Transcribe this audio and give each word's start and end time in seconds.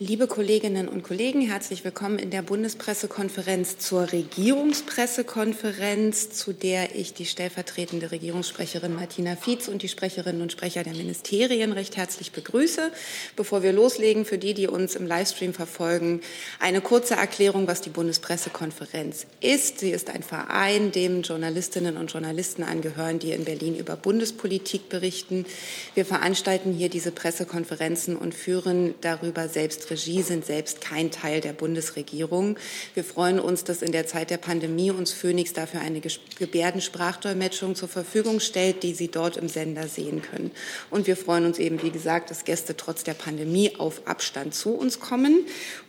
Liebe 0.00 0.26
Kolleginnen 0.26 0.88
und 0.88 1.04
Kollegen, 1.04 1.40
herzlich 1.40 1.84
willkommen 1.84 2.18
in 2.18 2.30
der 2.30 2.42
Bundespressekonferenz 2.42 3.78
zur 3.78 4.10
Regierungspressekonferenz, 4.10 6.30
zu 6.30 6.52
der 6.52 6.96
ich 6.96 7.14
die 7.14 7.26
stellvertretende 7.26 8.10
Regierungssprecherin 8.10 8.92
Martina 8.92 9.36
Fietz 9.36 9.68
und 9.68 9.82
die 9.82 9.88
Sprecherinnen 9.88 10.42
und 10.42 10.50
Sprecher 10.50 10.82
der 10.82 10.94
Ministerien 10.94 11.70
recht 11.70 11.96
herzlich 11.96 12.32
begrüße. 12.32 12.90
Bevor 13.36 13.62
wir 13.62 13.72
loslegen, 13.72 14.24
für 14.24 14.36
die, 14.36 14.52
die 14.52 14.66
uns 14.66 14.96
im 14.96 15.06
Livestream 15.06 15.54
verfolgen, 15.54 16.22
eine 16.58 16.80
kurze 16.80 17.14
Erklärung, 17.14 17.68
was 17.68 17.80
die 17.80 17.90
Bundespressekonferenz 17.90 19.28
ist. 19.40 19.78
Sie 19.78 19.90
ist 19.90 20.10
ein 20.10 20.24
Verein, 20.24 20.90
dem 20.90 21.22
Journalistinnen 21.22 21.98
und 21.98 22.10
Journalisten 22.10 22.64
angehören, 22.64 23.20
die 23.20 23.30
in 23.30 23.44
Berlin 23.44 23.76
über 23.76 23.94
Bundespolitik 23.94 24.88
berichten. 24.88 25.46
Wir 25.94 26.04
veranstalten 26.04 26.72
hier 26.72 26.88
diese 26.88 27.12
Pressekonferenzen 27.12 28.16
und 28.16 28.34
führen 28.34 28.96
darüber 29.00 29.48
selbst 29.48 29.83
Regie 29.90 30.22
sind 30.22 30.44
selbst 30.44 30.80
kein 30.80 31.10
Teil 31.10 31.40
der 31.40 31.52
Bundesregierung. 31.52 32.58
Wir 32.94 33.04
freuen 33.04 33.38
uns, 33.38 33.64
dass 33.64 33.82
in 33.82 33.92
der 33.92 34.06
Zeit 34.06 34.30
der 34.30 34.38
Pandemie 34.38 34.90
uns 34.90 35.12
Phoenix 35.12 35.52
dafür 35.52 35.80
eine 35.80 36.00
Gebärdensprachdolmetschung 36.38 37.74
zur 37.74 37.88
Verfügung 37.88 38.40
stellt, 38.40 38.82
die 38.82 38.94
Sie 38.94 39.08
dort 39.08 39.36
im 39.36 39.48
Sender 39.48 39.88
sehen 39.88 40.22
können. 40.22 40.50
Und 40.90 41.06
wir 41.06 41.16
freuen 41.16 41.46
uns 41.46 41.58
eben, 41.58 41.82
wie 41.82 41.90
gesagt, 41.90 42.30
dass 42.30 42.44
Gäste 42.44 42.76
trotz 42.76 43.04
der 43.04 43.14
Pandemie 43.14 43.76
auf 43.78 44.02
Abstand 44.06 44.54
zu 44.54 44.70
uns 44.74 45.00
kommen. 45.00 45.46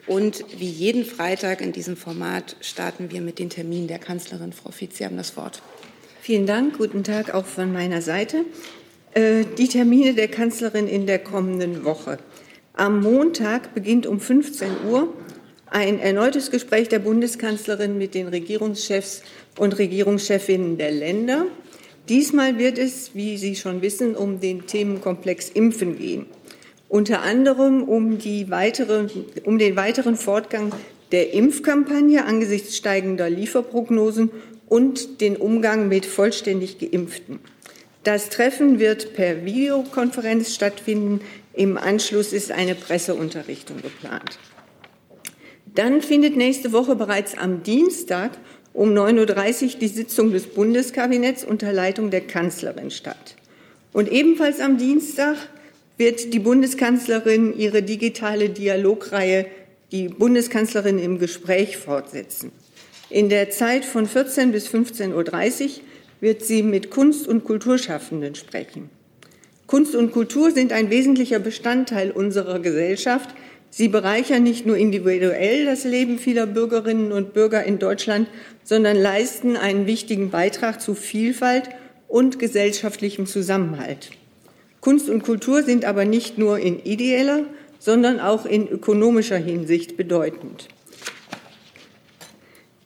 Und 0.08 0.46
wie 0.58 0.70
jeden 0.70 1.06
Freitag 1.06 1.62
in 1.62 1.72
diesem 1.72 1.98
Format 1.98 2.56
starten 2.62 3.12
wir 3.12 3.22
mit 3.22 3.40
den 3.40 3.50
Terminen 3.50 3.88
der 3.88 4.00
Kanzlerin. 4.00 4.54
Frau 4.54 4.72
Fietz, 4.72 4.98
Sie 4.98 5.06
haben 5.06 5.18
das 5.18 5.36
Wort. 5.36 5.62
Vielen 6.22 6.46
Dank. 6.46 6.78
Guten 6.78 7.04
Tag 7.04 7.34
auch 7.34 7.46
von 7.46 7.72
meiner 7.72 8.02
Seite. 8.02 8.46
Äh, 9.14 9.46
die 9.58 9.68
Termine 9.68 10.14
der 10.14 10.28
Kanzlerin 10.28 10.88
in 10.88 11.06
der 11.06 11.20
kommenden 11.20 11.86
Woche. 11.86 12.18
Am 12.78 13.02
Montag 13.02 13.74
beginnt 13.74 14.06
um 14.06 14.20
15 14.20 14.68
Uhr 14.90 15.14
ein 15.68 15.98
erneutes 15.98 16.52
Gespräch 16.52 16.90
der 16.90 17.00
Bundeskanzlerin 17.00 17.98
mit 17.98 18.14
den 18.14 18.28
Regierungschefs 18.28 19.24
und 19.58 19.78
Regierungschefinnen 19.78 20.78
der 20.78 20.92
Länder. 20.92 21.46
Diesmal 22.10 22.60
wird 22.60 22.78
es, 22.78 23.12
wie 23.16 23.38
Sie 23.38 23.56
schon 23.56 23.82
wissen, 23.82 24.14
um 24.14 24.42
den 24.42 24.68
Themenkomplex 24.68 25.50
Impfen 25.50 25.98
gehen. 25.98 26.26
Unter 26.90 27.22
anderem 27.22 27.84
um, 27.84 28.20
weitere, 28.50 29.08
um 29.46 29.58
den 29.58 29.78
weiteren 29.78 30.18
Fortgang 30.18 30.74
der 31.14 31.32
Impfkampagne 31.34 32.26
angesichts 32.26 32.76
steigender 32.76 33.30
Lieferprognosen 33.30 34.32
und 34.68 35.22
den 35.22 35.38
Umgang 35.38 35.88
mit 35.88 36.06
vollständig 36.06 36.78
Geimpften. 36.78 37.40
Das 38.04 38.30
Treffen 38.30 38.78
wird 38.78 39.16
per 39.16 39.46
Videokonferenz 39.46 40.54
stattfinden. 40.54 41.22
Im 41.56 41.78
Anschluss 41.78 42.34
ist 42.34 42.52
eine 42.52 42.76
Presseunterrichtung 42.76 43.82
geplant. 43.82 44.38
Dann 45.74 46.02
findet 46.02 46.36
nächste 46.36 46.74
Woche 46.74 46.96
bereits 46.96 47.38
am 47.38 47.64
Dienstag 47.64 48.32
um 48.74 48.90
9.30 48.90 49.64
Uhr 49.64 49.80
die 49.80 49.88
Sitzung 49.88 50.32
des 50.32 50.48
Bundeskabinetts 50.48 51.46
unter 51.46 51.72
Leitung 51.72 52.12
der 52.12 52.22
Kanzlerin 52.22 52.92
statt. 52.92 53.36
Und 53.94 54.12
ebenfalls 54.12 54.60
am 54.60 54.78
Dienstag 54.78 55.38
wird 55.98 56.34
die 56.34 56.40
Bundeskanzlerin 56.40 57.58
ihre 57.58 57.82
digitale 57.82 58.50
Dialogreihe 58.50 59.46
Die 59.92 60.10
Bundeskanzlerin 60.10 61.00
im 61.00 61.20
Gespräch 61.20 61.78
fortsetzen. 61.78 62.52
In 63.10 63.30
der 63.30 63.52
Zeit 63.52 63.86
von 63.86 64.08
14 64.08 64.52
bis 64.52 64.68
15.30 64.68 65.64
Uhr 65.64 65.70
wird 66.22 66.44
sie 66.44 66.64
mit 66.64 66.90
Kunst- 66.90 67.28
und 67.28 67.46
Kulturschaffenden 67.46 68.36
sprechen. 68.36 68.90
Kunst 69.76 69.94
und 69.94 70.14
Kultur 70.14 70.52
sind 70.52 70.72
ein 70.72 70.90
wesentlicher 70.90 71.38
Bestandteil 71.38 72.10
unserer 72.10 72.60
Gesellschaft. 72.60 73.32
Sie 73.70 73.90
bereichern 73.90 74.42
nicht 74.42 74.66
nur 74.66 74.78
individuell 74.78 75.66
das 75.66 75.84
Leben 75.84 76.18
vieler 76.18 76.46
Bürgerinnen 76.46 77.12
und 77.12 77.34
Bürger 77.34 77.62
in 77.66 77.78
Deutschland, 77.78 78.30
sondern 78.64 78.96
leisten 78.96 79.58
einen 79.58 79.86
wichtigen 79.86 80.30
Beitrag 80.30 80.80
zu 80.80 80.96
Vielfalt 80.96 81.68
und 82.08 82.40
gesellschaftlichem 82.40 83.26
Zusammenhalt. 83.26 84.12
Kunst 84.80 85.10
und 85.10 85.24
Kultur 85.24 85.62
sind 85.62 85.84
aber 85.84 86.06
nicht 86.06 86.38
nur 86.38 86.58
in 86.58 86.80
ideeller, 86.82 87.44
sondern 87.78 88.22
auch 88.22 88.46
in 88.46 88.70
ökonomischer 88.70 89.36
Hinsicht 89.36 89.98
bedeutend. 89.98 90.70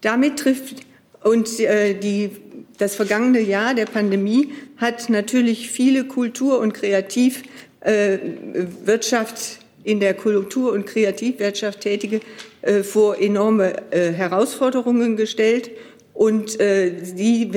Damit 0.02 0.40
trifft 0.40 0.78
und 1.24 1.60
äh, 1.60 1.94
die 1.94 2.32
das 2.80 2.96
vergangene 2.96 3.42
Jahr 3.42 3.76
der 3.76 3.86
Pandemie 3.86 4.54
hat 4.78 5.10
natürlich 5.10 5.70
viele 5.70 6.06
Kultur- 6.06 6.60
und 6.60 6.74
Kreativwirtschaft 6.74 9.38
äh, 9.38 9.42
in 9.84 10.00
der 10.00 10.14
Kultur- 10.14 10.72
und 10.72 10.86
Kreativwirtschaft 10.86 11.82
Tätige 11.82 12.22
äh, 12.62 12.84
vor 12.84 13.20
enorme 13.20 13.92
äh, 13.92 14.14
Herausforderungen 14.14 15.18
gestellt. 15.18 15.72
Und 16.14 16.60
die, 16.60 17.50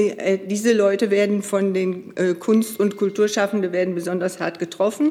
diese 0.49 0.73
Leute 0.73 1.11
werden 1.11 1.43
von 1.43 1.75
den 1.75 2.15
Kunst- 2.39 2.79
und 2.79 2.97
Kulturschaffenden 2.97 3.73
werden 3.73 3.97
besonders 3.97 4.39
hart 4.39 4.61
getroffen. 4.61 5.11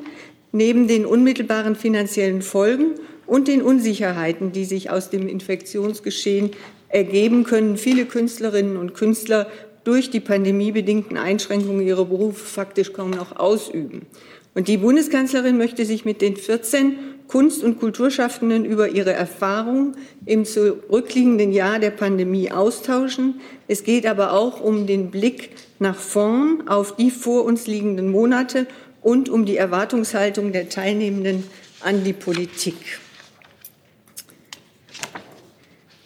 Neben 0.54 0.88
den 0.88 1.06
unmittelbaren 1.06 1.76
finanziellen 1.76 2.44
Folgen 2.44 2.92
und 3.28 3.50
den 3.50 3.62
Unsicherheiten, 3.62 4.54
die 4.54 4.64
sich 4.64 4.90
aus 4.90 5.10
dem 5.10 5.28
Infektionsgeschehen 5.28 6.52
ergeben, 6.88 7.44
können 7.44 7.76
viele 7.76 8.06
Künstlerinnen 8.06 8.78
und 8.78 8.94
Künstler 8.94 9.48
durch 9.84 10.10
die 10.10 10.20
pandemiebedingten 10.20 11.18
Einschränkungen 11.18 11.86
ihre 11.86 12.06
Berufe 12.06 12.46
faktisch 12.46 12.94
kaum 12.94 13.12
noch 13.12 13.38
ausüben. 13.38 14.06
Und 14.54 14.68
die 14.68 14.78
Bundeskanzlerin 14.78 15.58
möchte 15.58 15.86
sich 15.86 16.04
mit 16.04 16.22
den 16.22 16.36
14 16.36 16.98
Kunst- 17.28 17.64
und 17.64 17.80
Kulturschaffenden 17.80 18.66
über 18.66 18.90
ihre 18.90 19.14
Erfahrungen 19.14 19.96
im 20.26 20.44
zurückliegenden 20.44 21.54
Jahr 21.54 21.80
der 21.80 21.92
Pandemie 21.92 22.52
austauschen. 22.52 23.40
Es 23.70 23.86
geht 23.86 24.06
aber 24.06 24.34
auch 24.34 24.60
um 24.60 24.86
den 24.86 25.10
Blick 25.12 25.52
nach 25.80 25.96
vorn 25.96 26.68
auf 26.68 26.98
die 26.98 27.10
vor 27.10 27.46
uns 27.46 27.68
liegenden 27.68 28.12
Monate 28.12 28.68
und 29.02 29.30
um 29.30 29.46
die 29.46 29.56
Erwartungshaltung 29.56 30.52
der 30.52 30.68
Teilnehmenden 30.68 31.46
an 31.80 32.04
die 32.04 32.14
Politik. 32.14 33.00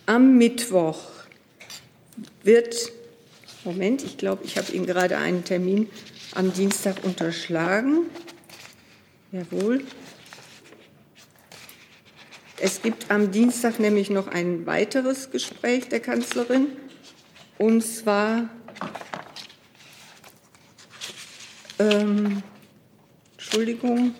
Am 0.05 0.37
Mittwoch 0.37 0.99
wird 2.43 2.91
Moment, 3.65 4.03
ich 4.03 4.17
glaube, 4.17 4.43
ich 4.45 4.59
habe 4.59 4.71
Ihnen 4.71 4.85
gerade 4.85 5.17
einen 5.17 5.43
Termin 5.43 5.89
am 6.35 6.53
Dienstag 6.53 7.03
unterschlagen. 7.03 8.05
Jawohl. 9.31 9.83
Es 12.59 12.83
gibt 12.83 13.09
am 13.09 13.31
Dienstag 13.31 13.79
nämlich 13.79 14.11
noch 14.11 14.27
ein 14.27 14.67
weiteres 14.67 15.31
Gespräch 15.31 15.89
der 15.89 15.99
Kanzlerin, 15.99 16.67
und 17.57 17.81
zwar 17.81 18.49
ähm, 21.79 22.43
Entschuldigung. 23.33 24.13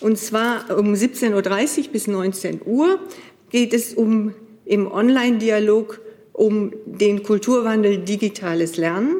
Und 0.00 0.18
zwar 0.18 0.76
um 0.78 0.94
17.30 0.94 1.84
Uhr 1.84 1.92
bis 1.92 2.06
19 2.06 2.62
Uhr 2.64 2.98
geht 3.50 3.74
es 3.74 3.92
um 3.92 4.34
im 4.70 4.90
Online-Dialog 4.90 6.00
um 6.32 6.72
den 6.86 7.24
Kulturwandel 7.24 7.98
digitales 7.98 8.76
Lernen. 8.76 9.16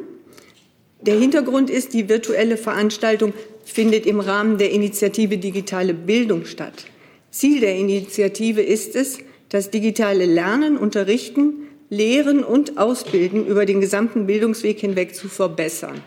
Der 1.01 1.19
Hintergrund 1.19 1.69
ist, 1.69 1.93
die 1.93 2.07
virtuelle 2.07 2.55
Veranstaltung 2.55 3.33
findet 3.65 4.05
im 4.05 4.21
Rahmen 4.21 4.57
der 4.57 4.71
Initiative 4.71 5.37
Digitale 5.37 5.93
Bildung 5.93 6.45
statt. 6.45 6.85
Ziel 7.31 7.59
der 7.59 7.75
Initiative 7.75 8.61
ist 8.61 8.95
es, 8.95 9.19
das 9.49 9.69
digitale 9.69 10.25
Lernen, 10.25 10.77
Unterrichten, 10.77 11.67
Lehren 11.89 12.45
und 12.45 12.77
Ausbilden 12.77 13.45
über 13.45 13.65
den 13.65 13.81
gesamten 13.81 14.27
Bildungsweg 14.27 14.79
hinweg 14.79 15.15
zu 15.15 15.27
verbessern. 15.27 16.01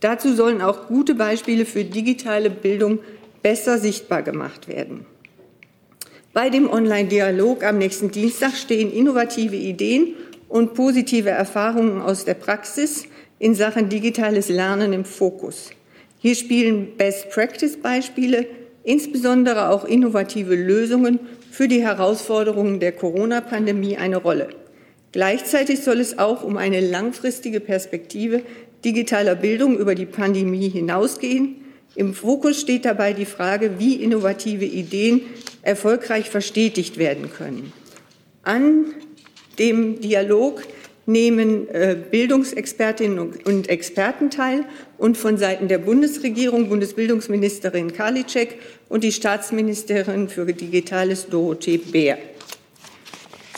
Dazu 0.00 0.34
sollen 0.34 0.62
auch 0.62 0.86
gute 0.86 1.14
Beispiele 1.14 1.66
für 1.66 1.84
digitale 1.84 2.48
Bildung 2.48 3.00
besser 3.42 3.76
sichtbar 3.76 4.22
gemacht 4.22 4.66
werden. 4.66 5.04
Bei 6.38 6.50
dem 6.50 6.70
Online-Dialog 6.70 7.64
am 7.64 7.78
nächsten 7.78 8.12
Dienstag 8.12 8.54
stehen 8.54 8.92
innovative 8.92 9.56
Ideen 9.56 10.14
und 10.48 10.72
positive 10.72 11.30
Erfahrungen 11.30 12.00
aus 12.00 12.26
der 12.26 12.34
Praxis 12.34 13.06
in 13.40 13.56
Sachen 13.56 13.88
digitales 13.88 14.48
Lernen 14.48 14.92
im 14.92 15.04
Fokus. 15.04 15.70
Hier 16.20 16.36
spielen 16.36 16.96
Best-Practice-Beispiele, 16.96 18.46
insbesondere 18.84 19.70
auch 19.70 19.84
innovative 19.84 20.54
Lösungen 20.54 21.18
für 21.50 21.66
die 21.66 21.82
Herausforderungen 21.82 22.78
der 22.78 22.92
Corona-Pandemie 22.92 23.96
eine 23.96 24.18
Rolle. 24.18 24.50
Gleichzeitig 25.10 25.80
soll 25.80 25.98
es 25.98 26.20
auch 26.20 26.44
um 26.44 26.56
eine 26.56 26.78
langfristige 26.78 27.58
Perspektive 27.58 28.42
digitaler 28.84 29.34
Bildung 29.34 29.76
über 29.76 29.96
die 29.96 30.06
Pandemie 30.06 30.68
hinausgehen, 30.68 31.56
im 31.98 32.14
Fokus 32.14 32.60
steht 32.60 32.84
dabei 32.84 33.12
die 33.12 33.24
Frage, 33.24 33.80
wie 33.80 33.96
innovative 33.96 34.64
Ideen 34.64 35.22
erfolgreich 35.62 36.30
verstetigt 36.30 36.96
werden 36.96 37.28
können. 37.36 37.72
An 38.44 38.86
dem 39.58 40.00
Dialog 40.00 40.62
nehmen 41.06 41.68
äh, 41.70 41.96
Bildungsexpertinnen 42.08 43.18
und 43.44 43.68
Experten 43.68 44.30
teil 44.30 44.64
und 44.96 45.16
von 45.16 45.38
Seiten 45.38 45.66
der 45.66 45.78
Bundesregierung 45.78 46.68
Bundesbildungsministerin 46.68 47.92
Karliczek 47.92 48.60
und 48.88 49.02
die 49.02 49.10
Staatsministerin 49.10 50.28
für 50.28 50.46
Digitales 50.46 51.26
Dorothee 51.26 51.78
Bär. 51.78 52.18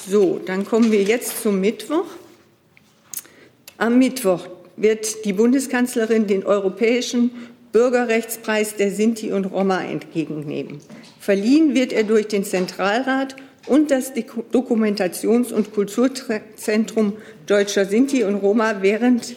So, 0.08 0.40
dann 0.46 0.64
kommen 0.64 0.90
wir 0.90 1.02
jetzt 1.02 1.42
zum 1.42 1.60
Mittwoch. 1.60 2.06
Am 3.76 3.98
Mittwoch 3.98 4.46
wird 4.80 5.26
die 5.26 5.34
Bundeskanzlerin 5.34 6.26
den 6.26 6.46
Europäischen 6.46 7.32
Bürgerrechtspreis 7.72 8.76
der 8.76 8.90
Sinti 8.90 9.32
und 9.32 9.46
Roma 9.46 9.82
entgegennehmen. 9.82 10.78
Verliehen 11.20 11.74
wird 11.74 11.92
er 11.92 12.04
durch 12.04 12.28
den 12.28 12.44
Zentralrat 12.44 13.36
und 13.66 13.90
das 13.90 14.12
Dokumentations- 14.14 15.52
und 15.52 15.72
Kulturzentrum 15.72 17.14
Deutscher 17.46 17.84
Sinti 17.84 18.24
und 18.24 18.36
Roma 18.36 18.82
während 18.82 19.36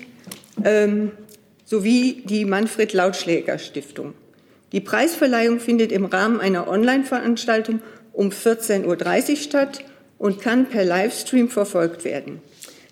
ähm, 0.64 1.12
sowie 1.66 2.24
die 2.26 2.46
Manfred 2.46 2.94
Lautschläger 2.94 3.60
Stiftung. 3.60 4.14
Die 4.72 4.82
Preisverleihung 4.82 5.60
findet 5.60 5.92
im 5.92 6.06
Rahmen 6.06 6.40
einer 6.40 6.68
Online-Veranstaltung 6.68 7.82
um 8.12 8.30
14.30 8.30 9.30
Uhr 9.30 9.36
statt 9.36 9.86
und 10.18 10.42
kann 10.42 10.68
per 10.68 10.86
Livestream 10.86 11.50
verfolgt 11.50 12.06
werden. 12.06 12.42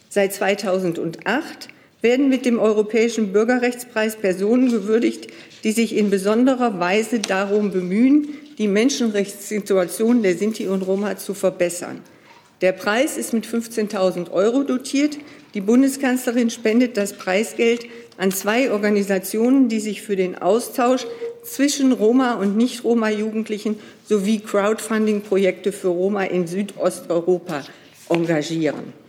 Seit 0.09 0.33
2008 0.33 1.69
werden 2.01 2.29
mit 2.29 2.45
dem 2.45 2.59
Europäischen 2.59 3.31
Bürgerrechtspreis 3.31 4.15
Personen 4.15 4.71
gewürdigt, 4.71 5.27
die 5.63 5.71
sich 5.71 5.95
in 5.95 6.09
besonderer 6.09 6.79
Weise 6.79 7.19
darum 7.19 7.71
bemühen, 7.71 8.29
die 8.57 8.67
Menschenrechtssituation 8.67 10.23
der 10.23 10.37
Sinti 10.37 10.67
und 10.67 10.81
Roma 10.81 11.17
zu 11.17 11.33
verbessern. 11.33 12.01
Der 12.61 12.73
Preis 12.73 13.17
ist 13.17 13.33
mit 13.33 13.47
15.000 13.47 14.31
Euro 14.31 14.63
dotiert. 14.63 15.17
Die 15.55 15.61
Bundeskanzlerin 15.61 16.51
spendet 16.51 16.95
das 16.95 17.13
Preisgeld 17.13 17.87
an 18.17 18.31
zwei 18.31 18.71
Organisationen, 18.71 19.67
die 19.67 19.79
sich 19.79 20.03
für 20.03 20.15
den 20.15 20.37
Austausch 20.37 21.07
zwischen 21.43 21.91
Roma 21.91 22.35
und 22.35 22.57
Nicht-Roma-Jugendlichen 22.57 23.79
sowie 24.07 24.39
Crowdfunding-Projekte 24.39 25.71
für 25.71 25.87
Roma 25.87 26.25
in 26.25 26.45
Südosteuropa 26.45 27.63
engagieren. 28.09 29.00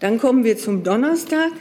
Dann 0.00 0.18
kommen 0.18 0.44
wir 0.44 0.56
zum 0.58 0.82
Donnerstag. 0.82 1.52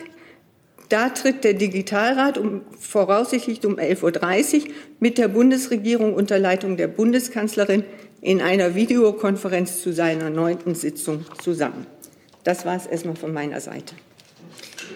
Da 0.89 1.09
tritt 1.09 1.44
der 1.44 1.53
Digitalrat 1.53 2.38
um, 2.38 2.62
voraussichtlich 2.80 3.65
um 3.65 3.77
11.30 3.77 4.62
Uhr 4.62 4.74
mit 5.00 5.18
der 5.18 5.27
Bundesregierung 5.27 6.13
unter 6.13 6.38
Leitung 6.38 6.77
der 6.77 6.88
Bundeskanzlerin 6.88 7.83
in 8.21 8.41
einer 8.41 8.75
Videokonferenz 8.75 9.81
zu 9.81 9.91
seiner 9.94 10.30
neunten 10.30 10.75
Sitzung 10.75 11.25
zusammen. 11.41 11.88
Das 12.44 12.65
war 12.65 12.75
es 12.75 12.85
erstmal 12.85 13.15
von 13.15 13.33
meiner 13.33 13.59
Seite. 13.59 13.95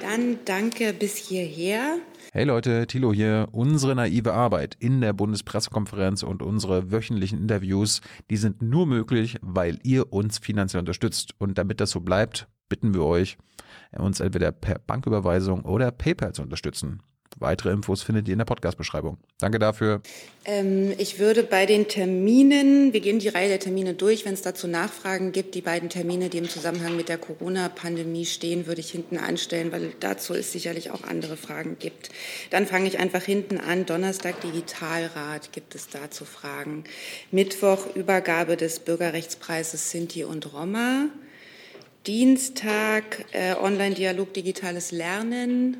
Dann 0.01 0.39
danke 0.45 0.93
bis 0.93 1.15
hierher. 1.15 1.97
Hey 2.33 2.43
Leute, 2.43 2.85
Thilo 2.87 3.13
hier. 3.13 3.47
Unsere 3.51 3.95
naive 3.95 4.33
Arbeit 4.33 4.75
in 4.79 5.01
der 5.01 5.13
Bundespressekonferenz 5.13 6.23
und 6.23 6.43
unsere 6.43 6.91
wöchentlichen 6.91 7.39
Interviews, 7.39 8.01
die 8.29 8.37
sind 8.37 8.61
nur 8.61 8.85
möglich, 8.85 9.37
weil 9.41 9.79
ihr 9.83 10.13
uns 10.13 10.37
finanziell 10.37 10.81
unterstützt. 10.81 11.31
Und 11.39 11.57
damit 11.57 11.81
das 11.81 11.91
so 11.91 12.01
bleibt, 12.01 12.47
bitten 12.69 12.93
wir 12.93 13.03
euch, 13.03 13.37
uns 13.97 14.19
entweder 14.19 14.51
per 14.51 14.79
Banküberweisung 14.79 15.63
oder 15.63 15.91
PayPal 15.91 16.33
zu 16.33 16.41
unterstützen. 16.41 17.01
Weitere 17.39 17.71
Infos 17.71 18.01
findet 18.01 18.27
ihr 18.27 18.31
in 18.31 18.39
der 18.39 18.45
Podcast-Beschreibung. 18.45 19.17
Danke 19.37 19.59
dafür. 19.59 20.01
Ähm, 20.45 20.93
ich 20.97 21.19
würde 21.19 21.43
bei 21.43 21.67
den 21.67 21.87
Terminen, 21.87 22.93
wir 22.93 22.99
gehen 22.99 23.19
die 23.19 23.27
Reihe 23.27 23.47
der 23.47 23.59
Termine 23.59 23.93
durch, 23.93 24.25
wenn 24.25 24.33
es 24.33 24.41
dazu 24.41 24.67
Nachfragen 24.67 25.33
gibt, 25.33 25.53
die 25.53 25.61
beiden 25.61 25.89
Termine, 25.89 26.29
die 26.29 26.39
im 26.39 26.49
Zusammenhang 26.49 26.95
mit 26.95 27.09
der 27.09 27.19
Corona-Pandemie 27.19 28.25
stehen, 28.25 28.65
würde 28.65 28.81
ich 28.81 28.89
hinten 28.89 29.19
anstellen, 29.19 29.71
weil 29.71 29.93
dazu 29.99 30.33
es 30.33 30.51
sicherlich 30.51 30.89
auch 30.89 31.03
andere 31.03 31.37
Fragen 31.37 31.77
gibt. 31.77 32.09
Dann 32.49 32.65
fange 32.65 32.87
ich 32.87 32.97
einfach 32.97 33.21
hinten 33.21 33.59
an. 33.59 33.85
Donnerstag 33.85 34.41
Digitalrat 34.41 35.51
gibt 35.51 35.75
es 35.75 35.89
dazu 35.89 36.25
Fragen. 36.25 36.85
Mittwoch 37.29 37.95
Übergabe 37.95 38.57
des 38.57 38.79
Bürgerrechtspreises 38.79 39.91
Sinti 39.91 40.23
und 40.23 40.53
Roma. 40.53 41.09
Dienstag 42.07 43.25
äh, 43.33 43.53
Online-Dialog 43.55 44.33
Digitales 44.33 44.91
Lernen 44.91 45.75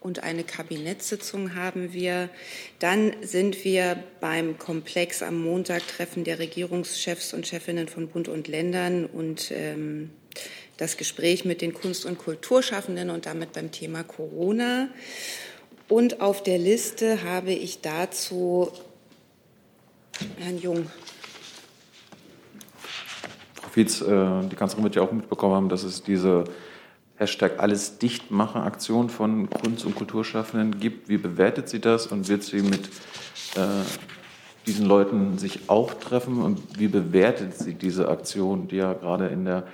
und 0.00 0.22
eine 0.22 0.42
Kabinettssitzung 0.42 1.54
haben 1.54 1.92
wir. 1.92 2.30
Dann 2.78 3.12
sind 3.20 3.62
wir 3.62 4.02
beim 4.20 4.56
Komplex 4.56 5.22
am 5.22 5.38
Montag 5.38 5.86
Treffen 5.86 6.24
der 6.24 6.38
Regierungschefs 6.38 7.34
und 7.34 7.46
Chefinnen 7.46 7.88
von 7.88 8.08
Bund 8.08 8.28
und 8.28 8.48
Ländern 8.48 9.04
und 9.04 9.52
ähm, 9.54 10.08
das 10.78 10.96
Gespräch 10.96 11.44
mit 11.44 11.60
den 11.60 11.74
Kunst- 11.74 12.06
und 12.06 12.16
Kulturschaffenden 12.16 13.10
und 13.10 13.26
damit 13.26 13.52
beim 13.52 13.70
Thema 13.70 14.02
Corona. 14.02 14.88
Und 15.90 16.22
auf 16.22 16.42
der 16.42 16.56
Liste 16.56 17.22
habe 17.22 17.52
ich 17.52 17.82
dazu 17.82 18.72
Herrn 20.38 20.58
Jung. 20.58 20.90
Fietz, 23.70 24.00
äh, 24.00 24.06
die 24.50 24.56
Kanzlerin 24.56 24.84
wird 24.84 24.96
ja 24.96 25.02
auch 25.02 25.12
mitbekommen 25.12 25.54
haben, 25.54 25.68
dass 25.68 25.84
es 25.84 26.02
diese 26.02 26.44
Hashtag 27.16 27.58
alles 27.58 27.98
dicht 27.98 28.32
Aktion 28.32 29.10
von 29.10 29.48
Kunst- 29.50 29.84
und 29.84 29.94
Kulturschaffenden 29.94 30.80
gibt. 30.80 31.08
Wie 31.08 31.18
bewertet 31.18 31.68
sie 31.68 31.78
das 31.78 32.06
und 32.06 32.28
wird 32.28 32.42
sie 32.42 32.62
mit 32.62 32.86
äh, 33.56 33.84
diesen 34.66 34.86
Leuten 34.86 35.36
sich 35.36 35.68
auch 35.68 35.94
treffen 35.94 36.40
und 36.40 36.78
wie 36.78 36.88
bewertet 36.88 37.56
sie 37.58 37.74
diese 37.74 38.08
Aktion, 38.08 38.68
die 38.68 38.76
ja 38.76 38.94
gerade 38.94 39.28
in 39.28 39.44
der 39.44 39.64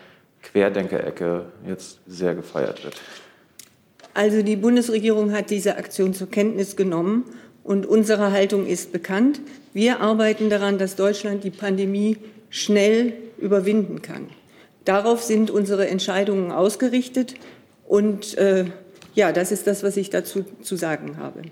Querdenker-Ecke 0.42 1.46
jetzt 1.66 2.00
sehr 2.06 2.34
gefeiert 2.34 2.84
wird? 2.84 3.00
Also 4.12 4.42
die 4.42 4.56
Bundesregierung 4.56 5.32
hat 5.32 5.50
diese 5.50 5.76
Aktion 5.76 6.14
zur 6.14 6.30
Kenntnis 6.30 6.74
genommen 6.74 7.24
und 7.62 7.86
unsere 7.86 8.32
Haltung 8.32 8.66
ist 8.66 8.90
bekannt. 8.90 9.40
Wir 9.72 10.00
arbeiten 10.00 10.50
daran, 10.50 10.78
dass 10.78 10.96
Deutschland 10.96 11.44
die 11.44 11.50
Pandemie 11.50 12.16
schnell 12.48 13.12
überwinden 13.38 14.02
kann. 14.02 14.28
Darauf 14.84 15.22
sind 15.22 15.50
unsere 15.50 15.88
Entscheidungen 15.88 16.52
ausgerichtet 16.52 17.34
und 17.86 18.36
äh, 18.38 18.66
ja, 19.14 19.32
das 19.32 19.50
ist 19.50 19.66
das, 19.66 19.82
was 19.82 19.96
ich 19.96 20.10
dazu 20.10 20.44
zu 20.62 20.76
sagen 20.76 21.16
habe. 21.16 21.42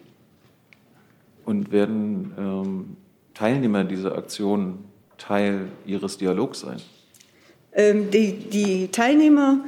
Und 1.44 1.72
werden 1.72 2.32
ähm, 2.38 2.96
Teilnehmer 3.34 3.84
dieser 3.84 4.16
Aktion 4.16 4.78
Teil 5.18 5.68
Ihres 5.86 6.18
Dialogs 6.18 6.60
sein? 6.60 6.80
Ähm, 7.72 8.10
die, 8.10 8.32
die, 8.32 8.88
Teilnehmer 8.88 9.64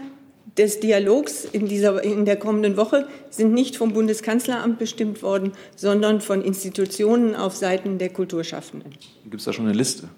des 0.57 0.81
Dialogs 0.81 1.45
in, 1.45 1.67
dieser, 1.67 2.03
in 2.03 2.25
der 2.25 2.37
kommenden 2.37 2.77
Woche 2.77 3.09
sind 3.31 3.53
nicht 3.53 3.77
vom 3.77 3.93
Bundeskanzleramt 3.93 4.79
bestimmt 4.79 5.23
worden, 5.23 5.53
sondern 5.75 6.21
von 6.21 6.43
Institutionen 6.43 7.35
auf 7.35 7.57
Seiten 7.57 7.99
der 7.99 8.11
Kulturschaffenden. 8.11 8.93
Gibt 9.25 9.37
es 9.37 9.45
da 9.45 9.53
schon 9.53 9.67
eine 9.67 9.75
Liste? 9.75 10.09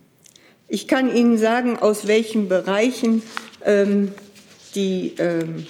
Ich 0.70 0.87
kann 0.87 1.15
Ihnen 1.15 1.39
sagen, 1.39 1.79
aus 1.79 2.06
welchen 2.06 2.48
Bereichen 2.48 3.22
ähm, 3.65 4.13
die, 4.75 5.15
ähm, 5.19 5.67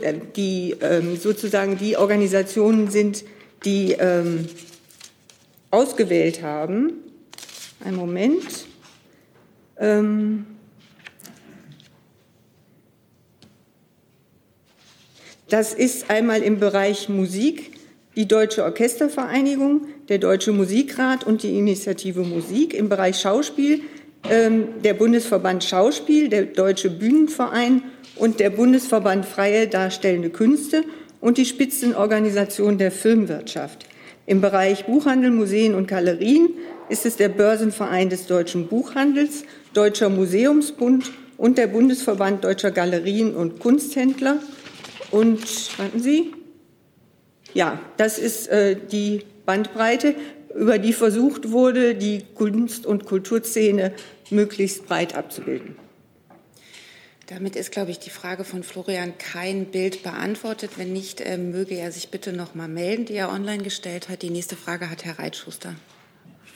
äh, 0.00 0.14
die 0.36 0.76
ähm, 0.80 1.16
sozusagen 1.16 1.76
die 1.76 1.96
Organisationen 1.96 2.88
sind, 2.88 3.24
die 3.64 3.92
ähm, 3.98 4.48
ausgewählt 5.72 6.40
haben. 6.42 6.92
Ein 7.84 7.96
Moment. 7.96 8.66
Ähm, 9.76 10.46
das 15.48 15.74
ist 15.74 16.10
einmal 16.10 16.44
im 16.44 16.60
Bereich 16.60 17.08
Musik 17.08 17.72
die 18.14 18.28
Deutsche 18.28 18.62
Orchestervereinigung, 18.62 19.88
der 20.08 20.18
Deutsche 20.18 20.52
Musikrat 20.52 21.24
und 21.26 21.42
die 21.42 21.56
Initiative 21.56 22.22
Musik 22.22 22.74
im 22.74 22.88
Bereich 22.88 23.18
Schauspiel, 23.18 23.82
ähm, 24.30 24.68
der 24.82 24.94
Bundesverband 24.94 25.64
Schauspiel, 25.64 26.28
der 26.28 26.44
Deutsche 26.44 26.90
Bühnenverein 26.90 27.82
und 28.16 28.40
der 28.40 28.50
Bundesverband 28.50 29.26
Freie 29.26 29.68
Darstellende 29.68 30.30
Künste 30.30 30.84
und 31.20 31.38
die 31.38 31.44
Spitzenorganisation 31.44 32.78
der 32.78 32.90
Filmwirtschaft. 32.90 33.86
Im 34.26 34.40
Bereich 34.40 34.86
Buchhandel, 34.86 35.30
Museen 35.30 35.74
und 35.74 35.88
Galerien 35.88 36.50
ist 36.88 37.06
es 37.06 37.16
der 37.16 37.28
Börsenverein 37.28 38.08
des 38.08 38.26
deutschen 38.26 38.68
Buchhandels, 38.68 39.44
Deutscher 39.74 40.08
Museumsbund 40.08 41.10
und 41.36 41.58
der 41.58 41.66
Bundesverband 41.66 42.44
deutscher 42.44 42.70
Galerien 42.70 43.34
und 43.34 43.58
Kunsthändler. 43.58 44.38
Und 45.10 45.78
warten 45.78 46.00
Sie, 46.00 46.32
ja, 47.52 47.78
das 47.96 48.18
ist 48.18 48.48
äh, 48.48 48.76
die 48.76 49.22
Bandbreite, 49.46 50.14
über 50.54 50.78
die 50.78 50.92
versucht 50.92 51.50
wurde, 51.50 51.94
die 51.94 52.24
Kunst- 52.34 52.86
und 52.86 53.06
Kulturszene 53.06 53.92
möglichst 54.30 54.86
breit 54.86 55.14
abzubilden. 55.16 55.76
Damit 57.26 57.56
ist, 57.56 57.72
glaube 57.72 57.90
ich, 57.90 57.98
die 57.98 58.10
Frage 58.10 58.44
von 58.44 58.62
Florian 58.62 59.16
kein 59.16 59.66
Bild 59.66 60.02
beantwortet. 60.02 60.72
Wenn 60.76 60.92
nicht, 60.92 61.22
äh, 61.22 61.38
möge 61.38 61.74
er 61.74 61.90
sich 61.90 62.10
bitte 62.10 62.34
noch 62.34 62.54
mal 62.54 62.68
melden, 62.68 63.06
die 63.06 63.14
er 63.14 63.30
online 63.30 63.62
gestellt 63.62 64.10
hat. 64.10 64.20
Die 64.20 64.28
nächste 64.28 64.56
Frage 64.56 64.90
hat 64.90 65.06
Herr 65.06 65.18
Reitschuster. 65.18 65.74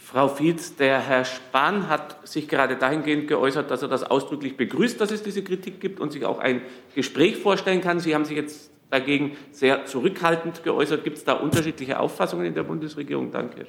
Frau 0.04 0.28
Fietz, 0.28 0.76
der 0.76 1.06
Herr 1.06 1.24
Spahn 1.24 1.88
hat 1.88 2.26
sich 2.26 2.48
gerade 2.48 2.76
dahingehend 2.76 3.28
geäußert, 3.28 3.70
dass 3.70 3.82
er 3.82 3.88
das 3.88 4.04
ausdrücklich 4.04 4.56
begrüßt, 4.56 5.00
dass 5.00 5.10
es 5.10 5.22
diese 5.22 5.42
Kritik 5.42 5.80
gibt 5.80 6.00
und 6.00 6.12
sich 6.12 6.24
auch 6.24 6.38
ein 6.38 6.62
Gespräch 6.94 7.36
vorstellen 7.36 7.80
kann. 7.80 8.00
Sie 8.00 8.14
haben 8.14 8.24
sich 8.24 8.36
jetzt 8.36 8.70
dagegen 8.90 9.36
sehr 9.52 9.86
zurückhaltend 9.86 10.62
geäußert. 10.64 11.04
Gibt 11.04 11.18
es 11.18 11.24
da 11.24 11.34
unterschiedliche 11.34 12.00
Auffassungen 12.00 12.46
in 12.46 12.54
der 12.54 12.62
Bundesregierung? 12.62 13.30
Danke. 13.30 13.66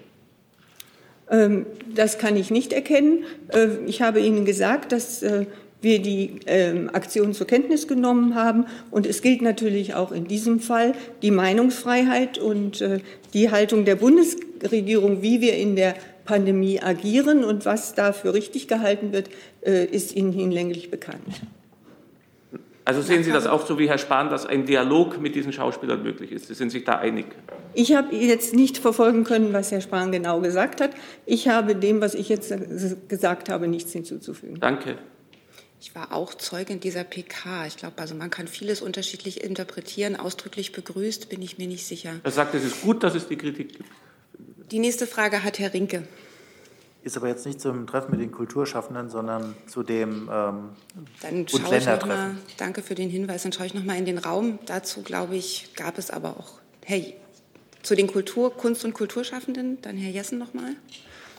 Ähm, 1.29 1.65
das 1.93 2.17
kann 2.17 2.35
ich 2.35 2.51
nicht 2.51 2.73
erkennen. 2.73 3.25
Äh, 3.49 3.85
ich 3.85 4.01
habe 4.01 4.19
Ihnen 4.19 4.45
gesagt, 4.45 4.91
dass 4.91 5.21
äh, 5.21 5.45
wir 5.81 6.01
die 6.01 6.39
ähm, 6.45 6.89
Aktion 6.91 7.33
zur 7.33 7.47
Kenntnis 7.47 7.87
genommen 7.87 8.35
haben. 8.35 8.65
Und 8.91 9.05
es 9.05 9.21
gilt 9.21 9.41
natürlich 9.41 9.93
auch 9.93 10.11
in 10.11 10.27
diesem 10.27 10.59
Fall 10.59 10.93
die 11.21 11.31
Meinungsfreiheit 11.31 12.37
und 12.37 12.81
äh, 12.81 12.99
die 13.33 13.51
Haltung 13.51 13.85
der 13.85 13.95
Bundesregierung, 13.95 15.21
wie 15.21 15.39
wir 15.41 15.55
in 15.55 15.75
der 15.75 15.95
Pandemie 16.25 16.81
agieren 16.81 17.43
und 17.43 17.65
was 17.65 17.95
dafür 17.95 18.33
richtig 18.33 18.67
gehalten 18.67 19.13
wird, 19.13 19.29
ist 19.61 20.15
Ihnen 20.15 20.31
hinlänglich 20.31 20.91
bekannt. 20.91 21.23
Also 22.89 23.03
sehen 23.03 23.23
Sie 23.23 23.31
das 23.31 23.45
auch 23.45 23.67
so 23.67 23.77
wie 23.77 23.87
Herr 23.87 23.99
Spahn, 23.99 24.31
dass 24.31 24.47
ein 24.47 24.65
Dialog 24.65 25.21
mit 25.21 25.35
diesen 25.35 25.53
Schauspielern 25.53 26.01
möglich 26.01 26.31
ist? 26.31 26.47
Sie 26.47 26.55
sind 26.55 26.71
sich 26.71 26.85
da 26.85 26.97
einig? 26.97 27.27
Ich 27.75 27.95
habe 27.95 28.15
jetzt 28.15 28.55
nicht 28.55 28.79
verfolgen 28.79 29.25
können, 29.25 29.53
was 29.53 29.71
Herr 29.71 29.81
Spahn 29.81 30.11
genau 30.11 30.41
gesagt 30.41 30.81
hat. 30.81 30.89
Ich 31.27 31.47
habe 31.47 31.75
dem, 31.75 32.01
was 32.01 32.15
ich 32.15 32.29
jetzt 32.29 32.51
gesagt 33.07 33.47
habe, 33.49 33.67
nichts 33.67 33.91
hinzuzufügen. 33.91 34.59
Danke. 34.59 34.97
Ich 35.79 35.93
war 35.93 36.11
auch 36.11 36.33
Zeugin 36.33 36.79
dieser 36.79 37.03
PK. 37.03 37.67
Ich 37.67 37.77
glaube, 37.77 37.99
also 37.99 38.15
man 38.15 38.31
kann 38.31 38.47
vieles 38.47 38.81
unterschiedlich 38.81 39.43
interpretieren. 39.43 40.15
Ausdrücklich 40.15 40.71
begrüßt 40.71 41.29
bin 41.29 41.43
ich 41.43 41.59
mir 41.59 41.67
nicht 41.67 41.85
sicher. 41.85 42.13
Er 42.23 42.31
sagt, 42.31 42.55
es 42.55 42.65
ist 42.65 42.81
gut, 42.81 43.03
dass 43.03 43.13
es 43.13 43.27
die 43.27 43.35
Kritik 43.35 43.77
gibt. 43.77 43.91
Die 44.71 44.79
nächste 44.79 45.05
Frage 45.05 45.43
hat 45.43 45.59
Herr 45.59 45.75
Rinke. 45.75 46.07
Ist 47.01 47.15
aber 47.15 47.29
jetzt 47.29 47.45
nicht 47.45 47.61
zum 47.61 47.87
Treffen 47.87 48.11
mit 48.11 48.19
den 48.19 48.31
Kulturschaffenden, 48.31 49.09
sondern 49.09 49.55
zu 49.67 49.83
dem 49.83 50.29
ähm, 50.31 50.69
Dann 51.21 51.47
schaue 51.47 51.77
ich 51.77 51.85
noch 51.85 52.05
mal, 52.05 52.31
danke 52.57 52.81
für 52.81 52.95
den 52.95 53.09
Hinweis, 53.09 53.43
dann 53.43 53.53
schaue 53.53 53.67
ich 53.67 53.73
noch 53.73 53.85
mal 53.85 53.97
in 53.97 54.05
den 54.05 54.17
Raum. 54.17 54.59
Dazu, 54.65 55.01
glaube 55.01 55.35
ich, 55.37 55.73
gab 55.75 55.97
es 55.97 56.11
aber 56.11 56.31
auch, 56.31 56.59
Herr, 56.83 57.01
zu 57.83 57.95
den 57.95 58.07
Kultur-, 58.07 58.51
Kunst- 58.51 58.83
und 58.83 58.93
Kulturschaffenden, 58.93 59.77
dann 59.81 59.95
Herr 59.95 60.11
Jessen 60.11 60.39
noch 60.39 60.53
mal. 60.53 60.75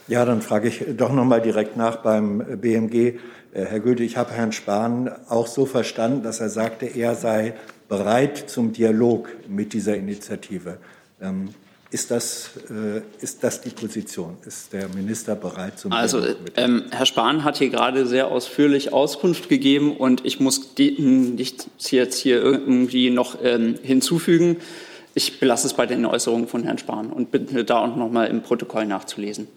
Ja, 0.07 0.25
dann 0.25 0.41
frage 0.41 0.67
ich 0.67 0.83
doch 0.97 1.13
noch 1.13 1.25
mal 1.25 1.41
direkt 1.41 1.77
nach 1.77 1.97
beim 1.97 2.39
BMG. 2.59 2.95
Äh, 2.95 3.19
Herr 3.53 3.79
Goethe, 3.79 4.03
ich 4.03 4.17
habe 4.17 4.31
Herrn 4.31 4.51
Spahn 4.51 5.11
auch 5.29 5.47
so 5.47 5.65
verstanden, 5.65 6.23
dass 6.23 6.39
er 6.39 6.49
sagte, 6.49 6.87
er 6.87 7.15
sei 7.15 7.53
bereit 7.87 8.49
zum 8.49 8.73
Dialog 8.73 9.29
mit 9.47 9.73
dieser 9.73 9.95
Initiative. 9.95 10.77
Ähm, 11.21 11.49
ist 11.91 12.09
das, 12.09 12.51
äh, 12.69 13.01
ist 13.21 13.43
das 13.43 13.61
die 13.61 13.69
Position? 13.69 14.37
Ist 14.45 14.71
der 14.71 14.87
Minister 14.89 15.35
bereit 15.35 15.77
zum 15.77 15.91
Also, 15.91 16.25
ähm, 16.55 16.85
Herr 16.89 17.05
Spahn 17.05 17.43
hat 17.43 17.57
hier 17.57 17.69
gerade 17.69 18.07
sehr 18.07 18.29
ausführlich 18.29 18.93
Auskunft 18.93 19.49
gegeben 19.49 19.97
und 19.97 20.25
ich 20.25 20.39
muss 20.39 20.73
nicht 20.77 21.67
jetzt 21.91 22.17
hier 22.17 22.41
irgendwie 22.41 23.09
noch 23.09 23.37
ähm, 23.43 23.77
hinzufügen. 23.83 24.57
Ich 25.13 25.41
belasse 25.41 25.67
es 25.67 25.73
bei 25.73 25.85
den 25.85 26.05
Äußerungen 26.05 26.47
von 26.47 26.63
Herrn 26.63 26.77
Spahn 26.77 27.11
und 27.11 27.31
bitte 27.31 27.65
da 27.65 27.79
auch 27.79 27.95
noch 27.97 28.09
mal 28.09 28.25
im 28.25 28.41
Protokoll 28.41 28.85
nachzulesen. 28.85 29.49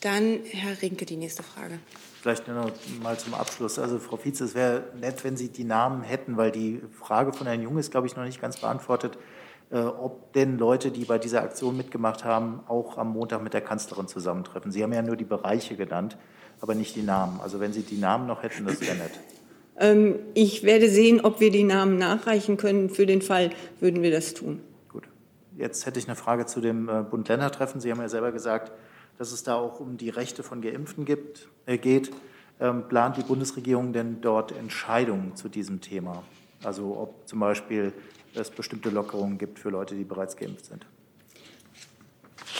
Dann 0.00 0.40
Herr 0.50 0.80
Rinke, 0.80 1.04
die 1.04 1.16
nächste 1.16 1.42
Frage. 1.42 1.80
Vielleicht 2.28 2.46
nur 2.46 2.56
noch 2.58 2.72
mal 3.02 3.18
zum 3.18 3.32
Abschluss. 3.32 3.78
Also 3.78 3.98
Frau 3.98 4.18
Vize, 4.18 4.44
es 4.44 4.54
wäre 4.54 4.82
nett, 5.00 5.24
wenn 5.24 5.38
Sie 5.38 5.48
die 5.48 5.64
Namen 5.64 6.02
hätten, 6.02 6.36
weil 6.36 6.50
die 6.50 6.82
Frage 6.92 7.32
von 7.32 7.46
Herrn 7.46 7.62
Jung 7.62 7.78
ist, 7.78 7.90
glaube 7.90 8.06
ich, 8.06 8.16
noch 8.16 8.24
nicht 8.24 8.38
ganz 8.38 8.58
beantwortet. 8.58 9.16
Äh, 9.70 9.78
ob 9.78 10.34
denn 10.34 10.58
Leute, 10.58 10.90
die 10.90 11.06
bei 11.06 11.16
dieser 11.16 11.40
Aktion 11.40 11.74
mitgemacht 11.74 12.24
haben, 12.24 12.60
auch 12.68 12.98
am 12.98 13.14
Montag 13.14 13.42
mit 13.42 13.54
der 13.54 13.62
Kanzlerin 13.62 14.08
zusammentreffen. 14.08 14.70
Sie 14.70 14.82
haben 14.82 14.92
ja 14.92 15.00
nur 15.00 15.16
die 15.16 15.24
Bereiche 15.24 15.74
genannt, 15.74 16.18
aber 16.60 16.74
nicht 16.74 16.96
die 16.96 17.02
Namen. 17.02 17.40
Also 17.40 17.60
wenn 17.60 17.72
Sie 17.72 17.80
die 17.80 17.96
Namen 17.96 18.26
noch 18.26 18.42
hätten, 18.42 18.66
das 18.66 18.82
wäre 18.82 18.96
nett. 18.96 19.12
Ähm, 19.78 20.16
ich 20.34 20.64
werde 20.64 20.90
sehen, 20.90 21.22
ob 21.22 21.40
wir 21.40 21.50
die 21.50 21.64
Namen 21.64 21.96
nachreichen 21.96 22.58
können. 22.58 22.90
Für 22.90 23.06
den 23.06 23.22
Fall 23.22 23.52
würden 23.80 24.02
wir 24.02 24.10
das 24.10 24.34
tun. 24.34 24.60
Gut. 24.90 25.04
Jetzt 25.56 25.86
hätte 25.86 25.98
ich 25.98 26.06
eine 26.06 26.14
Frage 26.14 26.44
zu 26.44 26.60
dem 26.60 26.90
äh, 26.90 27.04
Bund-Länder-Treffen. 27.04 27.80
Sie 27.80 27.90
haben 27.90 28.02
ja 28.02 28.10
selber 28.10 28.32
gesagt, 28.32 28.70
dass 29.18 29.32
es 29.32 29.42
da 29.42 29.56
auch 29.56 29.80
um 29.80 29.96
die 29.96 30.10
Rechte 30.10 30.42
von 30.42 30.62
Geimpften 30.62 31.04
gibt, 31.04 31.48
äh, 31.66 31.76
geht. 31.76 32.10
Ähm, 32.60 32.88
plant 32.88 33.16
die 33.16 33.22
Bundesregierung 33.22 33.92
denn 33.92 34.20
dort 34.20 34.52
Entscheidungen 34.52 35.36
zu 35.36 35.48
diesem 35.48 35.80
Thema? 35.80 36.22
Also 36.64 36.96
ob 36.96 37.28
zum 37.28 37.40
Beispiel 37.40 37.92
es 38.34 38.50
bestimmte 38.50 38.90
Lockerungen 38.90 39.38
gibt 39.38 39.58
für 39.58 39.70
Leute, 39.70 39.94
die 39.94 40.04
bereits 40.04 40.36
geimpft 40.36 40.66
sind. 40.66 40.86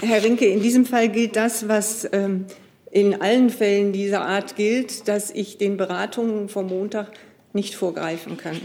Herr 0.00 0.22
Rinke, 0.22 0.46
in 0.46 0.60
diesem 0.60 0.86
Fall 0.86 1.08
gilt 1.08 1.34
das, 1.34 1.68
was 1.68 2.08
ähm, 2.12 2.46
in 2.90 3.20
allen 3.20 3.50
Fällen 3.50 3.92
dieser 3.92 4.22
Art 4.22 4.56
gilt, 4.56 5.08
dass 5.08 5.30
ich 5.30 5.58
den 5.58 5.76
Beratungen 5.76 6.48
vom 6.48 6.66
Montag 6.66 7.10
nicht 7.52 7.74
vorgreifen 7.74 8.36
kann. 8.36 8.60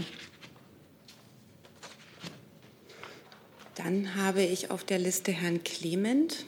Dann 3.74 4.14
habe 4.14 4.42
ich 4.42 4.70
auf 4.70 4.84
der 4.84 4.98
Liste 4.98 5.32
Herrn 5.32 5.64
Clement. 5.64 6.46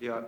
Ja, 0.00 0.24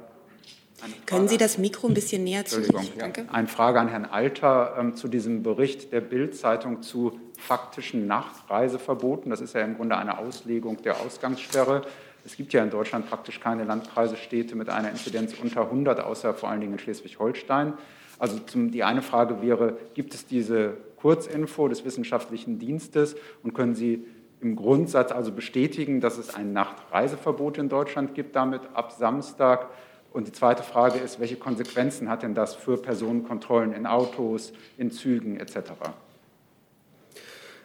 können 1.07 1.29
Sie 1.29 1.37
das 1.37 1.59
Mikro 1.59 1.89
ein 1.89 1.95
bisschen 1.95 2.25
näher 2.25 2.45
zu 2.45 2.63
sich? 2.63 2.93
Danke. 2.97 3.27
Eine 3.31 3.49
Frage 3.49 3.81
an 3.81 3.89
Herrn 3.89 4.07
Alter 4.07 4.77
ähm, 4.79 4.95
zu 4.95 5.09
diesem 5.09 5.43
Bericht 5.43 5.93
der 5.93 6.01
Bild-Zeitung 6.01 6.83
zu 6.83 7.21
faktischen 7.39 8.07
Nachtreiseverboten. 8.07 9.31
Das 9.31 9.41
ist 9.41 9.55
ja 9.55 9.63
im 9.63 9.77
Grunde 9.77 9.97
eine 9.97 10.19
Auslegung 10.19 10.81
der 10.83 11.01
Ausgangssperre. 11.01 11.83
Es 12.25 12.37
gibt 12.37 12.53
ja 12.53 12.63
in 12.63 12.71
Deutschland 12.71 13.09
praktisch 13.09 13.41
keine 13.41 13.65
Landkreisestädte 13.65 14.55
mit 14.55 14.69
einer 14.69 14.91
Inzidenz 14.91 15.35
unter 15.41 15.63
100, 15.63 16.01
außer 16.01 16.35
vor 16.35 16.51
allen 16.51 16.61
Dingen 16.61 16.75
in 16.75 16.79
Schleswig-Holstein. 16.79 17.75
Also 18.19 18.39
zum, 18.41 18.71
die 18.71 18.85
eine 18.85 19.03
Frage 19.03 19.41
wäre, 19.41 19.79
gibt 19.95 20.15
es 20.15 20.27
diese 20.27 20.77
Kurzinfo 20.97 21.69
des 21.69 21.85
wissenschaftlichen 21.85 22.59
Dienstes 22.59 23.17
und 23.43 23.55
können 23.55 23.75
Sie 23.75 24.05
im 24.41 24.57
Grundsatz 24.57 25.13
also 25.13 25.33
bestätigen, 25.33 26.01
dass 26.01 26.19
es 26.19 26.35
ein 26.35 26.53
Nachtreiseverbot 26.53 27.59
in 27.59 27.69
Deutschland 27.69 28.15
gibt, 28.15 28.37
damit 28.37 28.63
ab 28.75 28.93
Samstag? 28.93 29.69
Und 30.13 30.27
die 30.27 30.33
zweite 30.33 30.63
Frage 30.63 30.99
ist, 30.99 31.21
welche 31.21 31.37
Konsequenzen 31.37 32.09
hat 32.09 32.23
denn 32.23 32.35
das 32.35 32.55
für 32.55 32.77
Personenkontrollen 32.77 33.73
in 33.73 33.87
Autos, 33.87 34.53
in 34.77 34.91
Zügen 34.91 35.39
etc.? 35.39 35.59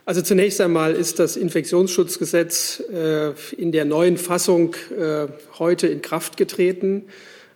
Also 0.07 0.21
zunächst 0.21 0.61
einmal 0.61 0.93
ist 0.93 1.17
das 1.17 1.35
Infektionsschutzgesetz 1.35 2.83
äh, 2.91 3.31
in 3.57 3.71
der 3.71 3.85
neuen 3.85 4.17
Fassung 4.17 4.75
äh, 4.95 5.27
heute 5.57 5.87
in 5.87 6.03
Kraft 6.03 6.37
getreten. 6.37 7.05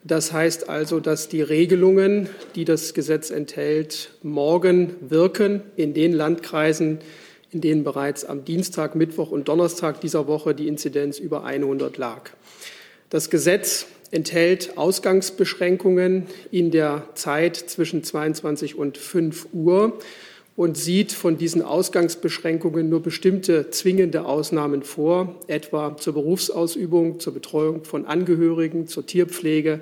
Das 0.04 0.34
heißt 0.34 0.70
also, 0.70 1.00
dass 1.00 1.28
die 1.28 1.44
Regelungen, 1.44 2.28
die 2.56 2.66
das 2.66 2.96
Gesetz 2.96 3.30
enthält, 3.30 4.12
morgen 4.24 4.96
wirken 5.02 5.62
in 5.76 5.94
den 5.94 6.14
Landkreisen, 6.14 7.00
in 7.52 7.62
denen 7.62 7.84
bereits 7.84 8.26
am 8.26 8.46
Dienstag, 8.46 8.96
Mittwoch 8.96 9.32
und 9.32 9.48
Donnerstag 9.48 10.02
dieser 10.02 10.28
Woche 10.28 10.54
die 10.54 10.68
Inzidenz 10.68 11.20
über 11.20 11.44
100 11.44 11.98
lag. 11.98 12.30
Das 13.10 13.30
Gesetz 13.30 13.88
enthält 14.12 14.78
Ausgangsbeschränkungen 14.78 16.28
in 16.52 16.72
der 16.72 17.10
Zeit 17.16 17.56
zwischen 17.56 18.04
22 18.04 18.76
und 18.76 18.98
5 18.98 19.48
Uhr 19.54 20.00
und 20.56 20.78
sieht 20.78 21.14
von 21.14 21.38
diesen 21.38 21.62
Ausgangsbeschränkungen 21.62 22.90
nur 22.90 23.02
bestimmte 23.02 23.70
zwingende 23.70 24.26
Ausnahmen 24.26 24.84
vor, 24.84 25.36
etwa 25.48 25.96
zur 25.96 26.14
Berufsausübung, 26.14 27.20
zur 27.20 27.34
Betreuung 27.34 27.86
von 27.86 28.06
Angehörigen, 28.06 28.88
zur 28.88 29.06
Tierpflege, 29.06 29.82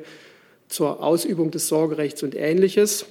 zur 0.68 1.02
Ausübung 1.02 1.52
des 1.52 1.68
Sorgerechts 1.68 2.22
und 2.24 2.36
Ähnliches. 2.36 3.08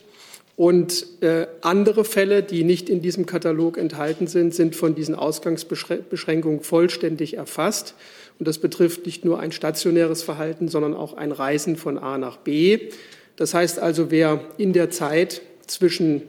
Und 0.57 1.23
äh, 1.23 1.47
andere 1.61 2.07
Fälle, 2.07 2.43
die 2.43 2.65
nicht 2.65 2.89
in 2.89 3.03
diesem 3.03 3.27
Katalog 3.27 3.77
enthalten 3.77 4.27
sind, 4.27 4.55
sind 4.55 4.75
von 4.75 4.95
diesen 4.95 5.15
Ausgangsbeschränkungen 5.15 6.61
vollständig 6.61 7.37
erfasst. 7.37 7.95
Und 8.39 8.49
das 8.49 8.59
betrifft 8.59 9.05
nicht 9.05 9.25
nur 9.25 9.39
ein 9.39 9.53
stationäres 9.53 10.23
Verhalten, 10.23 10.69
sondern 10.69 10.95
auch 10.95 11.13
ein 11.13 11.31
Reisen 11.31 11.77
von 11.77 11.99
A 11.99 12.17
nach 12.17 12.39
B. 12.39 12.91
Das 13.37 13.53
heißt 13.53 13.79
also, 13.79 14.11
wer 14.11 14.41
in 14.57 14.73
der 14.73 14.91
Zeit 14.91 15.43
zwischen 15.67 16.23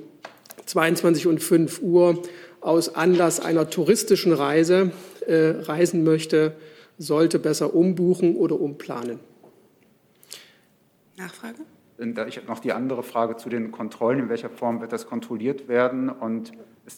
22 0.66 1.28
und 1.28 1.42
5 1.42 1.82
Uhr 1.82 2.22
aus 2.60 2.96
Anlass 2.96 3.40
einer 3.40 3.70
touristischen 3.70 4.34
Reise 4.34 4.92
äh, 5.26 5.36
reisen 5.62 6.04
möchte, 6.04 6.54
sollte 6.98 7.40
besser 7.40 7.74
umbuchen 7.74 8.36
oder 8.36 8.60
umplanen. 8.60 9.20
Nachfrage? 11.16 11.60
Ich 12.00 12.38
habe 12.38 12.48
noch 12.48 12.60
die 12.60 12.74
andere 12.74 13.02
Frage 13.02 13.38
zu 13.38 13.50
den 13.50 13.72
Kontrollen. 13.72 14.20
In 14.20 14.30
welcher 14.30 14.50
Form 14.50 14.82
wird 14.82 14.92
das 14.92 15.08
kontrolliert 15.08 15.68
werden? 15.68 16.10
Und 16.10 16.52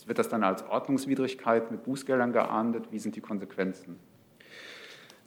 wird 0.06 0.20
das 0.20 0.30
dann 0.30 0.44
als 0.44 0.64
Ordnungswidrigkeit 0.68 1.72
mit 1.72 1.84
Bußgeldern 1.84 2.34
geahndet? 2.34 2.86
Wie 2.92 3.00
sind 3.00 3.16
die 3.16 3.22
Konsequenzen? 3.22 3.98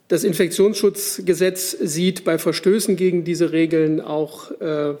Das 0.09 0.23
Infektionsschutzgesetz 0.23 1.71
sieht 1.71 2.23
bei 2.23 2.37
Verstößen 2.37 2.97
gegen 2.97 3.23
diese 3.23 3.51
Regeln 3.51 3.99
auch 3.99 4.51
äh, 4.59 4.91
äh, 4.91 4.97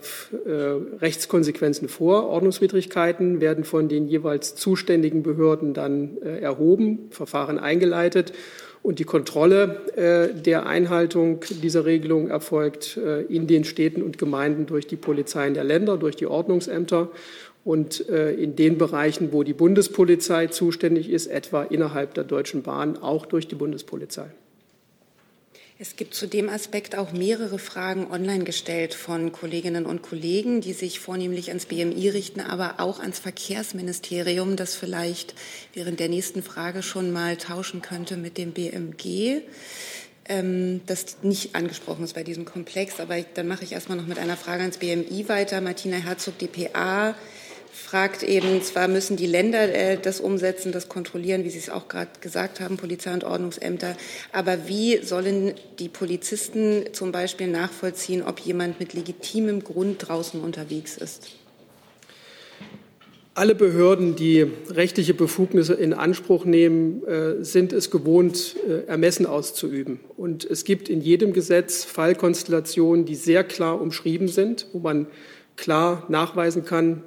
Rechtskonsequenzen 1.01 1.87
vor. 1.89 2.29
Ordnungswidrigkeiten 2.29 3.41
werden 3.41 3.65
von 3.65 3.89
den 3.89 4.07
jeweils 4.07 4.55
zuständigen 4.55 5.21
Behörden 5.21 5.73
dann 5.73 6.17
äh, 6.23 6.39
erhoben, 6.39 7.09
Verfahren 7.11 7.59
eingeleitet. 7.59 8.33
Und 8.83 8.99
die 8.99 9.05
Kontrolle 9.05 10.33
der 10.45 10.67
Einhaltung 10.67 11.39
dieser 11.63 11.85
Regelung 11.85 12.29
erfolgt 12.29 12.99
in 13.29 13.47
den 13.47 13.63
Städten 13.63 14.03
und 14.03 14.17
Gemeinden 14.17 14.65
durch 14.65 14.85
die 14.85 14.97
Polizeien 14.97 15.53
der 15.53 15.63
Länder, 15.63 15.97
durch 15.97 16.17
die 16.17 16.27
Ordnungsämter 16.27 17.09
und 17.63 18.01
in 18.01 18.57
den 18.57 18.77
Bereichen, 18.77 19.31
wo 19.31 19.43
die 19.43 19.53
Bundespolizei 19.53 20.47
zuständig 20.47 21.09
ist, 21.09 21.27
etwa 21.27 21.63
innerhalb 21.63 22.13
der 22.13 22.25
Deutschen 22.25 22.61
Bahn, 22.61 22.97
auch 22.97 23.25
durch 23.25 23.47
die 23.47 23.55
Bundespolizei. 23.55 24.25
Es 25.79 25.95
gibt 25.95 26.13
zu 26.13 26.27
dem 26.27 26.49
Aspekt 26.49 26.95
auch 26.95 27.13
mehrere 27.13 27.57
Fragen 27.57 28.11
online 28.11 28.43
gestellt 28.43 28.93
von 28.93 29.31
Kolleginnen 29.31 29.87
und 29.87 30.03
Kollegen, 30.03 30.61
die 30.61 30.73
sich 30.73 30.99
vornehmlich 30.99 31.49
ans 31.49 31.65
BMI 31.65 32.09
richten, 32.09 32.41
aber 32.41 32.75
auch 32.79 32.99
ans 32.99 33.17
Verkehrsministerium, 33.17 34.55
das 34.55 34.75
vielleicht 34.75 35.33
während 35.73 35.99
der 35.99 36.09
nächsten 36.09 36.43
Frage 36.43 36.83
schon 36.83 37.11
mal 37.11 37.37
tauschen 37.37 37.81
könnte 37.81 38.17
mit 38.17 38.37
dem 38.37 38.51
BMG 38.51 39.41
ähm, 40.29 40.81
das 40.85 41.17
nicht 41.21 41.55
angesprochen 41.55 42.03
ist 42.03 42.13
bei 42.13 42.23
diesem 42.23 42.45
Komplex. 42.45 42.99
Aber 42.99 43.19
dann 43.33 43.47
mache 43.47 43.63
ich 43.63 43.71
erstmal 43.71 43.97
noch 43.97 44.07
mit 44.07 44.19
einer 44.19 44.37
Frage 44.37 44.61
ans 44.61 44.77
BMI 44.77 45.27
weiter. 45.27 45.59
Martina 45.61 45.97
Herzog, 45.97 46.37
DPA, 46.37 47.15
fragt 47.93 48.23
eben, 48.23 48.59
zwar 48.63 48.87
müssen 48.87 49.17
die 49.17 49.27
Länder 49.27 49.71
äh, 49.71 49.99
das 50.01 50.19
umsetzen, 50.19 50.71
das 50.71 50.89
kontrollieren, 50.89 51.43
wie 51.43 51.51
Sie 51.51 51.59
es 51.59 51.69
auch 51.69 51.87
gerade 51.87 52.09
gesagt 52.21 52.59
haben, 52.59 52.75
Polizei 52.75 53.13
und 53.13 53.23
Ordnungsämter, 53.23 53.95
aber 54.31 54.67
wie 54.67 54.97
sollen 55.03 55.53
die 55.77 55.89
Polizisten 55.89 56.85
zum 56.93 57.11
Beispiel 57.11 57.45
nachvollziehen, 57.45 58.23
ob 58.23 58.39
jemand 58.39 58.79
mit 58.79 58.95
legitimem 58.95 59.63
Grund 59.63 60.07
draußen 60.07 60.41
unterwegs 60.41 60.97
ist? 60.97 61.27
Alle 63.35 63.53
Behörden, 63.53 64.15
die 64.15 64.47
rechtliche 64.71 65.13
Befugnisse 65.13 65.75
in 65.75 65.93
Anspruch 65.93 66.45
nehmen, 66.45 67.05
äh, 67.05 67.43
sind 67.43 67.73
es 67.73 67.91
gewohnt, 67.91 68.55
äh, 68.67 68.87
Ermessen 68.87 69.27
auszuüben. 69.27 69.99
Und 70.17 70.45
es 70.45 70.63
gibt 70.63 70.89
in 70.89 70.99
jedem 70.99 71.31
Gesetz 71.31 71.83
Fallkonstellationen, 71.83 73.05
die 73.05 73.13
sehr 73.13 73.43
klar 73.43 73.79
umschrieben 73.79 74.29
sind, 74.29 74.65
wo 74.73 74.79
man 74.79 75.05
klar 75.55 76.07
nachweisen 76.09 76.65
kann, 76.65 77.03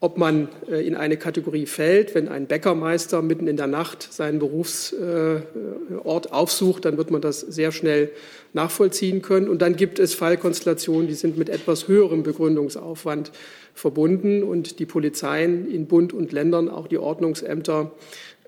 ob 0.00 0.16
man 0.16 0.48
äh, 0.70 0.86
in 0.86 0.94
eine 0.94 1.16
Kategorie 1.16 1.66
fällt. 1.66 2.14
Wenn 2.14 2.28
ein 2.28 2.46
Bäckermeister 2.46 3.20
mitten 3.20 3.48
in 3.48 3.56
der 3.56 3.66
Nacht 3.66 4.12
seinen 4.12 4.38
Berufsort 4.38 6.32
aufsucht, 6.32 6.84
dann 6.84 6.96
wird 6.96 7.10
man 7.10 7.20
das 7.20 7.40
sehr 7.40 7.72
schnell 7.72 8.10
nachvollziehen 8.52 9.22
können. 9.22 9.48
Und 9.48 9.60
dann 9.60 9.74
gibt 9.74 9.98
es 9.98 10.14
Fallkonstellationen, 10.14 11.08
die 11.08 11.14
sind 11.14 11.36
mit 11.36 11.48
etwas 11.48 11.88
höherem 11.88 12.22
Begründungsaufwand 12.22 13.32
verbunden. 13.74 14.44
Und 14.44 14.78
die 14.78 14.86
Polizeien 14.86 15.68
in 15.68 15.86
Bund 15.86 16.12
und 16.12 16.30
Ländern, 16.30 16.68
auch 16.68 16.86
die 16.86 16.98
Ordnungsämter, 16.98 17.90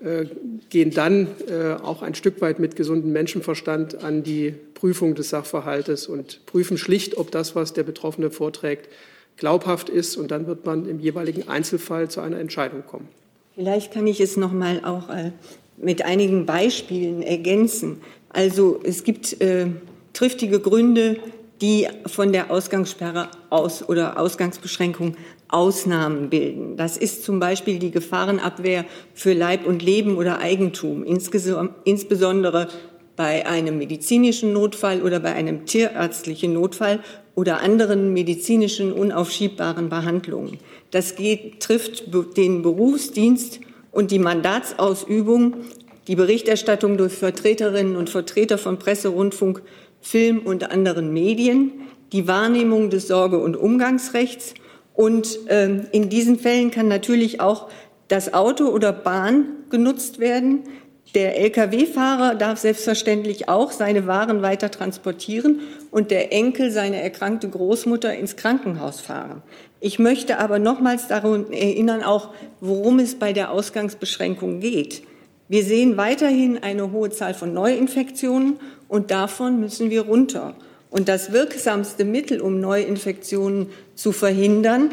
äh, 0.01 0.25
gehen 0.69 0.91
dann 0.91 1.27
äh, 1.47 1.73
auch 1.73 2.01
ein 2.01 2.15
Stück 2.15 2.39
weit 2.41 2.59
mit 2.59 2.77
gesundem 2.77 3.11
Menschenverstand 3.11 4.03
an 4.03 4.23
die 4.23 4.55
Prüfung 4.73 5.15
des 5.15 5.29
Sachverhaltes 5.29 6.07
und 6.07 6.45
prüfen 6.45 6.77
schlicht, 6.77 7.17
ob 7.17 7.29
das, 7.29 7.55
was 7.55 7.73
der 7.73 7.83
Betroffene 7.83 8.31
vorträgt, 8.31 8.87
glaubhaft 9.37 9.89
ist. 9.89 10.17
Und 10.17 10.31
dann 10.31 10.47
wird 10.47 10.65
man 10.65 10.87
im 10.87 10.99
jeweiligen 10.99 11.47
Einzelfall 11.47 12.09
zu 12.09 12.21
einer 12.21 12.39
Entscheidung 12.39 12.83
kommen. 12.85 13.07
Vielleicht 13.55 13.93
kann 13.93 14.07
ich 14.07 14.21
es 14.21 14.37
noch 14.37 14.51
mal 14.51 14.81
auch 14.83 15.09
äh, 15.09 15.31
mit 15.77 16.03
einigen 16.03 16.45
Beispielen 16.45 17.21
ergänzen. 17.21 18.01
Also 18.29 18.79
es 18.83 19.03
gibt 19.03 19.41
äh, 19.41 19.67
triftige 20.13 20.59
Gründe, 20.59 21.17
die 21.61 21.87
von 22.07 22.31
der 22.31 22.49
Ausgangssperre 22.49 23.29
aus 23.49 23.87
oder 23.87 24.19
Ausgangsbeschränkung 24.19 25.15
Ausnahmen 25.49 26.29
bilden. 26.29 26.77
Das 26.77 26.97
ist 26.97 27.23
zum 27.23 27.39
Beispiel 27.39 27.77
die 27.77 27.91
Gefahrenabwehr 27.91 28.85
für 29.13 29.33
Leib 29.33 29.67
und 29.67 29.83
Leben 29.83 30.15
oder 30.17 30.39
Eigentum, 30.39 31.03
insbesondere 31.03 32.69
bei 33.17 33.45
einem 33.45 33.77
medizinischen 33.77 34.53
Notfall 34.53 35.01
oder 35.01 35.19
bei 35.19 35.33
einem 35.33 35.65
tierärztlichen 35.65 36.53
Notfall 36.53 37.01
oder 37.35 37.61
anderen 37.61 38.13
medizinischen 38.13 38.91
unaufschiebbaren 38.91 39.89
Behandlungen. 39.89 40.59
Das 40.91 41.15
geht, 41.15 41.59
trifft 41.61 42.13
den 42.37 42.61
Berufsdienst 42.61 43.59
und 43.91 44.11
die 44.11 44.19
Mandatsausübung, 44.19 45.55
die 46.07 46.15
Berichterstattung 46.15 46.97
durch 46.97 47.13
Vertreterinnen 47.13 47.95
und 47.95 48.09
Vertreter 48.09 48.57
von 48.57 48.79
Presse, 48.79 49.09
Rundfunk, 49.09 49.61
Film 50.01 50.39
und 50.39 50.71
anderen 50.71 51.13
Medien, 51.13 51.71
die 52.11 52.27
Wahrnehmung 52.27 52.89
des 52.89 53.07
Sorge- 53.07 53.39
und 53.39 53.55
Umgangsrechts. 53.55 54.53
Und 54.93 55.47
äh, 55.47 55.69
in 55.91 56.09
diesen 56.09 56.37
Fällen 56.37 56.71
kann 56.71 56.87
natürlich 56.87 57.39
auch 57.39 57.69
das 58.07 58.33
Auto 58.33 58.65
oder 58.65 58.91
Bahn 58.91 59.45
genutzt 59.69 60.19
werden. 60.19 60.63
Der 61.13 61.37
Lkw-Fahrer 61.37 62.35
darf 62.35 62.59
selbstverständlich 62.59 63.49
auch 63.49 63.73
seine 63.73 64.07
Waren 64.07 64.41
weiter 64.41 64.71
transportieren 64.71 65.59
und 65.91 66.09
der 66.09 66.31
Enkel 66.31 66.71
seine 66.71 67.01
erkrankte 67.01 67.49
Großmutter 67.49 68.15
ins 68.15 68.37
Krankenhaus 68.37 69.01
fahren. 69.01 69.41
Ich 69.81 69.99
möchte 69.99 70.39
aber 70.39 70.57
nochmals 70.57 71.09
daran 71.09 71.51
erinnern, 71.51 72.01
auch 72.01 72.29
worum 72.61 72.99
es 72.99 73.15
bei 73.15 73.33
der 73.33 73.51
Ausgangsbeschränkung 73.51 74.61
geht. 74.61 75.03
Wir 75.49 75.63
sehen 75.63 75.97
weiterhin 75.97 76.63
eine 76.63 76.93
hohe 76.93 77.09
Zahl 77.09 77.33
von 77.33 77.53
Neuinfektionen 77.53 78.57
und 78.87 79.11
davon 79.11 79.59
müssen 79.59 79.89
wir 79.89 80.03
runter. 80.03 80.55
Und 80.89 81.09
das 81.09 81.33
wirksamste 81.33 82.05
Mittel, 82.05 82.39
um 82.39 82.61
Neuinfektionen 82.61 83.67
zu 83.95 84.13
verhindern, 84.13 84.91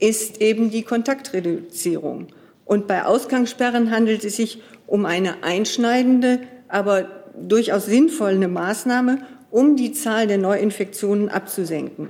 ist 0.00 0.40
eben 0.40 0.70
die 0.70 0.82
Kontaktreduzierung. 0.82 2.26
Und 2.64 2.86
bei 2.86 3.04
Ausgangssperren 3.04 3.90
handelt 3.90 4.24
es 4.24 4.36
sich 4.36 4.60
um 4.90 5.06
eine 5.06 5.44
einschneidende, 5.44 6.40
aber 6.68 7.08
durchaus 7.40 7.86
sinnvolle 7.86 8.48
Maßnahme, 8.48 9.18
um 9.50 9.76
die 9.76 9.92
Zahl 9.92 10.26
der 10.26 10.36
Neuinfektionen 10.36 11.28
abzusenken. 11.28 12.08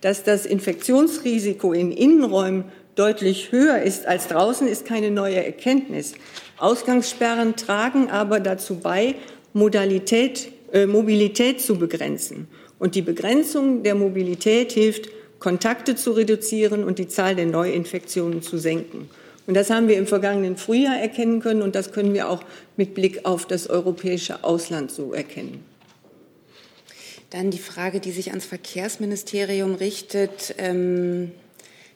Dass 0.00 0.24
das 0.24 0.46
Infektionsrisiko 0.46 1.72
in 1.72 1.92
Innenräumen 1.92 2.64
deutlich 2.94 3.52
höher 3.52 3.82
ist 3.82 4.06
als 4.06 4.28
draußen, 4.28 4.66
ist 4.66 4.86
keine 4.86 5.10
neue 5.10 5.44
Erkenntnis. 5.44 6.14
Ausgangssperren 6.58 7.54
tragen 7.54 8.10
aber 8.10 8.40
dazu 8.40 8.76
bei, 8.76 9.14
Modalität, 9.52 10.52
äh, 10.72 10.86
Mobilität 10.86 11.60
zu 11.60 11.76
begrenzen. 11.78 12.48
Und 12.78 12.94
die 12.94 13.02
Begrenzung 13.02 13.82
der 13.82 13.94
Mobilität 13.94 14.72
hilft, 14.72 15.08
Kontakte 15.38 15.96
zu 15.96 16.12
reduzieren 16.12 16.82
und 16.82 16.98
die 16.98 17.08
Zahl 17.08 17.36
der 17.36 17.46
Neuinfektionen 17.46 18.40
zu 18.42 18.56
senken. 18.56 19.10
Und 19.46 19.54
das 19.54 19.70
haben 19.70 19.88
wir 19.88 19.98
im 19.98 20.06
vergangenen 20.06 20.56
Frühjahr 20.56 20.98
erkennen 20.98 21.40
können 21.40 21.62
und 21.62 21.74
das 21.74 21.92
können 21.92 22.14
wir 22.14 22.28
auch 22.28 22.42
mit 22.76 22.94
Blick 22.94 23.24
auf 23.24 23.46
das 23.46 23.68
europäische 23.68 24.44
Ausland 24.44 24.90
so 24.90 25.12
erkennen. 25.12 25.64
Dann 27.30 27.50
die 27.50 27.58
Frage, 27.58 27.98
die 27.98 28.12
sich 28.12 28.28
ans 28.28 28.44
Verkehrsministerium 28.44 29.74
richtet. 29.74 30.54
Ähm, 30.58 31.32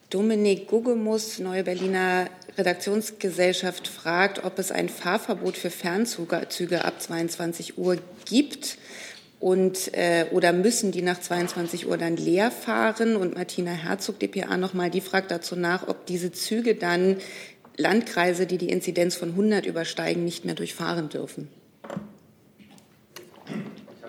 Dominik 0.08 0.68
Guggemus, 0.68 1.40
Neue 1.40 1.64
Berliner 1.64 2.28
Redaktionsgesellschaft, 2.56 3.86
fragt, 3.86 4.44
ob 4.44 4.58
es 4.58 4.72
ein 4.72 4.88
Fahrverbot 4.88 5.56
für 5.56 5.70
Fernzüge 5.70 6.84
ab 6.84 7.02
22 7.02 7.76
Uhr 7.76 7.98
gibt 8.24 8.78
und 9.38 9.92
äh, 9.94 10.26
oder 10.32 10.52
müssen 10.52 10.92
die 10.92 11.02
nach 11.02 11.20
22 11.20 11.86
Uhr 11.86 11.98
dann 11.98 12.16
leer 12.16 12.50
fahren? 12.50 13.16
Und 13.16 13.34
Martina 13.34 13.72
Herzog, 13.72 14.18
DPA, 14.18 14.56
nochmal, 14.56 14.90
die 14.90 15.02
fragt 15.02 15.30
dazu 15.30 15.56
nach, 15.56 15.88
ob 15.88 16.06
diese 16.06 16.32
Züge 16.32 16.74
dann 16.74 17.18
Landkreise, 17.76 18.46
die 18.46 18.56
die 18.56 18.70
Inzidenz 18.70 19.14
von 19.14 19.30
100 19.30 19.66
übersteigen, 19.66 20.24
nicht 20.24 20.46
mehr 20.46 20.54
durchfahren 20.54 21.10
dürfen. 21.10 21.48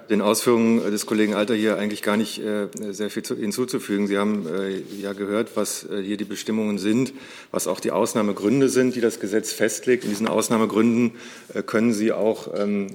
Den 0.09 0.21
Ausführungen 0.21 0.89
des 0.89 1.05
Kollegen 1.05 1.35
Alter 1.35 1.53
hier 1.53 1.77
eigentlich 1.77 2.01
gar 2.01 2.15
nicht 2.15 2.39
äh, 2.39 2.69
sehr 2.91 3.09
viel 3.09 3.23
hinzuzufügen. 3.23 4.07
Sie 4.07 4.17
haben 4.17 4.47
äh, 4.47 4.81
ja 5.01 5.11
gehört, 5.11 5.57
was 5.57 5.83
äh, 5.83 6.01
hier 6.01 6.15
die 6.15 6.23
Bestimmungen 6.23 6.77
sind, 6.77 7.11
was 7.51 7.67
auch 7.67 7.81
die 7.81 7.91
Ausnahmegründe 7.91 8.69
sind, 8.69 8.95
die 8.95 9.01
das 9.01 9.19
Gesetz 9.19 9.51
festlegt. 9.51 10.05
In 10.05 10.09
diesen 10.09 10.29
Ausnahmegründen 10.29 11.11
können 11.65 11.91
Sie 11.91 12.13
auch 12.13 12.47
ähm, 12.55 12.87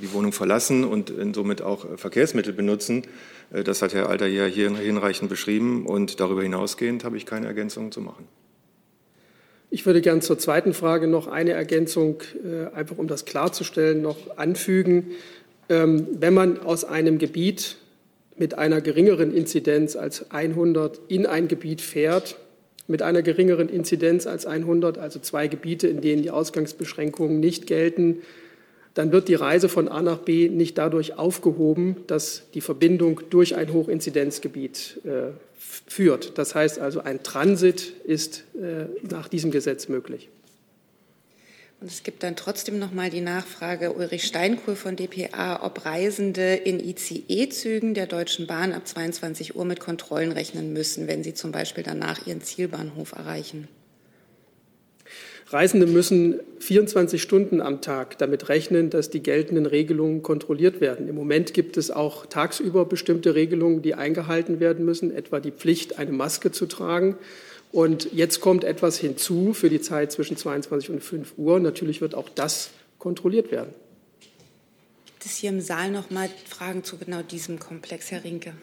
die 0.00 0.12
Wohnung 0.12 0.32
verlassen 0.32 0.84
und 0.84 1.12
somit 1.34 1.62
auch 1.62 1.98
Verkehrsmittel 1.98 2.52
benutzen. 2.52 3.02
Das 3.50 3.82
hat 3.82 3.94
Herr 3.94 4.08
Alter 4.08 4.26
hier 4.26 4.46
hinreichend 4.46 5.28
beschrieben. 5.28 5.86
Und 5.86 6.20
darüber 6.20 6.42
hinausgehend 6.42 7.04
habe 7.04 7.16
ich 7.16 7.26
keine 7.26 7.46
Ergänzungen 7.46 7.92
zu 7.92 8.00
machen. 8.00 8.26
Ich 9.70 9.84
würde 9.86 10.00
gern 10.00 10.22
zur 10.22 10.38
zweiten 10.38 10.72
Frage 10.72 11.08
noch 11.08 11.26
eine 11.26 11.50
Ergänzung, 11.50 12.22
äh, 12.44 12.72
einfach 12.76 12.96
um 12.96 13.08
das 13.08 13.24
klarzustellen, 13.24 14.02
noch 14.02 14.36
anfügen. 14.36 15.10
Ähm, 15.68 16.06
wenn 16.12 16.32
man 16.32 16.60
aus 16.60 16.84
einem 16.84 17.18
Gebiet 17.18 17.78
mit 18.36 18.56
einer 18.56 18.80
geringeren 18.80 19.34
Inzidenz 19.34 19.96
als 19.96 20.30
100 20.30 21.00
in 21.08 21.26
ein 21.26 21.48
Gebiet 21.48 21.80
fährt, 21.80 22.36
mit 22.86 23.02
einer 23.02 23.22
geringeren 23.22 23.68
Inzidenz 23.68 24.28
als 24.28 24.46
100, 24.46 24.98
also 24.98 25.18
zwei 25.18 25.48
Gebiete, 25.48 25.88
in 25.88 26.00
denen 26.00 26.22
die 26.22 26.30
Ausgangsbeschränkungen 26.30 27.40
nicht 27.40 27.66
gelten, 27.66 28.18
dann 28.94 29.10
wird 29.10 29.28
die 29.28 29.34
Reise 29.34 29.68
von 29.68 29.88
A 29.88 30.02
nach 30.02 30.18
B 30.18 30.48
nicht 30.48 30.78
dadurch 30.78 31.18
aufgehoben, 31.18 31.96
dass 32.06 32.44
die 32.54 32.60
Verbindung 32.60 33.20
durch 33.28 33.56
ein 33.56 33.72
Hochinzidenzgebiet 33.72 35.00
äh, 35.04 35.32
führt. 35.58 36.38
Das 36.38 36.54
heißt 36.54 36.78
also, 36.78 37.00
ein 37.00 37.22
Transit 37.22 37.92
ist 38.04 38.44
äh, 38.54 38.86
nach 39.08 39.28
diesem 39.28 39.50
Gesetz 39.50 39.88
möglich. 39.88 40.28
Und 41.80 41.90
es 41.90 42.02
gibt 42.04 42.22
dann 42.22 42.36
trotzdem 42.36 42.78
noch 42.78 42.92
mal 42.92 43.10
die 43.10 43.20
Nachfrage 43.20 43.92
Ulrich 43.92 44.24
Steinkohl 44.24 44.76
von 44.76 44.96
dpa, 44.96 45.60
ob 45.62 45.84
Reisende 45.84 46.54
in 46.54 46.80
ICE-Zügen 46.80 47.94
der 47.94 48.06
Deutschen 48.06 48.46
Bahn 48.46 48.72
ab 48.72 48.86
22 48.86 49.56
Uhr 49.56 49.64
mit 49.64 49.80
Kontrollen 49.80 50.32
rechnen 50.32 50.72
müssen, 50.72 51.08
wenn 51.08 51.24
sie 51.24 51.34
zum 51.34 51.52
Beispiel 51.52 51.84
danach 51.84 52.26
ihren 52.26 52.40
Zielbahnhof 52.40 53.12
erreichen. 53.12 53.68
Reisende 55.54 55.86
müssen 55.86 56.40
24 56.58 57.22
Stunden 57.22 57.60
am 57.60 57.80
Tag 57.80 58.18
damit 58.18 58.48
rechnen, 58.48 58.90
dass 58.90 59.08
die 59.08 59.22
geltenden 59.22 59.66
Regelungen 59.66 60.24
kontrolliert 60.24 60.80
werden. 60.80 61.08
Im 61.08 61.14
Moment 61.14 61.54
gibt 61.54 61.76
es 61.76 61.92
auch 61.92 62.26
tagsüber 62.26 62.86
bestimmte 62.86 63.36
Regelungen, 63.36 63.80
die 63.80 63.94
eingehalten 63.94 64.58
werden 64.58 64.84
müssen, 64.84 65.14
etwa 65.14 65.38
die 65.38 65.52
Pflicht, 65.52 65.96
eine 65.96 66.10
Maske 66.10 66.50
zu 66.50 66.66
tragen. 66.66 67.16
Und 67.70 68.12
jetzt 68.12 68.40
kommt 68.40 68.64
etwas 68.64 68.98
hinzu 68.98 69.52
für 69.52 69.70
die 69.70 69.80
Zeit 69.80 70.10
zwischen 70.10 70.36
22 70.36 70.90
und 70.90 71.04
5 71.04 71.34
Uhr. 71.36 71.60
Natürlich 71.60 72.00
wird 72.00 72.16
auch 72.16 72.28
das 72.28 72.70
kontrolliert 72.98 73.52
werden. 73.52 73.72
Gibt 75.06 75.24
es 75.24 75.36
hier 75.36 75.50
im 75.50 75.60
Saal 75.60 75.92
noch 75.92 76.10
mal 76.10 76.28
Fragen 76.48 76.82
zu 76.82 76.98
genau 76.98 77.22
diesem 77.22 77.60
Komplex, 77.60 78.10
Herr 78.10 78.24
Rinke? 78.24 78.54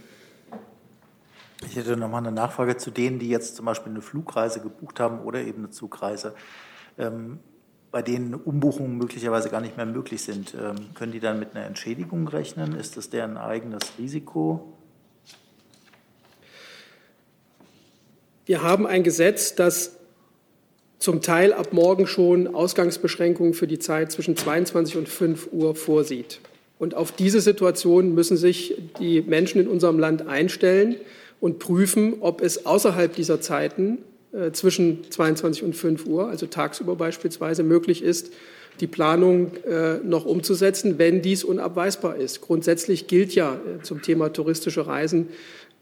Ich 1.65 1.77
hätte 1.77 1.95
noch 1.95 2.09
mal 2.09 2.17
eine 2.17 2.33
Nachfrage 2.33 2.75
zu 2.75 2.91
denen, 2.91 3.17
die 3.17 3.29
jetzt 3.29 3.55
zum 3.55 3.65
Beispiel 3.65 3.93
eine 3.93 4.01
Flugreise 4.01 4.59
gebucht 4.59 4.99
haben 4.99 5.21
oder 5.21 5.39
eben 5.39 5.59
eine 5.59 5.69
Zugreise, 5.69 6.33
bei 7.91 8.01
denen 8.01 8.33
Umbuchungen 8.33 8.97
möglicherweise 8.97 9.49
gar 9.49 9.61
nicht 9.61 9.77
mehr 9.77 9.85
möglich 9.85 10.21
sind. 10.21 10.53
Ähm, 10.53 10.93
können 10.93 11.11
die 11.11 11.19
dann 11.19 11.39
mit 11.39 11.55
einer 11.55 11.65
Entschädigung 11.65 12.27
rechnen? 12.27 12.75
Ist 12.75 12.97
das 12.97 13.09
deren 13.09 13.37
eigenes 13.37 13.81
Risiko? 13.99 14.73
Wir 18.45 18.63
haben 18.63 18.87
ein 18.87 19.03
Gesetz, 19.03 19.55
das 19.55 19.97
zum 20.99 21.21
Teil 21.21 21.51
ab 21.51 21.73
morgen 21.73 22.07
schon 22.07 22.53
Ausgangsbeschränkungen 22.53 23.53
für 23.53 23.67
die 23.67 23.79
Zeit 23.79 24.11
zwischen 24.11 24.37
22 24.37 24.97
und 24.97 25.09
5 25.09 25.49
Uhr 25.51 25.75
vorsieht. 25.75 26.39
Und 26.79 26.95
auf 26.95 27.11
diese 27.11 27.41
Situation 27.41 28.13
müssen 28.13 28.37
sich 28.37 28.75
die 28.99 29.21
Menschen 29.21 29.61
in 29.61 29.67
unserem 29.67 29.99
Land 29.99 30.27
einstellen 30.27 30.95
und 31.39 31.59
prüfen, 31.59 32.21
ob 32.21 32.41
es 32.41 32.65
außerhalb 32.65 33.13
dieser 33.13 33.41
Zeiten 33.41 33.99
zwischen 34.53 35.09
22 35.09 35.63
und 35.63 35.75
5 35.75 36.05
Uhr, 36.05 36.29
also 36.29 36.45
tagsüber 36.45 36.95
beispielsweise, 36.95 37.63
möglich 37.63 38.01
ist, 38.01 38.31
die 38.79 38.87
Planung 38.87 39.51
äh, 39.65 39.97
noch 40.03 40.25
umzusetzen, 40.25 40.97
wenn 40.97 41.21
dies 41.21 41.43
unabweisbar 41.43 42.15
ist. 42.15 42.41
Grundsätzlich 42.41 43.07
gilt 43.07 43.35
ja 43.35 43.55
äh, 43.55 43.83
zum 43.83 44.01
Thema 44.01 44.31
touristische 44.31 44.87
Reisen 44.87 45.29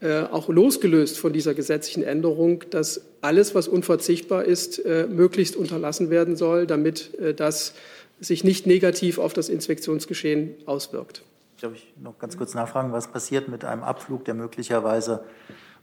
äh, 0.02 0.24
auch 0.24 0.50
losgelöst 0.50 1.20
von 1.20 1.34
dieser 1.34 1.54
gesetzlichen 1.54 2.04
Änderung, 2.04 2.64
dass 2.70 3.02
alles, 3.22 3.54
was 3.54 3.68
unverzichtbar 3.68 4.46
ist, 4.46 4.84
äh, 4.86 5.08
möglichst 5.08 5.56
unterlassen 5.56 6.10
werden 6.10 6.36
soll, 6.36 6.68
damit 6.68 7.18
äh, 7.20 7.34
das 7.34 7.74
sich 8.20 8.44
nicht 8.44 8.66
negativ 8.66 9.18
auf 9.18 9.34
das 9.34 9.50
Infektionsgeschehen 9.50 10.56
auswirkt. 10.66 11.24
Darf 11.62 11.74
ich 11.74 11.94
noch 12.02 12.18
ganz 12.18 12.38
kurz 12.38 12.54
nachfragen, 12.54 12.92
was 12.92 13.12
passiert 13.12 13.50
mit 13.50 13.66
einem 13.66 13.84
Abflug, 13.84 14.26
der 14.26 14.34
möglicherweise 14.34 15.24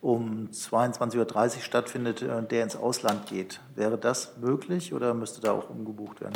um 0.00 0.48
22.30 0.52 1.16
Uhr 1.18 1.62
stattfindet, 1.62 2.24
der 2.50 2.62
ins 2.62 2.76
Ausland 2.76 3.26
geht? 3.26 3.60
Wäre 3.74 3.98
das 3.98 4.32
möglich 4.40 4.92
oder 4.92 5.14
müsste 5.14 5.40
da 5.40 5.52
auch 5.52 5.70
umgebucht 5.70 6.20
werden? 6.20 6.34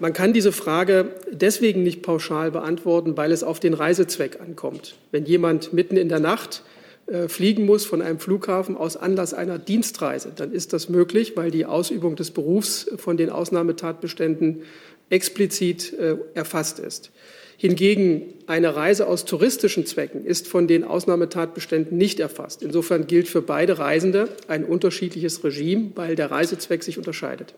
Man 0.00 0.12
kann 0.12 0.32
diese 0.32 0.50
Frage 0.50 1.10
deswegen 1.30 1.84
nicht 1.84 2.02
pauschal 2.02 2.50
beantworten, 2.50 3.16
weil 3.16 3.30
es 3.30 3.44
auf 3.44 3.60
den 3.60 3.74
Reisezweck 3.74 4.40
ankommt. 4.40 4.96
Wenn 5.12 5.24
jemand 5.24 5.72
mitten 5.72 5.96
in 5.96 6.08
der 6.08 6.18
Nacht 6.18 6.64
äh, 7.06 7.28
fliegen 7.28 7.64
muss 7.64 7.84
von 7.84 8.02
einem 8.02 8.18
Flughafen 8.18 8.76
aus 8.76 8.96
Anlass 8.96 9.34
einer 9.34 9.58
Dienstreise, 9.58 10.32
dann 10.34 10.52
ist 10.52 10.72
das 10.72 10.88
möglich, 10.88 11.36
weil 11.36 11.52
die 11.52 11.64
Ausübung 11.64 12.16
des 12.16 12.32
Berufs 12.32 12.90
von 12.96 13.16
den 13.16 13.30
Ausnahmetatbeständen 13.30 14.62
explizit 15.10 15.92
äh, 15.92 16.16
erfasst 16.34 16.80
ist. 16.80 17.12
Hingegen 17.56 18.22
eine 18.46 18.74
Reise 18.74 19.06
aus 19.06 19.24
touristischen 19.24 19.86
Zwecken 19.86 20.24
ist 20.24 20.48
von 20.48 20.66
den 20.66 20.84
Ausnahmetatbeständen 20.84 21.96
nicht 21.96 22.20
erfasst. 22.20 22.62
Insofern 22.62 23.06
gilt 23.06 23.28
für 23.28 23.42
beide 23.42 23.78
Reisende 23.78 24.28
ein 24.48 24.64
unterschiedliches 24.64 25.44
Regime, 25.44 25.92
weil 25.94 26.16
der 26.16 26.30
Reisezweck 26.30 26.82
sich 26.82 26.98
unterscheidet. 26.98 27.54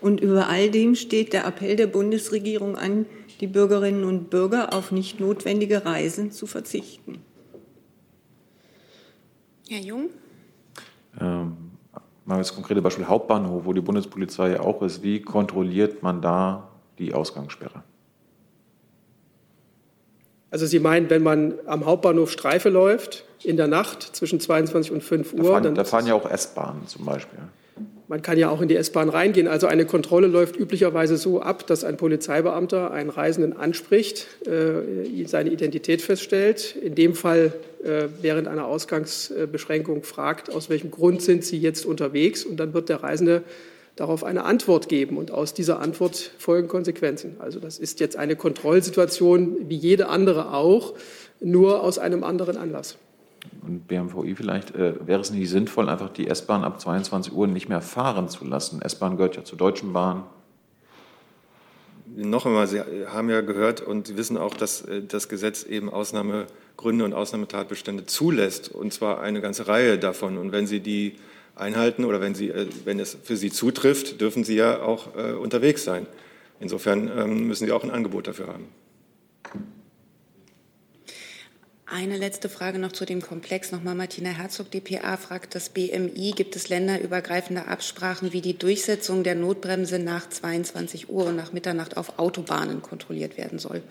Und 0.00 0.20
über 0.20 0.48
all 0.48 0.70
dem 0.70 0.94
steht 0.94 1.32
der 1.32 1.46
Appell 1.46 1.76
der 1.76 1.86
Bundesregierung 1.86 2.76
an, 2.76 3.06
die 3.40 3.46
Bürgerinnen 3.46 4.04
und 4.04 4.30
Bürger 4.30 4.72
auf 4.72 4.92
nicht 4.92 5.20
notwendige 5.20 5.84
Reisen 5.84 6.30
zu 6.32 6.46
verzichten. 6.46 7.18
Herr 9.68 9.80
Jung? 9.80 10.10
Ähm, 11.20 11.56
mal 12.24 12.38
das 12.38 12.54
konkrete 12.54 12.80
Beispiel 12.82 13.06
Hauptbahnhof, 13.06 13.64
wo 13.64 13.72
die 13.72 13.80
Bundespolizei 13.80 14.52
ja 14.52 14.60
auch 14.60 14.82
ist. 14.82 15.02
Wie 15.02 15.20
kontrolliert 15.20 16.02
man 16.02 16.22
da 16.22 16.68
die 16.98 17.12
Ausgangssperre? 17.12 17.82
Also 20.56 20.64
Sie 20.64 20.78
meinen, 20.78 21.10
wenn 21.10 21.22
man 21.22 21.52
am 21.66 21.84
Hauptbahnhof 21.84 22.30
Streife 22.30 22.70
läuft, 22.70 23.24
in 23.44 23.58
der 23.58 23.66
Nacht 23.66 24.16
zwischen 24.16 24.40
22 24.40 24.90
und 24.90 25.04
5 25.04 25.34
Uhr? 25.34 25.42
Da 25.42 25.50
fahren, 25.50 25.74
da 25.74 25.84
fahren 25.84 26.06
ja 26.06 26.14
auch 26.14 26.30
S-Bahnen 26.30 26.86
zum 26.86 27.04
Beispiel. 27.04 27.40
Man 28.08 28.22
kann 28.22 28.38
ja 28.38 28.48
auch 28.48 28.62
in 28.62 28.68
die 28.68 28.76
S-Bahn 28.76 29.10
reingehen. 29.10 29.48
Also 29.48 29.66
eine 29.66 29.84
Kontrolle 29.84 30.28
läuft 30.28 30.56
üblicherweise 30.56 31.18
so 31.18 31.42
ab, 31.42 31.66
dass 31.66 31.84
ein 31.84 31.98
Polizeibeamter 31.98 32.90
einen 32.90 33.10
Reisenden 33.10 33.54
anspricht, 33.54 34.28
äh, 34.46 35.26
seine 35.26 35.50
Identität 35.50 36.00
feststellt, 36.00 36.74
in 36.74 36.94
dem 36.94 37.14
Fall 37.14 37.52
äh, 37.84 38.04
während 38.22 38.48
einer 38.48 38.64
Ausgangsbeschränkung 38.64 40.04
fragt, 40.04 40.50
aus 40.50 40.70
welchem 40.70 40.90
Grund 40.90 41.20
sind 41.20 41.44
Sie 41.44 41.58
jetzt 41.58 41.84
unterwegs, 41.84 42.46
und 42.46 42.56
dann 42.56 42.72
wird 42.72 42.88
der 42.88 43.02
Reisende 43.02 43.42
darauf 43.96 44.22
eine 44.24 44.44
Antwort 44.44 44.88
geben. 44.88 45.16
Und 45.16 45.30
aus 45.30 45.54
dieser 45.54 45.80
Antwort 45.80 46.30
folgen 46.38 46.68
Konsequenzen. 46.68 47.36
Also 47.38 47.58
das 47.58 47.78
ist 47.78 48.00
jetzt 48.00 48.16
eine 48.16 48.36
Kontrollsituation 48.36 49.68
wie 49.68 49.76
jede 49.76 50.08
andere 50.08 50.52
auch, 50.54 50.94
nur 51.40 51.82
aus 51.82 51.98
einem 51.98 52.22
anderen 52.22 52.56
Anlass 52.56 52.96
und 53.66 53.88
BMVI 53.88 54.34
vielleicht, 54.34 54.74
äh, 54.74 54.94
wäre 55.06 55.20
es 55.20 55.30
nicht 55.30 55.50
sinnvoll, 55.50 55.88
einfach 55.88 56.10
die 56.10 56.28
S-Bahn 56.28 56.64
ab 56.64 56.80
22 56.80 57.32
Uhr 57.32 57.46
nicht 57.46 57.68
mehr 57.68 57.80
fahren 57.80 58.28
zu 58.28 58.44
lassen? 58.44 58.80
S-Bahn 58.82 59.16
gehört 59.16 59.36
ja 59.36 59.44
zur 59.44 59.58
Deutschen 59.58 59.92
Bahn. 59.92 60.24
Noch 62.14 62.46
einmal, 62.46 62.66
Sie 62.66 62.80
haben 62.80 63.28
ja 63.28 63.40
gehört 63.40 63.80
und 63.80 64.06
Sie 64.06 64.16
wissen 64.16 64.38
auch, 64.38 64.54
dass 64.54 64.82
äh, 64.82 65.02
das 65.02 65.28
Gesetz 65.28 65.64
eben 65.64 65.90
Ausnahmegründe 65.90 67.04
und 67.04 67.12
Ausnahmetatbestände 67.12 68.06
zulässt, 68.06 68.70
und 68.70 68.92
zwar 68.92 69.20
eine 69.20 69.40
ganze 69.40 69.68
Reihe 69.68 69.98
davon. 69.98 70.38
Und 70.38 70.52
wenn 70.52 70.66
Sie 70.66 70.80
die 70.80 71.16
einhalten 71.56 72.04
oder 72.04 72.20
wenn, 72.20 72.34
Sie, 72.34 72.50
äh, 72.50 72.66
wenn 72.84 73.00
es 73.00 73.16
für 73.22 73.36
Sie 73.36 73.50
zutrifft, 73.50 74.20
dürfen 74.20 74.44
Sie 74.44 74.54
ja 74.54 74.82
auch 74.82 75.16
äh, 75.16 75.32
unterwegs 75.32 75.84
sein. 75.84 76.06
Insofern 76.60 77.10
ähm, 77.16 77.48
müssen 77.48 77.66
Sie 77.66 77.72
auch 77.72 77.82
ein 77.82 77.90
Angebot 77.90 78.28
dafür 78.28 78.48
haben. 78.48 78.68
Eine 81.88 82.16
letzte 82.16 82.48
Frage 82.48 82.80
noch 82.80 82.90
zu 82.90 83.04
dem 83.04 83.22
Komplex. 83.22 83.70
Nochmal 83.70 83.94
Martina 83.94 84.30
Herzog, 84.30 84.72
dpa, 84.72 85.16
fragt 85.16 85.54
das 85.54 85.68
BMI, 85.68 86.32
gibt 86.34 86.56
es 86.56 86.68
länderübergreifende 86.68 87.68
Absprachen, 87.68 88.32
wie 88.32 88.40
die 88.40 88.58
Durchsetzung 88.58 89.22
der 89.22 89.36
Notbremse 89.36 90.00
nach 90.00 90.28
22 90.28 91.08
Uhr 91.10 91.26
und 91.26 91.36
nach 91.36 91.52
Mitternacht 91.52 91.96
auf 91.96 92.18
Autobahnen 92.18 92.82
kontrolliert 92.82 93.38
werden 93.38 93.60
soll? 93.60 93.82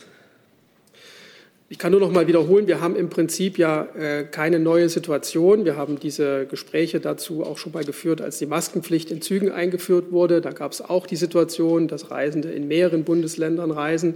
Ich 1.67 1.79
kann 1.79 1.91
nur 1.91 1.99
noch 1.99 2.11
mal 2.11 2.27
wiederholen, 2.27 2.67
wir 2.67 2.79
haben 2.79 2.95
im 2.95 3.09
Prinzip 3.09 3.57
ja 3.57 3.87
äh, 3.97 4.23
keine 4.25 4.59
neue 4.59 4.87
Situation. 4.87 5.65
Wir 5.65 5.75
haben 5.75 5.99
diese 5.99 6.45
Gespräche 6.45 6.99
dazu 6.99 7.43
auch 7.43 7.57
schon 7.57 7.71
mal 7.71 7.83
geführt, 7.83 8.21
als 8.21 8.37
die 8.37 8.45
Maskenpflicht 8.45 9.09
in 9.09 9.19
Zügen 9.19 9.49
eingeführt 9.51 10.11
wurde. 10.11 10.41
Da 10.41 10.51
gab 10.51 10.73
es 10.73 10.81
auch 10.81 11.07
die 11.07 11.15
Situation, 11.15 11.87
dass 11.87 12.11
Reisende 12.11 12.51
in 12.51 12.67
mehreren 12.67 13.03
Bundesländern 13.03 13.71
reisen. 13.71 14.13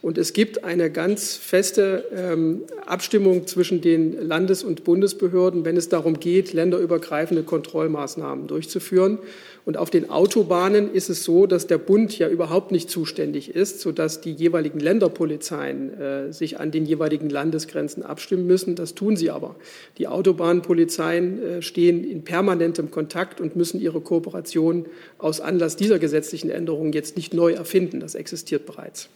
Und 0.00 0.16
es 0.16 0.32
gibt 0.32 0.64
eine 0.64 0.90
ganz 0.90 1.36
feste 1.36 2.04
ähm, 2.14 2.62
Abstimmung 2.86 3.46
zwischen 3.46 3.82
den 3.82 4.26
Landes- 4.26 4.64
und 4.64 4.84
Bundesbehörden, 4.84 5.66
wenn 5.66 5.76
es 5.76 5.90
darum 5.90 6.18
geht, 6.18 6.54
länderübergreifende 6.54 7.42
Kontrollmaßnahmen 7.42 8.46
durchzuführen. 8.46 9.18
Und 9.66 9.76
auf 9.76 9.90
den 9.90 10.10
Autobahnen 10.10 10.94
ist 10.94 11.10
es 11.10 11.24
so, 11.24 11.48
dass 11.48 11.66
der 11.66 11.78
Bund 11.78 12.16
ja 12.16 12.28
überhaupt 12.28 12.70
nicht 12.70 12.88
zuständig 12.88 13.52
ist, 13.52 13.80
sodass 13.80 14.20
die 14.20 14.30
jeweiligen 14.32 14.78
Länderpolizeien 14.78 16.00
äh, 16.00 16.32
sich 16.32 16.60
an 16.60 16.70
den 16.70 16.86
jeweiligen 16.86 17.28
Landesgrenzen 17.28 18.04
abstimmen 18.04 18.46
müssen. 18.46 18.76
Das 18.76 18.94
tun 18.94 19.16
sie 19.16 19.28
aber. 19.28 19.56
Die 19.98 20.06
Autobahnpolizeien 20.06 21.42
äh, 21.42 21.62
stehen 21.62 22.04
in 22.04 22.22
permanentem 22.22 22.92
Kontakt 22.92 23.40
und 23.40 23.56
müssen 23.56 23.80
ihre 23.80 24.00
Kooperation 24.00 24.86
aus 25.18 25.40
Anlass 25.40 25.74
dieser 25.74 25.98
gesetzlichen 25.98 26.48
Änderungen 26.48 26.92
jetzt 26.92 27.16
nicht 27.16 27.34
neu 27.34 27.52
erfinden. 27.52 27.98
Das 27.98 28.14
existiert 28.14 28.66
bereits. 28.66 29.08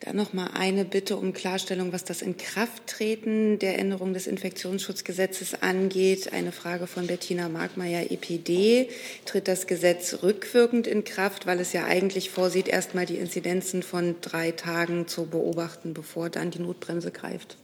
Dann 0.00 0.16
noch 0.16 0.34
mal 0.34 0.50
eine 0.52 0.84
Bitte 0.84 1.16
um 1.16 1.32
Klarstellung, 1.32 1.90
was 1.90 2.04
das 2.04 2.20
Inkrafttreten 2.20 3.58
der 3.58 3.78
Änderung 3.78 4.12
des 4.12 4.26
Infektionsschutzgesetzes 4.26 5.62
angeht. 5.62 6.34
Eine 6.34 6.52
Frage 6.52 6.86
von 6.86 7.06
Bettina 7.06 7.48
Markmeier, 7.48 8.10
EPD. 8.10 8.90
Tritt 9.24 9.48
das 9.48 9.66
Gesetz 9.66 10.18
rückwirkend 10.22 10.86
in 10.86 11.04
Kraft, 11.04 11.46
weil 11.46 11.60
es 11.60 11.72
ja 11.72 11.84
eigentlich 11.84 12.28
vorsieht, 12.28 12.68
erst 12.68 12.94
mal 12.94 13.06
die 13.06 13.16
Inzidenzen 13.16 13.82
von 13.82 14.16
drei 14.20 14.50
Tagen 14.50 15.08
zu 15.08 15.26
beobachten, 15.26 15.94
bevor 15.94 16.28
dann 16.28 16.50
die 16.50 16.60
Notbremse 16.60 17.10
greift? 17.10 17.56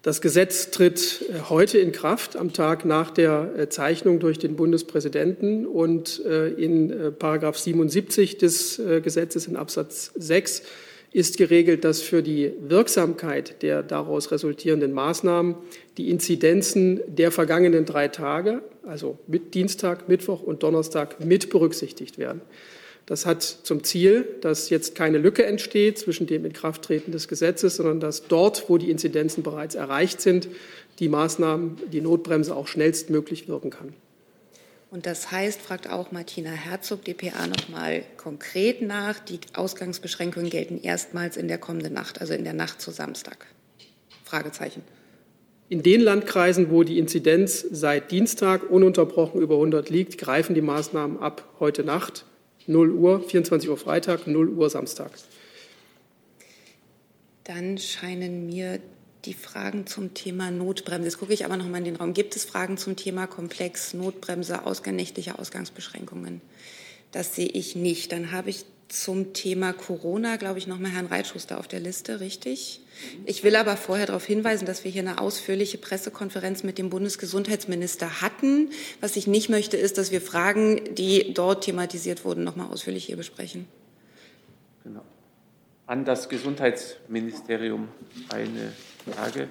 Das 0.00 0.22
Gesetz 0.22 0.70
tritt 0.70 1.24
äh, 1.30 1.40
heute 1.50 1.78
in 1.78 1.92
Kraft, 1.92 2.36
am 2.36 2.54
Tag 2.54 2.86
nach 2.86 3.10
der 3.10 3.52
äh, 3.56 3.68
Zeichnung 3.68 4.18
durch 4.18 4.38
den 4.38 4.56
Bundespräsidenten. 4.56 5.66
Und 5.66 6.24
äh, 6.24 6.48
in 6.48 7.14
Paragraph 7.18 7.58
77 7.58 8.38
des 8.38 8.80
Gesetzes 9.02 9.46
in 9.46 9.56
Absatz 9.56 10.10
6 10.14 10.62
ist 11.14 11.38
geregelt, 11.38 11.84
dass 11.84 12.02
für 12.02 12.24
die 12.24 12.52
Wirksamkeit 12.60 13.62
der 13.62 13.84
daraus 13.84 14.32
resultierenden 14.32 14.92
Maßnahmen 14.92 15.54
die 15.96 16.10
Inzidenzen 16.10 17.00
der 17.06 17.30
vergangenen 17.30 17.84
drei 17.84 18.08
Tage, 18.08 18.62
also 18.82 19.16
mit 19.28 19.54
Dienstag, 19.54 20.08
Mittwoch 20.08 20.42
und 20.42 20.64
Donnerstag, 20.64 21.24
mit 21.24 21.50
berücksichtigt 21.50 22.18
werden. 22.18 22.42
Das 23.06 23.26
hat 23.26 23.42
zum 23.42 23.84
Ziel, 23.84 24.26
dass 24.40 24.70
jetzt 24.70 24.96
keine 24.96 25.18
Lücke 25.18 25.44
entsteht 25.46 25.98
zwischen 25.98 26.26
dem 26.26 26.44
Inkrafttreten 26.44 27.12
des 27.12 27.28
Gesetzes, 27.28 27.76
sondern 27.76 28.00
dass 28.00 28.26
dort, 28.26 28.68
wo 28.68 28.76
die 28.76 28.90
Inzidenzen 28.90 29.44
bereits 29.44 29.76
erreicht 29.76 30.20
sind, 30.20 30.48
die 30.98 31.08
Maßnahmen, 31.08 31.76
die 31.92 32.00
Notbremse 32.00 32.56
auch 32.56 32.66
schnellstmöglich 32.66 33.46
wirken 33.46 33.70
kann. 33.70 33.94
Und 34.94 35.06
das 35.06 35.32
heißt, 35.32 35.60
fragt 35.60 35.90
auch 35.90 36.12
Martina 36.12 36.50
Herzog, 36.50 37.04
dpa, 37.04 37.48
noch 37.48 37.68
mal 37.68 38.04
konkret 38.16 38.80
nach, 38.80 39.18
die 39.18 39.40
Ausgangsbeschränkungen 39.52 40.50
gelten 40.50 40.80
erstmals 40.80 41.36
in 41.36 41.48
der 41.48 41.58
kommenden 41.58 41.92
Nacht, 41.92 42.20
also 42.20 42.32
in 42.32 42.44
der 42.44 42.52
Nacht 42.52 42.80
zu 42.80 42.92
Samstag. 42.92 43.44
Fragezeichen. 44.22 44.84
In 45.68 45.82
den 45.82 46.00
Landkreisen, 46.00 46.70
wo 46.70 46.84
die 46.84 47.00
Inzidenz 47.00 47.66
seit 47.72 48.12
Dienstag 48.12 48.70
ununterbrochen 48.70 49.40
über 49.40 49.56
100 49.56 49.90
liegt, 49.90 50.16
greifen 50.16 50.54
die 50.54 50.62
Maßnahmen 50.62 51.18
ab 51.18 51.42
heute 51.58 51.82
Nacht 51.82 52.24
0 52.68 52.92
Uhr, 52.92 53.20
24 53.20 53.70
Uhr 53.70 53.76
Freitag, 53.76 54.28
0 54.28 54.48
Uhr 54.50 54.70
Samstag. 54.70 55.10
Dann 57.42 57.78
scheinen 57.78 58.46
mir 58.46 58.78
die 59.24 59.34
Fragen 59.34 59.86
zum 59.86 60.14
Thema 60.14 60.50
Notbremse. 60.50 61.08
Jetzt 61.08 61.18
gucke 61.18 61.32
ich 61.32 61.44
aber 61.44 61.56
noch 61.56 61.66
mal 61.66 61.78
in 61.78 61.84
den 61.84 61.96
Raum. 61.96 62.14
Gibt 62.14 62.36
es 62.36 62.44
Fragen 62.44 62.76
zum 62.76 62.96
Thema 62.96 63.26
Komplex, 63.26 63.94
Notbremse, 63.94 64.66
Ausgang, 64.66 64.96
nächtliche 64.96 65.38
Ausgangsbeschränkungen? 65.38 66.40
Das 67.12 67.34
sehe 67.34 67.48
ich 67.48 67.76
nicht. 67.76 68.12
Dann 68.12 68.32
habe 68.32 68.50
ich 68.50 68.64
zum 68.88 69.32
Thema 69.32 69.72
Corona, 69.72 70.36
glaube 70.36 70.58
ich, 70.58 70.66
noch 70.66 70.78
mal 70.78 70.90
Herrn 70.90 71.06
Reitschuster 71.06 71.58
auf 71.58 71.68
der 71.68 71.80
Liste, 71.80 72.20
richtig? 72.20 72.80
Ich 73.24 73.42
will 73.42 73.56
aber 73.56 73.76
vorher 73.76 74.06
darauf 74.06 74.24
hinweisen, 74.24 74.66
dass 74.66 74.84
wir 74.84 74.90
hier 74.90 75.02
eine 75.02 75.20
ausführliche 75.20 75.78
Pressekonferenz 75.78 76.62
mit 76.62 76.78
dem 76.78 76.90
Bundesgesundheitsminister 76.90 78.20
hatten. 78.20 78.70
Was 79.00 79.16
ich 79.16 79.26
nicht 79.26 79.48
möchte, 79.48 79.76
ist, 79.76 79.98
dass 79.98 80.12
wir 80.12 80.20
Fragen, 80.20 80.94
die 80.94 81.32
dort 81.34 81.64
thematisiert 81.64 82.24
wurden, 82.24 82.44
noch 82.44 82.56
mal 82.56 82.66
ausführlich 82.66 83.04
hier 83.04 83.16
besprechen. 83.16 83.66
Genau. 84.84 85.02
An 85.86 86.04
das 86.04 86.28
Gesundheitsministerium 86.28 87.88
eine 88.28 88.72
Frage. 89.10 89.48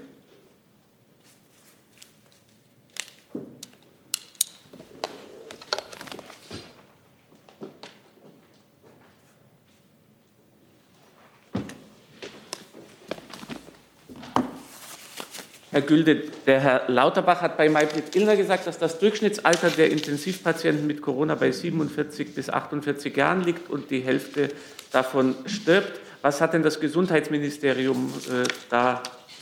Herr 15.71 15.81
Gülde, 15.81 16.15
der 16.45 16.59
Herr 16.59 16.83
Lauterbach 16.87 17.41
hat 17.41 17.57
bei 17.57 17.67
Maybrit 17.67 18.15
Illner 18.15 18.35
gesagt, 18.35 18.67
dass 18.67 18.77
das 18.77 18.99
Durchschnittsalter 18.99 19.71
der 19.71 19.89
Intensivpatienten 19.89 20.85
mit 20.85 21.01
Corona 21.01 21.33
bei 21.33 21.51
47 21.51 22.35
bis 22.35 22.51
48 22.51 23.17
Jahren 23.17 23.41
liegt 23.41 23.71
und 23.71 23.89
die 23.89 24.01
Hälfte 24.01 24.49
davon 24.91 25.35
stirbt. 25.47 25.99
Was 26.21 26.41
hat 26.41 26.53
denn 26.53 26.61
das 26.61 26.79
Gesundheitsministerium 26.79 28.13
äh, 28.29 28.43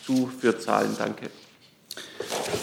dazu 0.02 0.30
für 0.40 0.58
Zahlen? 0.60 0.96
Danke. 0.98 1.30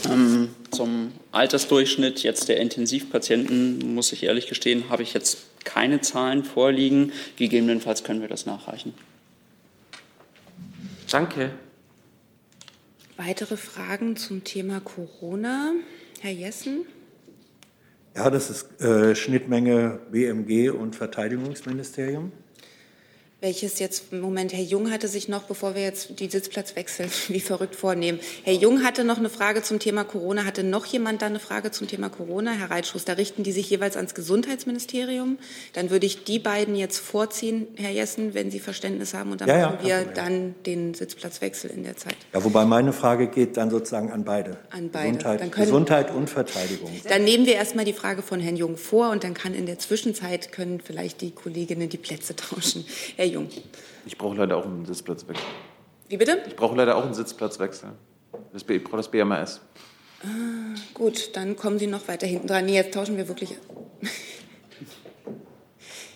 Ähm, 0.08 0.50
zum 0.70 1.12
Altersdurchschnitt 1.32 2.22
jetzt 2.22 2.48
der 2.48 2.58
Intensivpatienten, 2.58 3.94
muss 3.94 4.12
ich 4.12 4.22
ehrlich 4.22 4.46
gestehen, 4.46 4.88
habe 4.88 5.02
ich 5.02 5.14
jetzt 5.14 5.38
keine 5.64 6.00
Zahlen 6.00 6.44
vorliegen. 6.44 7.12
Gegebenenfalls 7.36 8.04
können 8.04 8.20
wir 8.20 8.28
das 8.28 8.46
nachreichen. 8.46 8.94
Danke. 11.10 11.50
Weitere 13.16 13.56
Fragen 13.56 14.16
zum 14.16 14.44
Thema 14.44 14.80
Corona? 14.80 15.72
Herr 16.20 16.32
Jessen? 16.32 16.86
Ja, 18.14 18.30
das 18.30 18.50
ist 18.50 18.80
äh, 18.80 19.14
Schnittmenge 19.14 20.00
BMG 20.10 20.70
und 20.70 20.96
Verteidigungsministerium 20.96 22.32
welches 23.40 23.78
jetzt 23.78 24.12
Moment 24.12 24.52
Herr 24.52 24.62
Jung 24.62 24.90
hatte 24.90 25.06
sich 25.06 25.28
noch, 25.28 25.44
bevor 25.44 25.76
wir 25.76 25.82
jetzt 25.82 26.18
die 26.18 26.28
Sitzplatzwechsel 26.28 27.06
wie 27.28 27.40
verrückt 27.40 27.76
vornehmen. 27.76 28.18
Herr 28.42 28.54
Jung 28.54 28.82
hatte 28.82 29.04
noch 29.04 29.18
eine 29.18 29.30
Frage 29.30 29.62
zum 29.62 29.78
Thema 29.78 30.02
Corona. 30.02 30.44
Hatte 30.44 30.64
noch 30.64 30.86
jemand 30.86 31.22
da 31.22 31.26
eine 31.26 31.38
Frage 31.38 31.70
zum 31.70 31.86
Thema 31.86 32.08
Corona? 32.08 32.50
Herr 32.50 32.70
Reitschuster, 32.70 33.16
richten 33.16 33.44
die 33.44 33.52
sich 33.52 33.70
jeweils 33.70 33.96
ans 33.96 34.14
Gesundheitsministerium? 34.14 35.38
Dann 35.72 35.90
würde 35.90 36.06
ich 36.06 36.24
die 36.24 36.40
beiden 36.40 36.74
jetzt 36.74 36.98
vorziehen, 36.98 37.68
Herr 37.76 37.90
Jessen, 37.90 38.34
wenn 38.34 38.50
Sie 38.50 38.58
Verständnis 38.58 39.14
haben. 39.14 39.30
Und 39.30 39.40
dann 39.40 39.48
ja, 39.48 39.70
machen 39.70 39.86
ja, 39.86 40.00
wir 40.00 40.06
dann 40.06 40.56
den 40.66 40.94
Sitzplatzwechsel 40.94 41.70
in 41.70 41.84
der 41.84 41.96
Zeit. 41.96 42.16
Ja, 42.34 42.42
wobei 42.42 42.64
meine 42.64 42.92
Frage 42.92 43.28
geht 43.28 43.56
dann 43.56 43.70
sozusagen 43.70 44.10
an 44.10 44.24
beide. 44.24 44.56
An 44.70 44.90
beide. 44.90 45.16
Gesundheit, 45.16 45.52
Gesundheit 45.52 46.10
und 46.14 46.28
Verteidigung. 46.28 46.90
Dann 47.08 47.22
nehmen 47.22 47.46
wir 47.46 47.54
erstmal 47.54 47.84
die 47.84 47.92
Frage 47.92 48.22
von 48.22 48.40
Herrn 48.40 48.56
Jung 48.56 48.76
vor 48.76 49.10
und 49.10 49.22
dann 49.22 49.34
kann 49.34 49.54
in 49.54 49.66
der 49.66 49.78
Zwischenzeit 49.78 50.50
können 50.50 50.80
vielleicht 50.80 51.20
die 51.20 51.30
Kolleginnen 51.30 51.88
die 51.88 51.98
Plätze 51.98 52.34
tauschen. 52.34 52.84
Herr 53.16 53.27
Jung. 53.28 53.48
Ich 54.06 54.16
brauche 54.16 54.36
leider 54.36 54.56
auch 54.56 54.64
einen 54.64 54.86
Sitzplatzwechsel. 54.86 55.46
Wie 56.08 56.16
bitte? 56.16 56.42
Ich 56.46 56.56
brauche 56.56 56.76
leider 56.76 56.96
auch 56.96 57.04
einen 57.04 57.14
Sitzplatzwechsel. 57.14 57.90
Ich 58.54 58.84
brauche 58.84 58.96
das 58.96 59.10
BMAS. 59.10 59.60
Ah, 60.22 60.74
gut, 60.94 61.36
dann 61.36 61.56
kommen 61.56 61.78
Sie 61.78 61.86
noch 61.86 62.08
weiter 62.08 62.26
hinten 62.26 62.48
dran. 62.48 62.64
Nee, 62.64 62.74
jetzt 62.74 62.94
tauschen 62.94 63.16
wir 63.16 63.28
wirklich. 63.28 63.56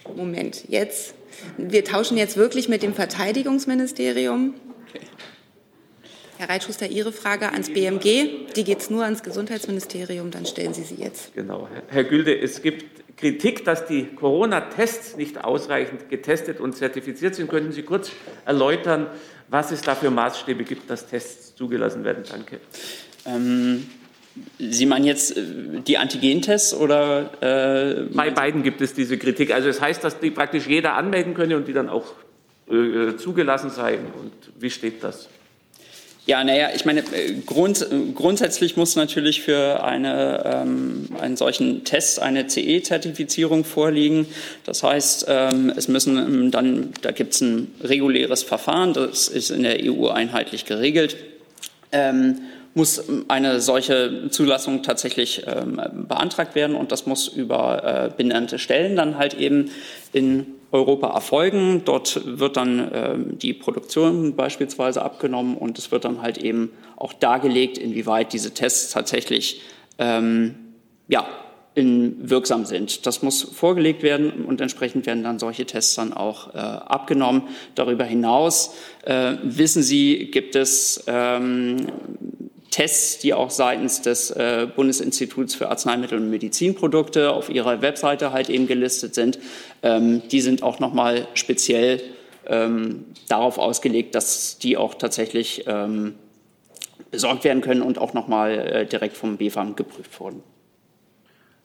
Moment, 0.16 0.64
jetzt. 0.68 1.14
Wir 1.56 1.84
tauschen 1.84 2.16
jetzt 2.16 2.36
wirklich 2.36 2.68
mit 2.68 2.82
dem 2.82 2.94
Verteidigungsministerium. 2.94 4.54
Herr 6.38 6.48
Reitschuster, 6.48 6.88
Ihre 6.88 7.12
Frage 7.12 7.52
ans 7.52 7.70
BMG, 7.70 8.48
die 8.56 8.64
geht 8.64 8.80
es 8.80 8.90
nur 8.90 9.04
ans 9.04 9.22
Gesundheitsministerium, 9.22 10.32
dann 10.32 10.44
stellen 10.44 10.74
Sie 10.74 10.82
sie 10.82 10.96
jetzt. 10.96 11.32
Genau. 11.34 11.68
Herr 11.88 12.02
Gülde, 12.02 12.36
es 12.36 12.62
gibt 12.62 13.01
Kritik, 13.22 13.64
dass 13.64 13.86
die 13.86 14.06
Corona-Tests 14.16 15.16
nicht 15.16 15.44
ausreichend 15.44 16.10
getestet 16.10 16.58
und 16.58 16.74
zertifiziert 16.74 17.36
sind. 17.36 17.48
Könnten 17.48 17.70
Sie 17.70 17.82
kurz 17.82 18.10
erläutern, 18.44 19.06
was 19.48 19.70
es 19.70 19.80
da 19.80 19.94
für 19.94 20.10
Maßstäbe 20.10 20.64
gibt, 20.64 20.90
dass 20.90 21.06
Tests 21.06 21.54
zugelassen 21.54 22.02
werden? 22.02 22.24
Danke. 22.28 22.58
Ähm, 23.24 23.86
Sie 24.58 24.86
meinen 24.86 25.04
jetzt 25.04 25.36
äh, 25.36 25.42
die 25.86 25.98
Antigentests 25.98 26.74
oder? 26.74 27.30
Äh, 27.40 28.12
Bei 28.12 28.32
beiden 28.32 28.64
gibt 28.64 28.80
es 28.80 28.92
diese 28.92 29.16
Kritik. 29.18 29.54
Also 29.54 29.68
es 29.68 29.76
das 29.76 29.84
heißt, 29.84 30.02
dass 30.02 30.18
die 30.18 30.32
praktisch 30.32 30.66
jeder 30.66 30.94
anmelden 30.94 31.34
könne 31.34 31.56
und 31.56 31.68
die 31.68 31.72
dann 31.72 31.88
auch 31.88 32.14
äh, 32.68 33.14
zugelassen 33.18 33.70
seien. 33.70 34.00
Und 34.20 34.32
wie 34.58 34.70
steht 34.70 35.04
das? 35.04 35.28
Ja, 36.24 36.44
naja, 36.44 36.68
ich 36.72 36.84
meine, 36.84 37.00
äh, 37.00 37.34
grund, 37.44 37.84
grundsätzlich 38.14 38.76
muss 38.76 38.94
natürlich 38.94 39.42
für 39.42 39.82
eine, 39.82 40.42
ähm, 40.44 41.08
einen 41.20 41.36
solchen 41.36 41.82
Test 41.82 42.22
eine 42.22 42.46
CE-Zertifizierung 42.46 43.64
vorliegen. 43.64 44.26
Das 44.64 44.84
heißt, 44.84 45.26
ähm, 45.28 45.72
es 45.76 45.88
müssen 45.88 46.18
ähm, 46.18 46.50
dann, 46.52 46.92
da 47.02 47.10
gibt 47.10 47.34
es 47.34 47.40
ein 47.40 47.74
reguläres 47.82 48.44
Verfahren, 48.44 48.92
das 48.92 49.26
ist 49.26 49.50
in 49.50 49.64
der 49.64 49.78
EU 49.82 50.08
einheitlich 50.08 50.64
geregelt. 50.64 51.16
Ähm, 51.90 52.42
muss 52.74 53.02
eine 53.28 53.60
solche 53.60 54.30
Zulassung 54.30 54.84
tatsächlich 54.84 55.42
ähm, 55.46 56.06
beantragt 56.08 56.54
werden 56.54 56.76
und 56.76 56.92
das 56.92 57.04
muss 57.04 57.28
über 57.28 58.10
äh, 58.12 58.16
benannte 58.16 58.60
Stellen 58.60 58.94
dann 58.96 59.18
halt 59.18 59.34
eben 59.34 59.70
in 60.12 60.46
Europa 60.72 61.08
erfolgen. 61.08 61.82
Dort 61.84 62.38
wird 62.38 62.56
dann 62.56 62.90
ähm, 62.92 63.38
die 63.38 63.52
Produktion 63.52 64.34
beispielsweise 64.34 65.02
abgenommen 65.02 65.56
und 65.56 65.78
es 65.78 65.92
wird 65.92 66.04
dann 66.04 66.22
halt 66.22 66.38
eben 66.38 66.72
auch 66.96 67.12
dargelegt, 67.12 67.78
inwieweit 67.78 68.32
diese 68.32 68.52
Tests 68.54 68.90
tatsächlich 68.90 69.62
ähm, 69.98 70.54
ja, 71.08 71.26
in, 71.74 72.28
wirksam 72.28 72.64
sind. 72.64 73.06
Das 73.06 73.22
muss 73.22 73.42
vorgelegt 73.42 74.02
werden 74.02 74.44
und 74.44 74.60
entsprechend 74.60 75.06
werden 75.06 75.22
dann 75.22 75.38
solche 75.38 75.66
Tests 75.66 75.94
dann 75.94 76.12
auch 76.12 76.54
äh, 76.54 76.58
abgenommen. 76.58 77.42
Darüber 77.74 78.04
hinaus 78.04 78.74
äh, 79.04 79.34
wissen 79.42 79.82
Sie, 79.82 80.30
gibt 80.30 80.54
es 80.56 81.04
ähm, 81.06 81.86
Tests, 82.72 83.18
die 83.18 83.34
auch 83.34 83.50
seitens 83.50 84.00
des 84.02 84.30
äh, 84.30 84.66
Bundesinstituts 84.74 85.54
für 85.54 85.68
Arzneimittel 85.68 86.18
und 86.18 86.30
Medizinprodukte 86.30 87.30
auf 87.30 87.50
ihrer 87.50 87.82
Webseite 87.82 88.32
halt 88.32 88.48
eben 88.48 88.66
gelistet 88.66 89.14
sind. 89.14 89.38
Ähm, 89.82 90.22
die 90.30 90.40
sind 90.40 90.62
auch 90.62 90.80
nochmal 90.80 91.28
speziell 91.34 92.02
ähm, 92.46 93.04
darauf 93.28 93.58
ausgelegt, 93.58 94.14
dass 94.14 94.58
die 94.58 94.76
auch 94.76 94.94
tatsächlich 94.94 95.64
ähm, 95.66 96.14
besorgt 97.10 97.44
werden 97.44 97.60
können 97.60 97.82
und 97.82 97.98
auch 97.98 98.14
nochmal 98.14 98.58
äh, 98.58 98.86
direkt 98.86 99.16
vom 99.16 99.36
BFAM 99.36 99.76
geprüft 99.76 100.18
wurden. 100.18 100.42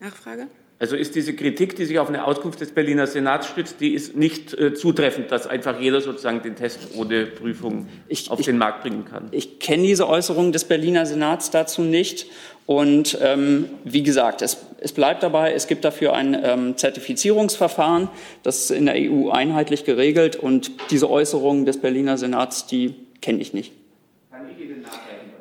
Nachfrage? 0.00 0.46
Also 0.80 0.94
ist 0.94 1.16
diese 1.16 1.34
Kritik, 1.34 1.74
die 1.74 1.86
sich 1.86 1.98
auf 1.98 2.08
eine 2.08 2.24
Auskunft 2.24 2.60
des 2.60 2.70
Berliner 2.70 3.08
Senats 3.08 3.48
stützt, 3.48 3.80
die 3.80 3.94
ist 3.94 4.14
nicht 4.14 4.54
äh, 4.54 4.74
zutreffend, 4.74 5.32
dass 5.32 5.48
einfach 5.48 5.80
jeder 5.80 6.00
sozusagen 6.00 6.40
den 6.40 6.54
Test 6.54 6.78
ohne 6.94 7.26
Prüfung 7.26 7.88
ich, 8.06 8.30
auf 8.30 8.38
ich, 8.38 8.46
den 8.46 8.58
Markt 8.58 8.82
bringen 8.82 9.04
kann. 9.04 9.26
Ich 9.32 9.58
kenne 9.58 9.82
diese 9.82 10.08
Äußerung 10.08 10.52
des 10.52 10.64
Berliner 10.64 11.04
Senats 11.04 11.50
dazu 11.50 11.82
nicht. 11.82 12.26
Und 12.64 13.18
ähm, 13.22 13.64
wie 13.82 14.04
gesagt, 14.04 14.40
es, 14.40 14.58
es, 14.78 14.92
bleibt 14.92 15.24
dabei, 15.24 15.52
es 15.52 15.66
gibt 15.66 15.84
dafür 15.84 16.12
ein 16.12 16.38
ähm, 16.40 16.76
Zertifizierungsverfahren, 16.76 18.08
das 18.44 18.60
ist 18.60 18.70
in 18.70 18.86
der 18.86 18.94
EU 18.96 19.30
einheitlich 19.30 19.84
geregelt. 19.84 20.36
Und 20.36 20.70
diese 20.92 21.10
Äußerung 21.10 21.64
des 21.64 21.80
Berliner 21.80 22.18
Senats, 22.18 22.66
die 22.66 22.94
kenne 23.20 23.40
ich 23.40 23.52
nicht. 23.52 23.72
Kann 24.30 24.42
ich 24.54 24.64
Ihnen 24.64 24.82
nachreichen? 24.82 25.32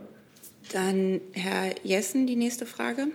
Dann 0.72 1.22
Herr 1.34 1.76
Jessen, 1.84 2.26
die 2.26 2.38
nächste 2.38 2.66
Frage. 2.66 3.08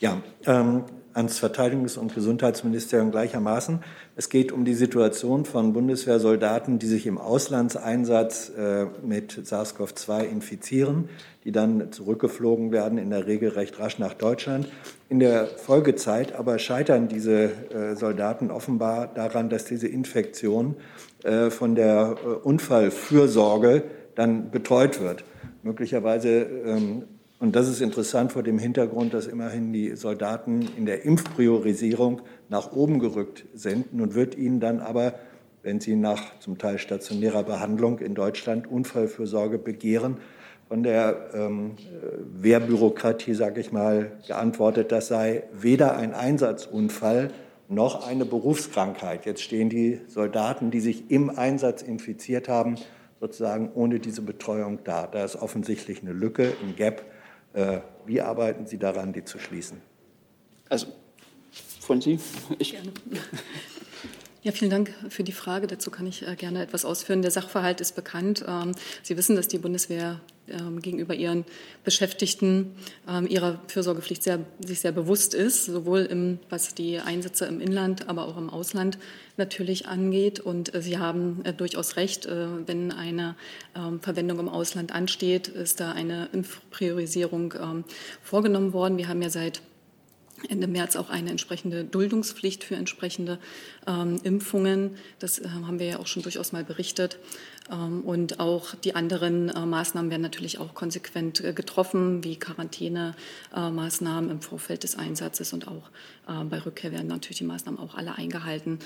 Ja, 0.00 0.22
ähm, 0.46 0.84
ans 1.16 1.42
Verteidigungs- 1.42 1.96
und 1.96 2.14
Gesundheitsministerium 2.14 3.10
gleichermaßen. 3.10 3.80
Es 4.16 4.28
geht 4.28 4.52
um 4.52 4.66
die 4.66 4.74
Situation 4.74 5.46
von 5.46 5.72
Bundeswehrsoldaten, 5.72 6.78
die 6.78 6.86
sich 6.86 7.06
im 7.06 7.16
Auslandseinsatz 7.16 8.50
äh, 8.50 8.84
mit 9.02 9.32
SARS-CoV-2 9.32 10.24
infizieren, 10.24 11.08
die 11.44 11.52
dann 11.52 11.90
zurückgeflogen 11.90 12.70
werden, 12.70 12.98
in 12.98 13.08
der 13.08 13.26
Regel 13.26 13.48
recht 13.48 13.78
rasch 13.78 13.98
nach 13.98 14.12
Deutschland. 14.12 14.68
In 15.08 15.18
der 15.18 15.46
Folgezeit 15.46 16.34
aber 16.34 16.58
scheitern 16.58 17.08
diese 17.08 17.44
äh, 17.44 17.96
Soldaten 17.96 18.50
offenbar 18.50 19.06
daran, 19.06 19.48
dass 19.48 19.64
diese 19.64 19.88
Infektion 19.88 20.76
äh, 21.24 21.48
von 21.48 21.74
der 21.74 22.16
Unfallfürsorge 22.44 23.84
dann 24.14 24.50
betreut 24.50 25.00
wird. 25.00 25.24
Möglicherweise 25.62 26.28
ähm, 26.28 27.04
und 27.38 27.54
das 27.54 27.68
ist 27.68 27.82
interessant 27.82 28.32
vor 28.32 28.42
dem 28.42 28.58
Hintergrund, 28.58 29.12
dass 29.12 29.26
immerhin 29.26 29.72
die 29.72 29.94
Soldaten 29.94 30.68
in 30.76 30.86
der 30.86 31.04
Impfpriorisierung 31.04 32.22
nach 32.48 32.72
oben 32.72 32.98
gerückt 32.98 33.44
sind. 33.54 33.92
Nun 33.92 34.14
wird 34.14 34.36
ihnen 34.36 34.58
dann 34.58 34.80
aber, 34.80 35.14
wenn 35.62 35.80
sie 35.80 35.96
nach 35.96 36.38
zum 36.38 36.56
Teil 36.56 36.78
stationärer 36.78 37.42
Behandlung 37.42 37.98
in 37.98 38.14
Deutschland 38.14 38.66
Unfallfürsorge 38.66 39.58
begehren, 39.58 40.16
von 40.68 40.82
der 40.82 41.30
ähm, 41.34 41.76
Wehrbürokratie, 42.40 43.34
sage 43.34 43.60
ich 43.60 43.70
mal, 43.70 44.12
geantwortet, 44.26 44.90
das 44.90 45.08
sei 45.08 45.44
weder 45.52 45.96
ein 45.96 46.12
Einsatzunfall 46.12 47.30
noch 47.68 48.06
eine 48.06 48.24
Berufskrankheit. 48.24 49.26
Jetzt 49.26 49.42
stehen 49.42 49.68
die 49.68 50.00
Soldaten, 50.08 50.70
die 50.70 50.80
sich 50.80 51.10
im 51.10 51.30
Einsatz 51.30 51.82
infiziert 51.82 52.48
haben, 52.48 52.76
sozusagen 53.20 53.70
ohne 53.74 54.00
diese 54.00 54.22
Betreuung 54.22 54.80
da. 54.84 55.06
Da 55.06 55.24
ist 55.24 55.36
offensichtlich 55.36 56.02
eine 56.02 56.12
Lücke, 56.12 56.52
ein 56.62 56.74
Gap 56.76 57.04
wie 58.06 58.20
arbeiten 58.20 58.66
Sie 58.66 58.78
daran, 58.78 59.12
die 59.12 59.24
zu 59.24 59.38
schließen? 59.38 59.80
Also 60.68 60.88
von 61.80 62.00
Sie? 62.00 62.18
Ich. 62.58 62.72
Gerne. 62.72 62.92
Ja, 64.42 64.52
vielen 64.52 64.70
Dank 64.70 64.94
für 65.08 65.24
die 65.24 65.32
Frage. 65.32 65.66
Dazu 65.66 65.90
kann 65.90 66.06
ich 66.06 66.24
äh, 66.24 66.36
gerne 66.36 66.62
etwas 66.62 66.84
ausführen. 66.84 67.20
Der 67.20 67.32
Sachverhalt 67.32 67.80
ist 67.80 67.96
bekannt. 67.96 68.44
Ähm, 68.46 68.76
Sie 69.02 69.16
wissen, 69.16 69.34
dass 69.34 69.48
die 69.48 69.58
Bundeswehr 69.58 70.20
gegenüber 70.80 71.14
ihren 71.14 71.44
Beschäftigten 71.84 72.74
ähm, 73.08 73.26
ihrer 73.26 73.60
Fürsorgepflicht 73.68 74.22
sehr, 74.22 74.40
sich 74.60 74.80
sehr 74.80 74.92
bewusst 74.92 75.34
ist, 75.34 75.66
sowohl 75.66 76.00
im, 76.00 76.38
was 76.50 76.74
die 76.74 76.98
Einsätze 76.98 77.46
im 77.46 77.60
Inland, 77.60 78.08
aber 78.08 78.26
auch 78.26 78.36
im 78.36 78.50
Ausland 78.50 78.98
natürlich 79.36 79.86
angeht. 79.86 80.40
Und 80.40 80.74
äh, 80.74 80.82
Sie 80.82 80.98
haben 80.98 81.44
äh, 81.44 81.52
durchaus 81.52 81.96
recht, 81.96 82.26
äh, 82.26 82.46
wenn 82.66 82.92
eine 82.92 83.36
Verwendung 84.00 84.38
im 84.38 84.48
Ausland 84.48 84.92
ansteht, 84.92 85.48
ist 85.48 85.80
da 85.80 85.92
eine 85.92 86.30
Priorisierung 86.70 87.52
vorgenommen 88.22 88.72
worden. 88.72 88.96
Wir 88.96 89.08
haben 89.08 89.20
ja 89.20 89.28
seit 89.28 89.60
Ende 90.48 90.66
März 90.66 90.96
auch 90.96 91.08
eine 91.08 91.30
entsprechende 91.30 91.84
Duldungspflicht 91.84 92.62
für 92.62 92.76
entsprechende 92.76 93.38
ähm, 93.86 94.20
Impfungen. 94.22 94.96
Das 95.18 95.38
äh, 95.38 95.48
haben 95.48 95.78
wir 95.78 95.86
ja 95.86 95.98
auch 95.98 96.06
schon 96.06 96.22
durchaus 96.22 96.52
mal 96.52 96.64
berichtet. 96.64 97.18
Ähm, 97.70 98.02
und 98.02 98.40
auch 98.40 98.74
die 98.74 98.94
anderen 98.94 99.48
äh, 99.48 99.66
Maßnahmen 99.66 100.10
werden 100.10 100.22
natürlich 100.22 100.58
auch 100.58 100.74
konsequent 100.74 101.42
äh, 101.42 101.52
getroffen, 101.52 102.22
wie 102.24 102.36
Quarantänemaßnahmen 102.36 104.30
im 104.30 104.40
Vorfeld 104.40 104.82
des 104.82 104.96
Einsatzes 104.96 105.52
und 105.52 105.68
auch 105.68 105.90
äh, 106.28 106.44
bei 106.44 106.58
Rückkehr 106.58 106.92
werden 106.92 107.08
natürlich 107.08 107.38
die 107.38 107.44
Maßnahmen 107.44 107.80
auch 107.80 107.94
alle 107.94 108.16
eingehalten. 108.16 108.78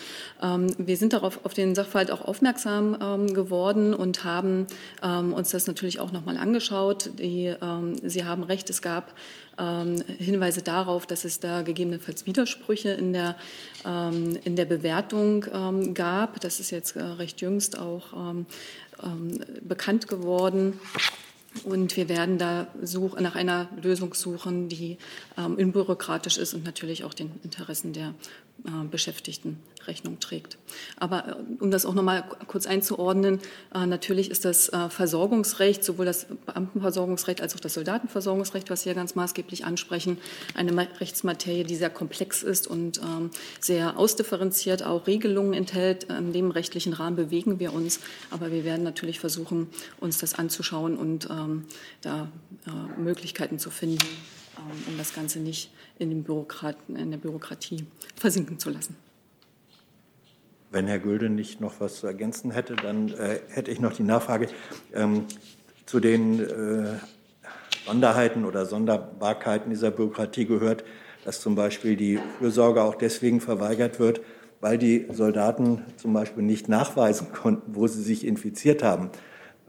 Ähm, 0.42 0.74
wir 0.78 0.96
sind 0.96 1.12
darauf 1.12 1.44
auf 1.44 1.54
den 1.54 1.74
Sachverhalt 1.74 2.10
auch 2.10 2.22
aufmerksam 2.22 2.96
ähm, 3.00 3.34
geworden 3.34 3.94
und 3.94 4.24
haben 4.24 4.66
uns 5.02 5.50
das 5.50 5.66
natürlich 5.66 6.00
auch 6.00 6.12
nochmal 6.12 6.36
angeschaut. 6.36 7.10
Sie 7.16 7.54
haben 8.24 8.42
recht, 8.42 8.70
es 8.70 8.82
gab 8.82 9.14
Hinweise 10.18 10.62
darauf, 10.62 11.06
dass 11.06 11.24
es 11.24 11.40
da 11.40 11.62
gegebenenfalls 11.62 12.26
Widersprüche 12.26 12.90
in 12.90 13.12
der, 13.12 13.36
in 14.44 14.56
der 14.56 14.64
Bewertung 14.64 15.94
gab. 15.94 16.40
Das 16.40 16.60
ist 16.60 16.70
jetzt 16.70 16.96
recht 16.96 17.40
jüngst 17.40 17.78
auch 17.78 18.12
ähm, 19.02 19.40
bekannt 19.62 20.08
geworden. 20.08 20.78
Und 21.64 21.96
wir 21.96 22.08
werden 22.08 22.38
da 22.38 22.68
such, 22.80 23.18
nach 23.18 23.34
einer 23.34 23.68
Lösung 23.82 24.14
suchen, 24.14 24.68
die 24.68 24.98
ähm, 25.36 25.56
unbürokratisch 25.56 26.38
ist 26.38 26.54
und 26.54 26.64
natürlich 26.64 27.02
auch 27.02 27.12
den 27.12 27.32
Interessen 27.42 27.92
der 27.92 28.14
Beschäftigten 28.90 29.58
Rechnung 29.86 30.20
trägt. 30.20 30.58
Aber 30.96 31.28
äh, 31.28 31.34
um 31.62 31.70
das 31.70 31.86
auch 31.86 31.94
noch 31.94 32.02
mal 32.02 32.22
kurz 32.46 32.66
einzuordnen, 32.66 33.40
äh, 33.74 33.86
natürlich 33.86 34.30
ist 34.30 34.44
das 34.44 34.70
Versorgungsrecht, 34.88 35.84
sowohl 35.84 36.06
das 36.06 36.26
Beamtenversorgungsrecht 36.46 37.40
als 37.40 37.54
auch 37.54 37.60
das 37.60 37.74
Soldatenversorgungsrecht, 37.74 38.70
was 38.70 38.84
ja 38.84 38.92
ganz 38.94 39.14
maßgeblich 39.14 39.64
ansprechen, 39.64 40.18
eine 40.54 40.76
Rechtsmaterie, 41.00 41.64
die 41.64 41.76
sehr 41.76 41.90
komplex 41.90 42.42
ist 42.42 42.66
und 42.66 42.98
ähm, 42.98 43.30
sehr 43.60 43.98
ausdifferenziert 43.98 44.82
auch 44.84 45.06
Regelungen 45.06 45.54
enthält. 45.54 46.04
In 46.04 46.32
dem 46.32 46.50
rechtlichen 46.50 46.92
Rahmen 46.92 47.16
bewegen 47.16 47.58
wir 47.58 47.72
uns, 47.72 48.00
aber 48.30 48.52
wir 48.52 48.64
werden 48.64 48.84
natürlich 48.84 49.20
versuchen, 49.20 49.68
uns 49.98 50.18
das 50.18 50.34
anzuschauen 50.34 50.96
und 50.96 51.28
ähm, 51.30 51.64
da 52.02 52.28
Möglichkeiten 52.96 53.58
zu 53.58 53.70
finden, 53.70 53.98
um 54.86 54.98
das 54.98 55.14
Ganze 55.14 55.40
nicht 55.40 55.70
in, 55.98 56.10
in 56.10 57.10
der 57.10 57.18
Bürokratie 57.18 57.86
versinken 58.16 58.58
zu 58.58 58.70
lassen. 58.70 58.96
Wenn 60.70 60.86
Herr 60.86 61.00
Gülde 61.00 61.30
nicht 61.30 61.60
noch 61.60 61.80
was 61.80 61.96
zu 61.96 62.06
ergänzen 62.06 62.52
hätte, 62.52 62.76
dann 62.76 63.08
äh, 63.08 63.40
hätte 63.48 63.70
ich 63.70 63.80
noch 63.80 63.92
die 63.92 64.04
Nachfrage 64.04 64.48
ähm, 64.94 65.26
zu 65.84 65.98
den 65.98 66.38
äh, 66.38 66.94
Sonderheiten 67.86 68.44
oder 68.44 68.66
Sonderbarkeiten 68.66 69.70
dieser 69.70 69.90
Bürokratie 69.90 70.46
gehört, 70.46 70.84
dass 71.24 71.40
zum 71.40 71.56
Beispiel 71.56 71.96
die 71.96 72.20
Fürsorge 72.38 72.82
auch 72.82 72.94
deswegen 72.94 73.40
verweigert 73.40 73.98
wird, 73.98 74.20
weil 74.60 74.78
die 74.78 75.06
Soldaten 75.10 75.82
zum 75.96 76.12
Beispiel 76.12 76.44
nicht 76.44 76.68
nachweisen 76.68 77.32
konnten, 77.32 77.74
wo 77.74 77.86
sie 77.88 78.02
sich 78.02 78.24
infiziert 78.24 78.82
haben. 78.82 79.10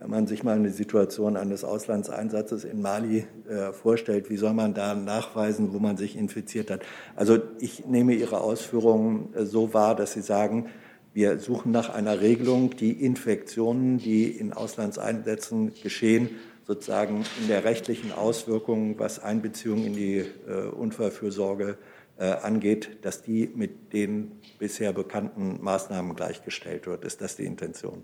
Wenn 0.01 0.09
man 0.09 0.25
sich 0.25 0.43
mal 0.43 0.55
eine 0.55 0.71
Situation 0.71 1.37
eines 1.37 1.63
Auslandseinsatzes 1.63 2.63
in 2.63 2.81
Mali 2.81 3.27
äh, 3.47 3.71
vorstellt, 3.71 4.31
wie 4.31 4.37
soll 4.37 4.53
man 4.53 4.73
da 4.73 4.95
nachweisen, 4.95 5.73
wo 5.73 5.79
man 5.79 5.95
sich 5.95 6.17
infiziert 6.17 6.71
hat? 6.71 6.81
Also 7.15 7.37
ich 7.59 7.85
nehme 7.85 8.15
Ihre 8.15 8.41
Ausführungen 8.41 9.31
äh, 9.35 9.45
so 9.45 9.75
wahr, 9.75 9.95
dass 9.95 10.13
Sie 10.13 10.21
sagen, 10.21 10.65
wir 11.13 11.37
suchen 11.37 11.71
nach 11.71 11.93
einer 11.93 12.19
Regelung, 12.19 12.75
die 12.75 12.93
Infektionen, 12.93 13.99
die 13.99 14.25
in 14.25 14.53
Auslandseinsätzen 14.53 15.73
geschehen, 15.83 16.29
sozusagen 16.65 17.23
in 17.39 17.47
der 17.47 17.63
rechtlichen 17.63 18.11
Auswirkung, 18.11 18.97
was 18.97 19.19
Einbeziehung 19.19 19.85
in 19.85 19.93
die 19.93 20.17
äh, 20.47 20.67
Unfallfürsorge 20.71 21.77
äh, 22.17 22.25
angeht, 22.25 22.97
dass 23.03 23.21
die 23.21 23.51
mit 23.53 23.93
den 23.93 24.31
bisher 24.57 24.93
bekannten 24.93 25.59
Maßnahmen 25.61 26.15
gleichgestellt 26.15 26.87
wird. 26.87 27.05
Ist 27.05 27.21
das 27.21 27.35
die 27.35 27.45
Intention? 27.45 28.03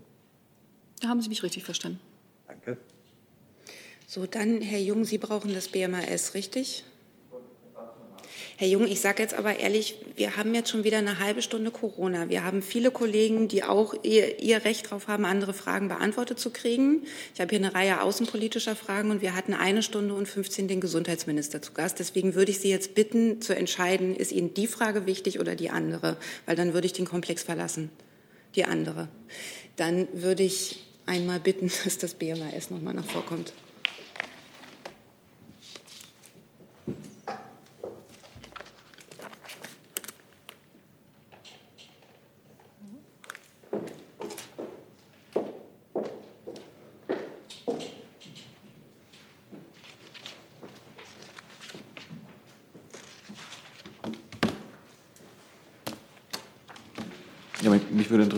Da 1.00 1.08
haben 1.08 1.20
Sie 1.20 1.28
mich 1.28 1.42
richtig 1.42 1.64
verstanden. 1.64 2.00
Danke. 2.46 2.78
So, 4.06 4.26
dann, 4.26 4.62
Herr 4.62 4.80
Jung, 4.80 5.04
Sie 5.04 5.18
brauchen 5.18 5.52
das 5.52 5.68
BMAS, 5.68 6.34
richtig? 6.34 6.84
Herr 8.60 8.66
Jung, 8.66 8.88
ich 8.88 9.00
sage 9.00 9.22
jetzt 9.22 9.34
aber 9.34 9.60
ehrlich, 9.60 10.00
wir 10.16 10.36
haben 10.36 10.52
jetzt 10.52 10.70
schon 10.70 10.82
wieder 10.82 10.98
eine 10.98 11.20
halbe 11.20 11.42
Stunde 11.42 11.70
Corona. 11.70 12.28
Wir 12.28 12.42
haben 12.42 12.60
viele 12.60 12.90
Kollegen, 12.90 13.46
die 13.46 13.62
auch 13.62 13.94
ihr, 14.02 14.40
ihr 14.40 14.64
Recht 14.64 14.86
darauf 14.86 15.06
haben, 15.06 15.24
andere 15.24 15.54
Fragen 15.54 15.86
beantwortet 15.86 16.40
zu 16.40 16.50
kriegen. 16.50 17.04
Ich 17.34 17.40
habe 17.40 17.50
hier 17.50 17.64
eine 17.64 17.72
Reihe 17.72 18.02
außenpolitischer 18.02 18.74
Fragen 18.74 19.12
und 19.12 19.22
wir 19.22 19.36
hatten 19.36 19.54
eine 19.54 19.84
Stunde 19.84 20.12
und 20.12 20.26
15 20.26 20.66
den 20.66 20.80
Gesundheitsminister 20.80 21.62
zu 21.62 21.72
Gast. 21.72 22.00
Deswegen 22.00 22.34
würde 22.34 22.50
ich 22.50 22.58
Sie 22.58 22.68
jetzt 22.68 22.96
bitten, 22.96 23.40
zu 23.40 23.54
entscheiden, 23.54 24.16
ist 24.16 24.32
Ihnen 24.32 24.54
die 24.54 24.66
Frage 24.66 25.06
wichtig 25.06 25.38
oder 25.38 25.54
die 25.54 25.70
andere? 25.70 26.16
Weil 26.44 26.56
dann 26.56 26.74
würde 26.74 26.86
ich 26.86 26.92
den 26.92 27.06
Komplex 27.06 27.44
verlassen. 27.44 27.90
Die 28.56 28.64
andere. 28.64 29.06
Dann 29.76 30.08
würde 30.12 30.42
ich 30.42 30.87
einmal 31.08 31.40
bitten, 31.40 31.70
dass 31.84 31.98
das 31.98 32.14
BMAS 32.14 32.70
nochmal 32.70 32.94
nach 32.94 33.04
vorkommt. 33.04 33.52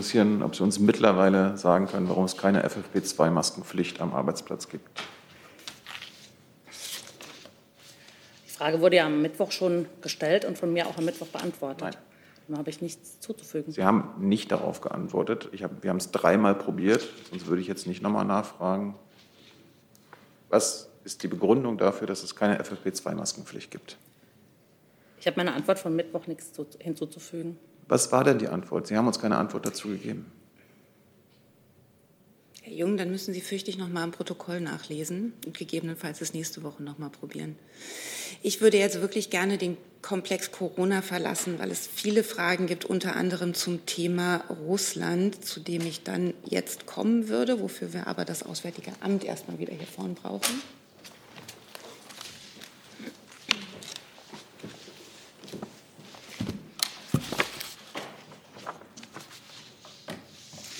Interessieren, 0.01 0.41
ob 0.41 0.55
Sie 0.55 0.63
uns 0.63 0.79
mittlerweile 0.79 1.55
sagen 1.59 1.85
können, 1.85 2.09
warum 2.09 2.25
es 2.25 2.35
keine 2.35 2.67
FFP2-Maskenpflicht 2.67 4.01
am 4.01 4.15
Arbeitsplatz 4.15 4.67
gibt. 4.67 4.89
Die 8.47 8.51
Frage 8.51 8.81
wurde 8.81 8.95
ja 8.95 9.05
am 9.05 9.21
Mittwoch 9.21 9.51
schon 9.51 9.85
gestellt 10.01 10.43
und 10.45 10.57
von 10.57 10.73
mir 10.73 10.87
auch 10.87 10.97
am 10.97 11.05
Mittwoch 11.05 11.27
beantwortet. 11.27 11.81
Nein. 11.81 11.95
Da 12.47 12.57
habe 12.57 12.71
ich 12.71 12.81
nichts 12.81 13.19
zuzufügen. 13.19 13.71
Sie 13.71 13.83
haben 13.83 14.15
nicht 14.17 14.51
darauf 14.51 14.81
geantwortet. 14.81 15.51
Hab, 15.61 15.83
wir 15.83 15.91
haben 15.91 15.97
es 15.97 16.09
dreimal 16.09 16.55
probiert, 16.55 17.07
sonst 17.29 17.45
würde 17.45 17.61
ich 17.61 17.67
jetzt 17.67 17.85
nicht 17.85 18.01
nochmal 18.01 18.25
nachfragen. 18.25 18.95
Was 20.49 20.89
ist 21.03 21.21
die 21.21 21.27
Begründung 21.27 21.77
dafür, 21.77 22.07
dass 22.07 22.23
es 22.23 22.35
keine 22.35 22.59
FFP2-Maskenpflicht 22.59 23.69
gibt? 23.69 23.97
Ich 25.19 25.27
habe 25.27 25.37
meine 25.37 25.53
Antwort 25.53 25.77
von 25.77 25.95
Mittwoch 25.95 26.25
nichts 26.25 26.51
hinzuzufügen. 26.79 27.59
Was 27.91 28.09
war 28.13 28.23
denn 28.23 28.39
die 28.39 28.47
Antwort? 28.47 28.87
Sie 28.87 28.95
haben 28.95 29.07
uns 29.07 29.19
keine 29.19 29.35
Antwort 29.35 29.65
dazu 29.65 29.89
gegeben. 29.89 30.31
Herr 32.61 32.71
Jung, 32.71 32.95
dann 32.95 33.11
müssen 33.11 33.33
Sie 33.33 33.41
fürchte 33.41 33.69
ich 33.69 33.77
noch 33.77 33.89
mal 33.89 34.05
im 34.05 34.11
Protokoll 34.11 34.61
nachlesen 34.61 35.33
und 35.45 35.57
gegebenenfalls 35.57 36.21
es 36.21 36.33
nächste 36.33 36.63
Woche 36.63 36.83
noch 36.83 36.99
mal 36.99 37.09
probieren. 37.09 37.57
Ich 38.41 38.61
würde 38.61 38.77
jetzt 38.77 39.01
wirklich 39.01 39.29
gerne 39.29 39.57
den 39.57 39.75
Komplex 40.01 40.53
Corona 40.53 41.01
verlassen, 41.01 41.59
weil 41.59 41.69
es 41.69 41.85
viele 41.85 42.23
Fragen 42.23 42.65
gibt, 42.65 42.85
unter 42.85 43.17
anderem 43.17 43.53
zum 43.53 43.85
Thema 43.85 44.37
Russland, 44.65 45.43
zu 45.43 45.59
dem 45.59 45.85
ich 45.85 46.01
dann 46.03 46.33
jetzt 46.45 46.85
kommen 46.85 47.27
würde, 47.27 47.59
wofür 47.59 47.91
wir 47.91 48.07
aber 48.07 48.23
das 48.23 48.43
Auswärtige 48.43 48.93
Amt 49.01 49.25
erstmal 49.25 49.59
wieder 49.59 49.73
hier 49.73 49.85
vorn 49.85 50.15
brauchen. 50.15 50.61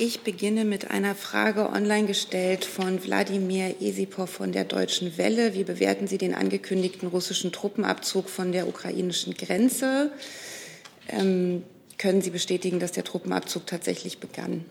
Ich 0.03 0.21
beginne 0.21 0.65
mit 0.65 0.89
einer 0.89 1.13
Frage 1.13 1.69
online 1.69 2.07
gestellt 2.07 2.65
von 2.65 3.03
Wladimir 3.05 3.75
Esipov 3.79 4.31
von 4.31 4.51
der 4.51 4.63
Deutschen 4.63 5.15
Welle. 5.19 5.53
Wie 5.53 5.63
bewerten 5.63 6.07
Sie 6.07 6.17
den 6.17 6.33
angekündigten 6.33 7.07
russischen 7.07 7.51
Truppenabzug 7.51 8.27
von 8.27 8.51
der 8.51 8.67
ukrainischen 8.67 9.35
Grenze? 9.35 10.11
Ähm, 11.07 11.61
können 11.99 12.23
Sie 12.23 12.31
bestätigen, 12.31 12.79
dass 12.79 12.93
der 12.93 13.03
Truppenabzug 13.03 13.67
tatsächlich 13.67 14.17
begann? 14.17 14.65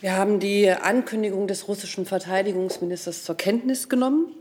Wir 0.00 0.16
haben 0.16 0.40
die 0.40 0.68
Ankündigung 0.68 1.46
des 1.46 1.68
russischen 1.68 2.06
Verteidigungsministers 2.06 3.22
zur 3.22 3.36
Kenntnis 3.36 3.88
genommen. 3.88 4.34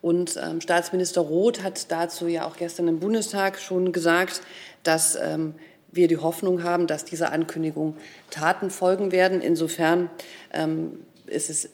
Und 0.00 0.40
ähm, 0.42 0.62
Staatsminister 0.62 1.20
Roth 1.20 1.62
hat 1.62 1.90
dazu 1.92 2.28
ja 2.28 2.46
auch 2.46 2.56
gestern 2.56 2.88
im 2.88 2.98
Bundestag 2.98 3.60
schon 3.60 3.92
gesagt, 3.92 4.40
dass 4.84 5.18
ähm, 5.20 5.54
wir 5.96 6.08
die 6.08 6.18
Hoffnung 6.18 6.62
haben, 6.62 6.86
dass 6.86 7.04
dieser 7.04 7.32
Ankündigung 7.32 7.96
Taten 8.30 8.70
folgen 8.70 9.12
werden. 9.12 9.40
Insofern 9.40 10.10
ähm, 10.52 11.00
ist 11.26 11.50
es, 11.50 11.70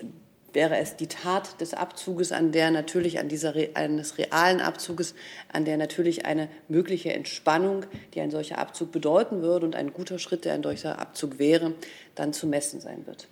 wäre 0.53 0.79
es 0.79 0.97
die 0.97 1.07
Tat 1.07 1.61
des 1.61 1.75
Abzuges, 1.75 2.33
an 2.33 2.53
der 2.53 2.71
natürlich 2.71 3.19
an 3.19 3.29
dieser 3.29 3.55
eines 3.75 4.19
realen 4.19 4.61
Abzuges, 4.61 5.15
an 5.53 5.65
der 5.65 5.77
natürlich 5.77 6.25
eine 6.25 6.49
mögliche 6.69 7.13
Entspannung, 7.13 7.85
die 8.15 8.21
ein 8.21 8.31
solcher 8.31 8.59
Abzug 8.59 8.93
bedeuten 8.93 9.43
würde 9.43 9.67
und 9.67 9.77
ein 9.77 9.93
guter 9.93 10.19
Schritt, 10.19 10.45
der 10.45 10.55
ein 10.55 10.63
solcher 10.63 10.99
Abzug 10.99 11.39
wäre, 11.39 11.75
dann 12.15 12.33
zu 12.33 12.47
messen 12.47 12.81
sein 12.81 13.07
wird. 13.07 13.29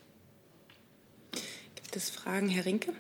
Gibt 1.75 1.97
es 1.97 2.11
Fragen, 2.11 2.49
Herr 2.49 2.65
Rinke? 2.65 2.93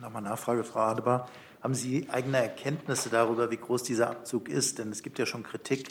Nochmal 0.00 0.22
Nachfrage, 0.22 0.64
Frau 0.64 0.80
Adebar. 0.80 1.28
Haben 1.62 1.74
Sie 1.74 2.08
eigene 2.10 2.38
Erkenntnisse 2.38 3.08
darüber, 3.08 3.52
wie 3.52 3.56
groß 3.56 3.84
dieser 3.84 4.10
Abzug 4.10 4.48
ist? 4.48 4.80
Denn 4.80 4.90
es 4.90 5.04
gibt 5.04 5.20
ja 5.20 5.26
schon 5.26 5.44
Kritik, 5.44 5.88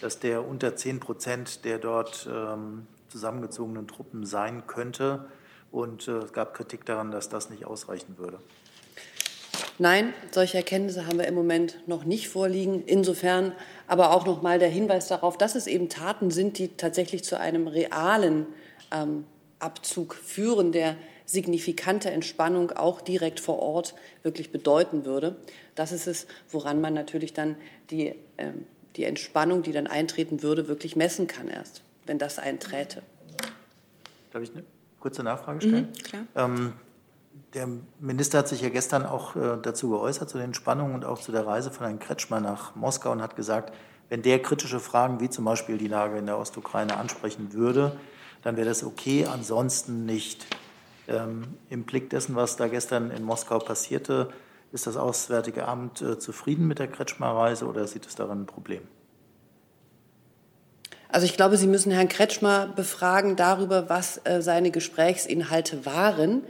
dass 0.00 0.20
der 0.20 0.46
unter 0.46 0.76
10 0.76 1.00
Prozent 1.00 1.64
der 1.64 1.78
dort 1.78 2.28
ähm, 2.32 2.86
zusammengezogenen 3.08 3.88
Truppen 3.88 4.24
sein 4.24 4.68
könnte. 4.68 5.26
Und 5.72 6.06
äh, 6.06 6.18
es 6.18 6.32
gab 6.32 6.54
Kritik 6.54 6.86
daran, 6.86 7.10
dass 7.10 7.28
das 7.28 7.50
nicht 7.50 7.66
ausreichen 7.66 8.16
würde. 8.16 8.38
Nein, 9.80 10.14
solche 10.30 10.56
Erkenntnisse 10.56 11.06
haben 11.06 11.18
wir 11.18 11.26
im 11.26 11.34
Moment 11.34 11.80
noch 11.88 12.04
nicht 12.04 12.28
vorliegen. 12.28 12.84
Insofern 12.86 13.52
aber 13.88 14.12
auch 14.12 14.24
noch 14.24 14.40
mal 14.40 14.60
der 14.60 14.68
Hinweis 14.68 15.08
darauf, 15.08 15.36
dass 15.36 15.56
es 15.56 15.66
eben 15.66 15.88
Taten 15.88 16.30
sind, 16.30 16.58
die 16.58 16.76
tatsächlich 16.76 17.24
zu 17.24 17.40
einem 17.40 17.66
realen 17.66 18.46
ähm, 18.92 19.24
Abzug 19.58 20.14
führen, 20.14 20.70
der 20.70 20.96
signifikante 21.28 22.10
Entspannung 22.10 22.72
auch 22.72 23.02
direkt 23.02 23.38
vor 23.38 23.60
Ort 23.60 23.94
wirklich 24.22 24.50
bedeuten 24.50 25.04
würde. 25.04 25.36
Das 25.74 25.92
ist 25.92 26.06
es, 26.06 26.26
woran 26.50 26.80
man 26.80 26.94
natürlich 26.94 27.34
dann 27.34 27.56
die, 27.90 28.14
äh, 28.38 28.52
die 28.96 29.04
Entspannung, 29.04 29.62
die 29.62 29.72
dann 29.72 29.86
eintreten 29.86 30.42
würde, 30.42 30.68
wirklich 30.68 30.96
messen 30.96 31.26
kann 31.26 31.48
erst, 31.48 31.82
wenn 32.06 32.18
das 32.18 32.38
einträte. 32.38 33.02
Darf 34.32 34.42
ich 34.42 34.50
eine 34.52 34.64
kurze 35.00 35.22
Nachfrage 35.22 35.60
stellen? 35.60 35.88
Mhm, 36.12 36.28
ähm, 36.34 36.72
der 37.52 37.68
Minister 38.00 38.38
hat 38.38 38.48
sich 38.48 38.62
ja 38.62 38.70
gestern 38.70 39.04
auch 39.04 39.36
äh, 39.36 39.58
dazu 39.62 39.90
geäußert, 39.90 40.30
zu 40.30 40.38
den 40.38 40.54
Spannungen 40.54 40.94
und 40.94 41.04
auch 41.04 41.20
zu 41.20 41.30
der 41.30 41.46
Reise 41.46 41.70
von 41.70 41.86
Herrn 41.86 41.98
Kretschmer 41.98 42.40
nach 42.40 42.74
Moskau 42.74 43.12
und 43.12 43.20
hat 43.20 43.36
gesagt, 43.36 43.74
wenn 44.08 44.22
der 44.22 44.40
kritische 44.40 44.80
Fragen 44.80 45.20
wie 45.20 45.28
zum 45.28 45.44
Beispiel 45.44 45.76
die 45.76 45.88
Lage 45.88 46.16
in 46.16 46.24
der 46.24 46.38
Ostukraine 46.38 46.96
ansprechen 46.96 47.52
würde, 47.52 47.98
dann 48.42 48.56
wäre 48.56 48.66
das 48.66 48.82
okay, 48.82 49.26
ansonsten 49.26 50.06
nicht. 50.06 50.46
Ähm, 51.08 51.56
Im 51.70 51.84
Blick 51.84 52.10
dessen, 52.10 52.36
was 52.36 52.56
da 52.56 52.68
gestern 52.68 53.10
in 53.10 53.24
Moskau 53.24 53.58
passierte, 53.58 54.28
ist 54.72 54.86
das 54.86 54.96
Auswärtige 54.96 55.66
Amt 55.66 56.02
äh, 56.02 56.18
zufrieden 56.18 56.66
mit 56.66 56.78
der 56.78 56.88
Kretschmer-Reise 56.88 57.66
oder 57.66 57.86
sieht 57.86 58.06
es 58.06 58.14
darin 58.14 58.42
ein 58.42 58.46
Problem? 58.46 58.82
Also 61.10 61.24
ich 61.24 61.34
glaube, 61.34 61.56
Sie 61.56 61.66
müssen 61.66 61.90
Herrn 61.90 62.08
Kretschmer 62.08 62.66
befragen 62.66 63.34
darüber, 63.36 63.88
was 63.88 64.20
äh, 64.24 64.42
seine 64.42 64.70
Gesprächsinhalte 64.70 65.86
waren. 65.86 66.42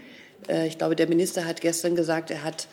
Äh, 0.49 0.67
ich 0.67 0.79
glaube, 0.79 0.97
der 0.97 1.09
Minister 1.09 1.45
hat 1.45 1.61
gestern 1.61 1.95
gesagt, 1.95 2.33
er, 2.33 2.43
hat, 2.43 2.67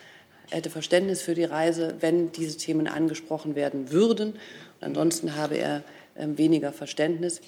hätte 0.49 0.71
Verständnis 0.71 1.21
für 1.21 1.35
die 1.35 1.43
Reise, 1.43 1.95
wenn 1.99 2.31
diese 2.31 2.57
Themen 2.57 2.87
angesprochen 2.87 3.53
werden 3.53 3.91
würden. 3.91 4.33
Und 4.81 4.87
ansonsten 4.87 5.35
habe 5.35 5.55
er 5.55 5.83
ähm, 6.17 6.39
weniger 6.39 6.73
Verständnis. 6.73 7.41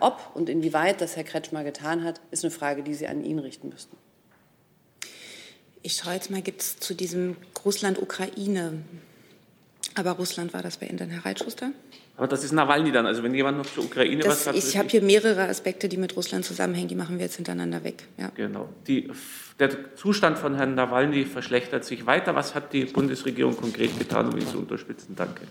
Ob 0.00 0.30
und 0.34 0.48
inwieweit 0.48 1.00
das 1.00 1.16
Herr 1.16 1.24
Kretschmer 1.24 1.64
getan 1.64 2.04
hat, 2.04 2.20
ist 2.30 2.44
eine 2.44 2.50
Frage, 2.50 2.82
die 2.82 2.94
Sie 2.94 3.06
an 3.06 3.24
ihn 3.24 3.38
richten 3.38 3.68
müssten. 3.68 3.96
Ich 5.82 5.94
schaue 5.96 6.14
jetzt 6.14 6.30
mal, 6.30 6.42
gibt 6.42 6.62
es 6.62 6.78
zu 6.78 6.94
diesem 6.94 7.36
Russland-Ukraine, 7.64 8.82
aber 9.94 10.12
Russland 10.12 10.54
war 10.54 10.62
das 10.62 10.78
bei 10.78 10.86
Ihnen 10.86 10.98
dann, 10.98 11.10
Herr 11.10 11.24
Reitschuster? 11.24 11.70
Aber 12.16 12.28
das 12.28 12.44
ist 12.44 12.52
Nawalny 12.52 12.92
dann, 12.92 13.06
also 13.06 13.22
wenn 13.22 13.34
jemand 13.34 13.58
noch 13.58 13.66
zur 13.66 13.84
Ukraine 13.84 14.22
das, 14.22 14.46
was 14.46 14.46
hat. 14.48 14.56
Ich 14.56 14.76
habe 14.76 14.88
hier 14.88 15.02
mehrere 15.02 15.48
Aspekte, 15.48 15.88
die 15.88 15.96
mit 15.96 16.16
Russland 16.16 16.44
zusammenhängen, 16.44 16.88
die 16.88 16.94
machen 16.94 17.18
wir 17.18 17.24
jetzt 17.24 17.36
hintereinander 17.36 17.82
weg. 17.82 18.04
Ja. 18.16 18.30
Genau. 18.36 18.68
Die, 18.86 19.10
der 19.58 19.96
Zustand 19.96 20.38
von 20.38 20.54
Herrn 20.54 20.74
Nawalny 20.74 21.24
verschlechtert 21.24 21.84
sich 21.84 22.06
weiter. 22.06 22.34
Was 22.34 22.54
hat 22.54 22.72
die 22.72 22.84
Bundesregierung 22.84 23.56
konkret 23.56 23.98
getan, 23.98 24.32
um 24.32 24.38
ihn 24.38 24.46
zu 24.46 24.58
unterstützen? 24.58 25.14
Danke. 25.16 25.42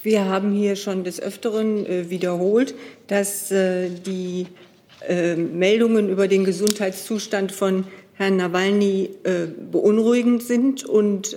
Wir 0.00 0.26
haben 0.26 0.52
hier 0.52 0.76
schon 0.76 1.02
des 1.02 1.20
Öfteren 1.20 1.84
äh, 1.84 2.08
wiederholt, 2.08 2.76
dass 3.08 3.50
äh, 3.50 3.90
die 3.90 4.46
äh, 5.08 5.34
Meldungen 5.34 6.08
über 6.08 6.28
den 6.28 6.44
Gesundheitszustand 6.44 7.50
von 7.50 7.84
Herrn 8.14 8.36
Nawalny 8.36 9.10
beunruhigend 9.70 10.42
sind 10.42 10.84
und 10.84 11.36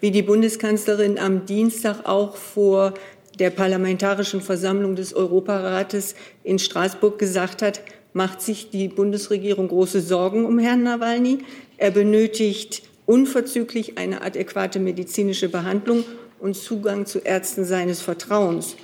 wie 0.00 0.12
die 0.12 0.22
Bundeskanzlerin 0.22 1.18
am 1.18 1.46
Dienstag 1.46 2.06
auch 2.06 2.36
vor 2.36 2.94
der 3.40 3.50
Parlamentarischen 3.50 4.40
Versammlung 4.40 4.94
des 4.94 5.14
Europarates 5.14 6.14
in 6.44 6.60
Straßburg 6.60 7.18
gesagt 7.18 7.60
hat, 7.60 7.80
macht 8.12 8.40
sich 8.40 8.70
die 8.70 8.86
Bundesregierung 8.86 9.66
große 9.66 10.00
Sorgen 10.00 10.44
um 10.44 10.60
Herrn 10.60 10.84
Nawalny. 10.84 11.38
Er 11.76 11.90
benötigt 11.90 12.84
unverzüglich 13.04 13.98
eine 13.98 14.22
adäquate 14.22 14.78
medizinische 14.78 15.48
Behandlung 15.48 16.04
und 16.42 16.56
Zugang 16.56 17.06
zu 17.06 17.20
Ärzten 17.20 17.64
seines 17.64 18.02
Vertrauens. 18.02 18.76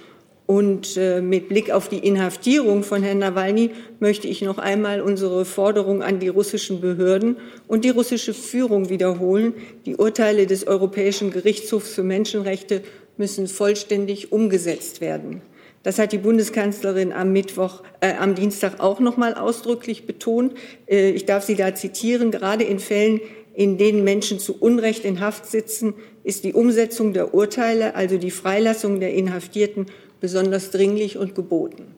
Und 0.47 0.97
äh, 0.97 1.21
mit 1.21 1.51
Blick 1.51 1.71
auf 1.71 1.91
die 1.91 1.99
Inhaftierung 1.99 2.83
von 2.83 3.03
Herrn 3.03 3.19
Nawalny 3.19 3.71
möchte 4.01 4.29
ich 4.29 4.41
noch 4.41 4.57
einmal 4.57 5.03
unsere 5.03 5.45
Forderung 5.45 6.03
an 6.03 6.21
die 6.21 6.29
russischen 6.29 6.81
Behörden 6.81 7.37
und 7.67 7.85
die 7.85 7.91
russische 7.91 8.33
Führung 8.33 8.89
wiederholen. 8.89 9.53
Die 9.85 9.97
Urteile 9.97 10.47
des 10.47 10.67
Europäischen 10.67 11.33
Gerichtshofs 11.33 11.91
für 11.91 12.03
Menschenrechte 12.03 12.81
müssen 13.19 13.47
vollständig 13.47 14.33
umgesetzt 14.33 15.03
werden. 15.03 15.43
Das 15.83 15.99
hat 15.99 16.13
die 16.13 16.19
Bundeskanzlerin 16.19 17.13
am 17.13 17.33
Mittwoch, 17.33 17.83
äh, 18.01 18.15
am 18.15 18.35
Dienstag 18.35 18.81
auch 18.81 19.01
noch 19.01 19.17
mal 19.19 19.35
ausdrücklich 19.35 20.07
betont. 20.07 20.55
Äh, 20.87 21.11
ich 21.11 21.27
darf 21.27 21.45
Sie 21.45 21.57
da 21.57 21.75
zitieren. 21.75 22.31
Gerade 22.31 22.65
in 22.65 22.79
Fällen, 22.79 23.21
in 23.55 23.77
denen 23.77 24.05
Menschen 24.05 24.39
zu 24.39 24.57
Unrecht 24.59 25.05
in 25.05 25.21
Haft 25.21 25.45
sitzen, 25.45 25.95
ist 26.29 26.45
die 26.45 26.53
Umsetzung 26.53 27.15
der 27.15 27.33
Urteile, 27.33 27.95
also 27.95 28.19
die 28.19 28.31
Freilassung 28.31 29.01
der 29.01 29.15
Inhaftierten, 29.15 29.87
besonders 30.21 30.71
dringlich 30.71 31.17
und 31.17 31.35
geboten. 31.35 31.95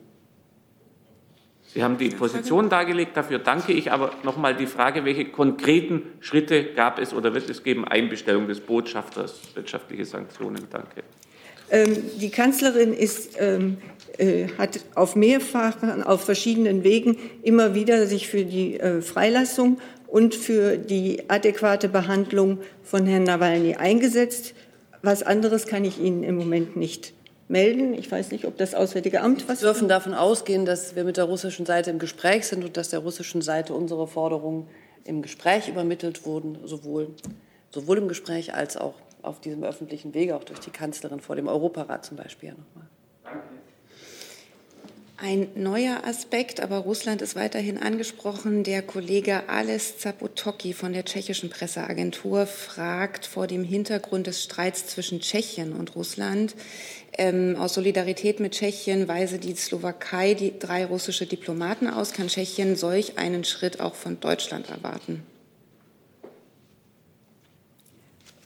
Sie 1.73 1.83
haben 1.83 1.97
die 1.97 2.09
Position 2.09 2.69
dargelegt, 2.69 3.15
dafür 3.17 3.39
danke 3.39 3.73
ich. 3.73 3.91
Aber 3.91 4.11
noch 4.23 4.37
mal 4.37 4.55
die 4.55 4.67
Frage, 4.67 5.03
welche 5.03 5.25
konkreten 5.25 6.03
Schritte 6.21 6.63
gab 6.63 6.97
es 6.97 7.13
oder 7.13 7.33
wird 7.33 7.49
es 7.49 7.63
geben? 7.63 7.85
Einbestellung 7.85 8.47
des 8.47 8.61
Botschafters, 8.61 9.41
wirtschaftliche 9.53 10.05
Sanktionen. 10.05 10.67
Danke. 10.69 11.03
Ähm, 11.69 11.97
die 12.19 12.29
Kanzlerin 12.29 12.93
ist, 12.93 13.37
ähm, 13.37 13.77
äh, 14.17 14.47
hat 14.57 14.79
auf 14.95 15.17
mehrfachen, 15.17 16.03
auf 16.03 16.23
verschiedenen 16.23 16.83
Wegen 16.85 17.17
immer 17.43 17.75
wieder 17.75 18.07
sich 18.07 18.27
für 18.27 18.45
die 18.45 18.79
äh, 18.79 19.01
Freilassung 19.01 19.79
und 20.11 20.35
für 20.35 20.77
die 20.77 21.29
adäquate 21.29 21.87
Behandlung 21.87 22.59
von 22.83 23.05
Herrn 23.05 23.23
Nawalny 23.23 23.75
eingesetzt. 23.75 24.53
Was 25.01 25.23
anderes 25.23 25.65
kann 25.65 25.85
ich 25.85 25.99
Ihnen 25.99 26.23
im 26.23 26.35
Moment 26.35 26.75
nicht 26.75 27.13
melden. 27.47 27.93
Ich 27.93 28.11
weiß 28.11 28.31
nicht, 28.31 28.45
ob 28.45 28.57
das 28.57 28.75
Auswärtige 28.75 29.21
Amt 29.21 29.47
was. 29.47 29.61
Wir 29.61 29.67
dürfen 29.67 29.87
davon 29.87 30.13
ausgehen, 30.13 30.65
dass 30.65 30.95
wir 30.95 31.03
mit 31.03 31.17
der 31.17 31.25
russischen 31.25 31.65
Seite 31.65 31.89
im 31.91 31.99
Gespräch 31.99 32.45
sind 32.45 32.63
und 32.63 32.77
dass 32.77 32.89
der 32.89 32.99
russischen 32.99 33.41
Seite 33.41 33.73
unsere 33.73 34.07
Forderungen 34.07 34.67
im 35.03 35.21
Gespräch 35.21 35.67
übermittelt 35.67 36.25
wurden, 36.25 36.57
sowohl, 36.65 37.09
sowohl 37.69 37.97
im 37.97 38.07
Gespräch 38.07 38.53
als 38.53 38.77
auch 38.77 38.95
auf 39.21 39.39
diesem 39.41 39.63
öffentlichen 39.63 40.13
Wege, 40.13 40.35
auch 40.35 40.43
durch 40.43 40.59
die 40.59 40.71
Kanzlerin 40.71 41.19
vor 41.19 41.35
dem 41.35 41.47
Europarat 41.47 42.05
zum 42.05 42.17
Beispiel 42.17 42.49
ja 42.49 42.55
nochmal. 42.55 42.87
Ein 45.23 45.49
neuer 45.53 46.03
Aspekt, 46.03 46.61
aber 46.61 46.77
Russland 46.77 47.21
ist 47.21 47.35
weiterhin 47.35 47.77
angesprochen. 47.77 48.63
Der 48.63 48.81
Kollege 48.81 49.47
Ales 49.49 49.99
Zapotoki 49.99 50.73
von 50.73 50.93
der 50.93 51.05
tschechischen 51.05 51.51
Presseagentur 51.51 52.47
fragt 52.47 53.27
vor 53.27 53.45
dem 53.45 53.63
Hintergrund 53.63 54.25
des 54.25 54.41
Streits 54.41 54.87
zwischen 54.87 55.19
Tschechien 55.19 55.73
und 55.73 55.95
Russland. 55.95 56.55
Ähm, 57.19 57.55
aus 57.55 57.75
Solidarität 57.75 58.39
mit 58.39 58.53
Tschechien 58.53 59.07
weise 59.07 59.37
die 59.37 59.53
Slowakei 59.53 60.33
die 60.33 60.57
drei 60.57 60.85
russische 60.85 61.27
Diplomaten 61.27 61.87
aus. 61.87 62.13
Kann 62.13 62.27
Tschechien 62.27 62.75
solch 62.75 63.19
einen 63.19 63.43
Schritt 63.43 63.79
auch 63.79 63.93
von 63.93 64.19
Deutschland 64.19 64.71
erwarten? 64.71 65.21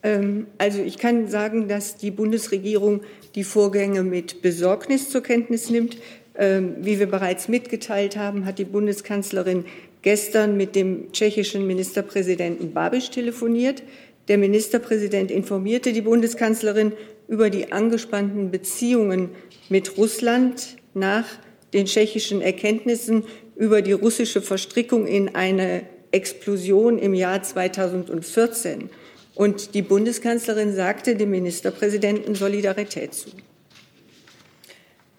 Ähm, 0.03 0.47
also 0.57 0.81
ich 0.81 0.97
kann 0.97 1.29
sagen, 1.29 1.69
dass 1.69 1.95
die 1.95 2.11
Bundesregierung 2.11 2.99
die 3.35 3.45
Vorgänge 3.45 4.03
mit 4.03 4.41
Besorgnis 4.41 5.09
zur 5.09 5.23
Kenntnis 5.23 5.69
nimmt. 5.69 5.95
Ähm, 6.37 6.75
wie 6.81 6.99
wir 6.99 7.07
bereits 7.07 7.47
mitgeteilt 7.47 8.17
haben, 8.17 8.45
hat 8.45 8.59
die 8.59 8.65
Bundeskanzlerin 8.65 9.65
gestern 10.01 10.57
mit 10.57 10.75
dem 10.75 11.11
tschechischen 11.13 11.65
Ministerpräsidenten 11.65 12.73
Babiš 12.73 13.09
telefoniert. 13.09 13.83
Der 14.27 14.37
Ministerpräsident 14.37 15.31
informierte 15.31 15.93
die 15.93 16.01
Bundeskanzlerin 16.01 16.93
über 17.27 17.49
die 17.49 17.71
angespannten 17.71 18.51
Beziehungen 18.51 19.29
mit 19.69 19.97
Russland 19.97 20.75
nach 20.93 21.25
den 21.73 21.85
tschechischen 21.85 22.41
Erkenntnissen 22.41 23.23
über 23.55 23.81
die 23.81 23.93
russische 23.93 24.41
Verstrickung 24.41 25.07
in 25.07 25.35
eine 25.35 25.83
Explosion 26.11 26.99
im 26.99 27.13
Jahr 27.13 27.41
2014. 27.41 28.89
Und 29.35 29.73
die 29.73 29.81
Bundeskanzlerin 29.81 30.73
sagte 30.73 31.15
dem 31.15 31.31
Ministerpräsidenten 31.31 32.35
Solidarität 32.35 33.13
zu. 33.13 33.29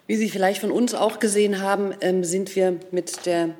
Wie 0.07 0.17
Sie 0.17 0.31
vielleicht 0.31 0.61
von 0.61 0.71
uns 0.71 0.95
auch 0.95 1.19
gesehen 1.19 1.61
haben, 1.61 1.93
ähm, 2.01 2.23
sind 2.23 2.55
wir 2.55 2.79
mit 2.93 3.27
der 3.27 3.51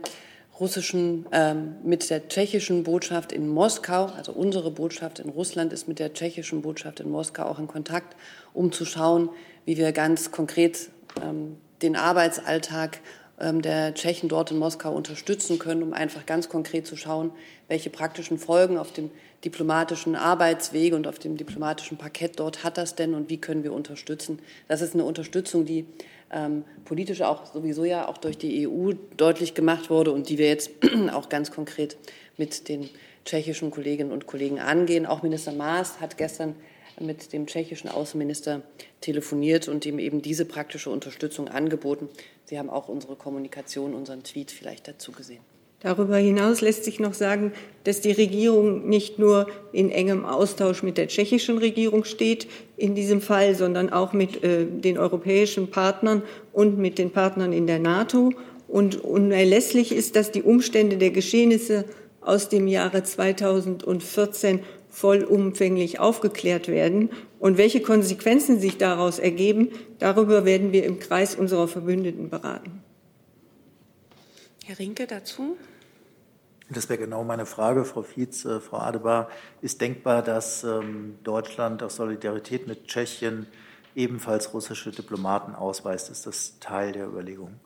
russischen, 0.61 1.27
ähm, 1.33 1.75
mit 1.83 2.09
der 2.09 2.29
tschechischen 2.29 2.85
Botschaft 2.85 3.33
in 3.33 3.49
Moskau, 3.49 4.07
also 4.07 4.33
unsere 4.33 4.71
Botschaft 4.71 5.19
in 5.19 5.29
Russland 5.29 5.73
ist 5.73 5.89
mit 5.89 5.99
der 5.99 6.15
tschechischen 6.15 6.63
Botschaft 6.63 7.01
in 7.01 7.11
Moskau 7.11 7.45
auch 7.45 7.59
in 7.59 7.67
Kontakt, 7.67 8.17
um 8.55 8.71
zu 8.71 8.85
schauen, 8.85 9.29
wie 9.65 9.77
wir 9.77 9.91
ganz 9.91 10.31
konkret 10.31 10.89
ähm, 11.21 11.57
den 11.83 11.97
Arbeitsalltag 11.97 13.01
der 13.39 13.95
Tschechen 13.95 14.29
dort 14.29 14.51
in 14.51 14.59
Moskau 14.59 14.95
unterstützen 14.95 15.59
können, 15.59 15.83
um 15.83 15.93
einfach 15.93 16.25
ganz 16.25 16.49
konkret 16.49 16.87
zu 16.87 16.97
schauen, 16.97 17.33
welche 17.69 17.91
praktischen 17.91 18.39
Folgen 18.39 18.79
auf 18.79 18.93
dem 18.93 19.11
diplomatischen 19.45 20.17
Arbeitsweg 20.17 20.95
und 20.95 21.07
auf 21.07 21.19
dem 21.19 21.37
diplomatischen 21.37 21.99
Parkett 21.99 22.41
dort 22.41 22.65
hat 22.65 22.79
das 22.79 22.95
denn 22.95 23.15
und 23.15 23.29
wie 23.29 23.37
können 23.37 23.63
wir 23.63 23.73
unterstützen. 23.73 24.39
Das 24.69 24.81
ist 24.81 24.95
eine 24.95 25.05
Unterstützung, 25.05 25.67
die 25.67 25.85
ähm, 26.33 26.65
politisch 26.85 27.21
auch 27.23 27.53
sowieso 27.53 27.85
ja 27.85 28.09
auch 28.09 28.19
durch 28.19 28.39
die 28.39 28.67
EU 28.67 28.93
deutlich 29.17 29.55
gemacht 29.55 29.91
wurde 29.91 30.13
und 30.13 30.29
die 30.29 30.39
wir 30.39 30.49
jetzt 30.49 30.71
auch 31.13 31.29
ganz 31.29 31.51
konkret 31.51 31.97
mit 32.39 32.69
den 32.69 32.89
tschechischen 33.25 33.71
Kolleginnen 33.71 34.13
und 34.13 34.27
Kollegen 34.27 34.61
angehen. 34.61 35.05
Auch 35.05 35.23
Minister 35.23 35.53
Maas 35.53 36.01
hat 36.01 36.17
gestern 36.17 36.55
mit 37.01 37.33
dem 37.33 37.47
tschechischen 37.47 37.91
Außenminister 37.91 38.63
telefoniert 39.01 39.69
und 39.69 39.85
ihm 39.87 39.99
eben 39.99 40.23
diese 40.23 40.45
praktische 40.45 40.91
Unterstützung 40.91 41.49
angeboten. 41.49 42.09
Sie 42.45 42.59
haben 42.59 42.71
auch 42.71 42.89
unsere 42.89 43.17
Kommunikation, 43.17 43.95
unseren 43.95 44.23
Tweet 44.23 44.51
vielleicht 44.51 44.89
dazu 44.89 45.13
gesehen. 45.13 45.41
Darüber 45.81 46.17
hinaus 46.17 46.63
lässt 46.63 46.85
sich 46.85 47.01
noch 47.01 47.13
sagen, 47.13 47.53
dass 47.85 48.01
die 48.01 48.13
Regierung 48.13 48.89
nicht 48.89 49.19
nur 49.19 49.47
in 49.73 49.91
engem 49.91 50.25
Austausch 50.25 50.83
mit 50.83 50.97
der 50.97 51.09
tschechischen 51.09 51.59
Regierung 51.59 52.05
steht 52.05 52.49
in 52.79 52.95
diesem 52.95 53.21
Fall, 53.21 53.55
sondern 53.55 53.93
auch 53.93 54.13
mit 54.13 54.43
äh, 54.43 54.65
den 54.65 54.97
europäischen 54.97 55.71
Partnern 55.71 56.23
und 56.53 56.79
mit 56.79 56.99
den 56.99 57.11
Partnern 57.11 57.53
in 57.53 57.67
der 57.67 57.79
NATO. 57.79 58.33
Und 58.69 59.05
unerlässlich 59.05 59.93
ist, 59.93 60.17
dass 60.17 60.33
die 60.33 60.43
Umstände 60.43 60.97
der 60.97 61.11
Geschehnisse 61.11 61.85
aus 62.21 62.49
dem 62.49 62.67
Jahre 62.67 63.05
2014 63.05 64.61
vollumfänglich 64.97 66.01
aufgeklärt 66.01 66.69
werden. 66.69 67.11
Und 67.39 67.59
welche 67.59 67.83
Konsequenzen 67.83 68.59
sich 68.59 68.79
daraus 68.79 69.19
ergeben, 69.19 69.69
darüber 69.99 70.47
werden 70.47 70.73
wir 70.73 70.85
im 70.85 70.99
Kreis 71.01 71.35
unserer 71.35 71.69
Verbündeten 71.69 72.31
beraten. 72.31 72.83
Herr 74.65 74.79
Rinke 74.79 75.07
dazu. 75.07 75.59
Das 76.71 76.89
wäre 76.89 76.99
genau 76.99 77.25
meine 77.25 77.45
Frage, 77.45 77.85
Frau 77.85 78.03
Fietz, 78.03 78.47
äh, 78.47 78.59
Frau 78.59 78.79
Adebar. 78.79 79.29
Ist 79.61 79.83
denkbar, 79.83 80.23
dass 80.23 80.65
ähm, 80.65 81.19
Deutschland 81.23 81.83
aus 81.83 81.97
Solidarität 81.97 82.67
mit 82.67 82.89
Tschechien 82.89 83.47
ebenfalls 83.95 84.55
russische 84.55 84.93
Diplomaten 84.93 85.55
ausweist? 85.55 86.09
Ist 86.11 86.27
das 86.27 86.59
Teil 86.59 86.93
der 86.93 87.07
Überlegung? 87.07 87.61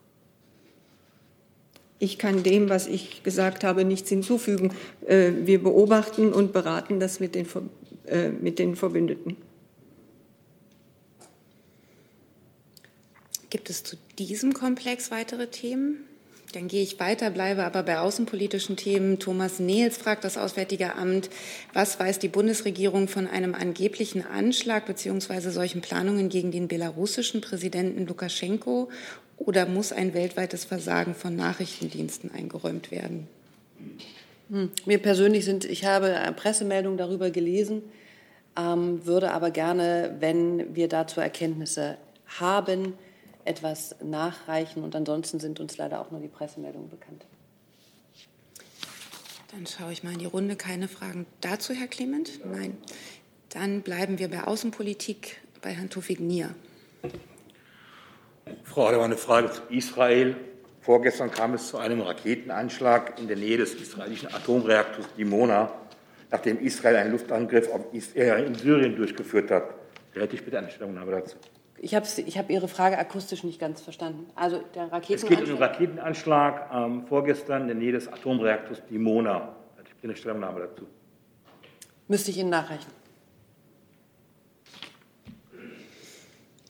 Ich 2.02 2.18
kann 2.18 2.42
dem, 2.42 2.70
was 2.70 2.86
ich 2.86 3.22
gesagt 3.22 3.62
habe, 3.62 3.84
nichts 3.84 4.08
hinzufügen. 4.08 4.72
Äh, 5.06 5.32
wir 5.44 5.62
beobachten 5.62 6.32
und 6.32 6.52
beraten 6.52 6.98
das 6.98 7.20
mit 7.20 7.34
den, 7.34 7.46
äh, 8.06 8.30
mit 8.30 8.58
den 8.58 8.74
Verbündeten. 8.74 9.36
Gibt 13.50 13.68
es 13.68 13.82
zu 13.82 13.96
diesem 14.18 14.54
Komplex 14.54 15.10
weitere 15.10 15.48
Themen? 15.48 16.06
Dann 16.52 16.68
gehe 16.68 16.82
ich 16.82 16.98
weiter, 16.98 17.30
bleibe 17.30 17.64
aber 17.64 17.82
bei 17.82 17.98
außenpolitischen 17.98 18.76
Themen. 18.76 19.18
Thomas 19.18 19.60
Nehls 19.60 19.96
fragt 19.96 20.24
das 20.24 20.36
Auswärtige 20.36 20.94
Amt, 20.96 21.30
was 21.72 21.98
weiß 22.00 22.18
die 22.18 22.28
Bundesregierung 22.28 23.08
von 23.08 23.26
einem 23.26 23.54
angeblichen 23.54 24.26
Anschlag 24.26 24.86
bzw. 24.86 25.50
solchen 25.50 25.80
Planungen 25.80 26.28
gegen 26.28 26.50
den 26.50 26.68
belarussischen 26.68 27.40
Präsidenten 27.40 28.06
Lukaschenko 28.06 28.88
oder 29.36 29.66
muss 29.66 29.92
ein 29.92 30.12
weltweites 30.12 30.64
Versagen 30.64 31.14
von 31.14 31.36
Nachrichtendiensten 31.36 32.30
eingeräumt 32.32 32.90
werden? 32.90 33.28
Hm. 34.50 34.70
Mir 34.84 34.98
persönlich 34.98 35.44
sind, 35.44 35.64
ich 35.64 35.84
habe 35.84 36.14
Pressemeldungen 36.36 36.98
darüber 36.98 37.30
gelesen, 37.30 37.82
ähm, 38.58 39.06
würde 39.06 39.32
aber 39.32 39.50
gerne, 39.50 40.16
wenn 40.18 40.74
wir 40.74 40.88
dazu 40.88 41.20
Erkenntnisse 41.20 41.96
haben, 42.26 42.94
etwas 43.44 43.96
nachreichen. 44.02 44.82
Und 44.82 44.94
ansonsten 44.94 45.40
sind 45.40 45.60
uns 45.60 45.76
leider 45.76 46.00
auch 46.00 46.10
nur 46.10 46.20
die 46.20 46.28
Pressemeldungen 46.28 46.88
bekannt. 46.88 47.24
Dann 49.52 49.66
schaue 49.66 49.92
ich 49.92 50.04
mal 50.04 50.12
in 50.12 50.20
die 50.20 50.26
Runde. 50.26 50.56
Keine 50.56 50.86
Fragen 50.86 51.26
dazu, 51.40 51.72
Herr 51.72 51.88
Clement? 51.88 52.44
Nein. 52.44 52.76
Dann 53.48 53.82
bleiben 53.82 54.18
wir 54.18 54.30
bei 54.30 54.44
Außenpolitik 54.44 55.40
bei 55.60 55.70
Herrn 55.70 55.90
Tufik 55.90 56.20
Nier. 56.20 56.54
Frau 58.64 58.86
Adebar, 58.86 59.06
eine 59.06 59.16
Frage 59.16 59.50
zu 59.50 59.62
Israel. 59.70 60.36
Vorgestern 60.80 61.30
kam 61.30 61.54
es 61.54 61.68
zu 61.68 61.78
einem 61.78 62.00
Raketenanschlag 62.00 63.18
in 63.18 63.28
der 63.28 63.36
Nähe 63.36 63.58
des 63.58 63.74
israelischen 63.74 64.32
Atomreaktors 64.32 65.06
Dimona, 65.16 65.72
nachdem 66.30 66.58
Israel 66.60 66.96
einen 66.96 67.12
Luftangriff 67.12 67.70
auf 67.70 67.92
Israel 67.92 68.44
in 68.44 68.54
Syrien 68.54 68.96
durchgeführt 68.96 69.50
hat. 69.50 69.74
Da 70.14 70.20
hätte 70.20 70.36
ich 70.36 70.44
bitte 70.44 70.58
eine 70.58 70.70
Stellungnahme 70.70 71.12
dazu. 71.12 71.36
Ich 71.82 71.94
habe 71.94 72.06
ich 72.26 72.36
hab 72.36 72.50
Ihre 72.50 72.68
Frage 72.68 72.98
akustisch 72.98 73.42
nicht 73.42 73.58
ganz 73.58 73.80
verstanden. 73.80 74.26
Also 74.34 74.62
der 74.74 74.92
Raketenanschlag. 74.92 75.22
Es 75.22 75.28
geht 75.28 75.40
um 75.40 75.44
den 75.46 75.56
Raketenanschlag 75.56 76.70
ähm, 76.74 77.06
vorgestern 77.06 77.62
in 77.62 77.68
der 77.68 77.76
Nähe 77.76 77.92
des 77.92 78.06
Atomreaktors 78.06 78.82
Dimona. 78.90 79.56
Da 79.76 79.82
ich 79.82 80.04
eine 80.04 80.14
Stellungnahme 80.14 80.60
dazu. 80.60 80.86
Müsste 82.06 82.32
ich 82.32 82.38
Ihnen 82.38 82.50
nachreichen. 82.50 82.90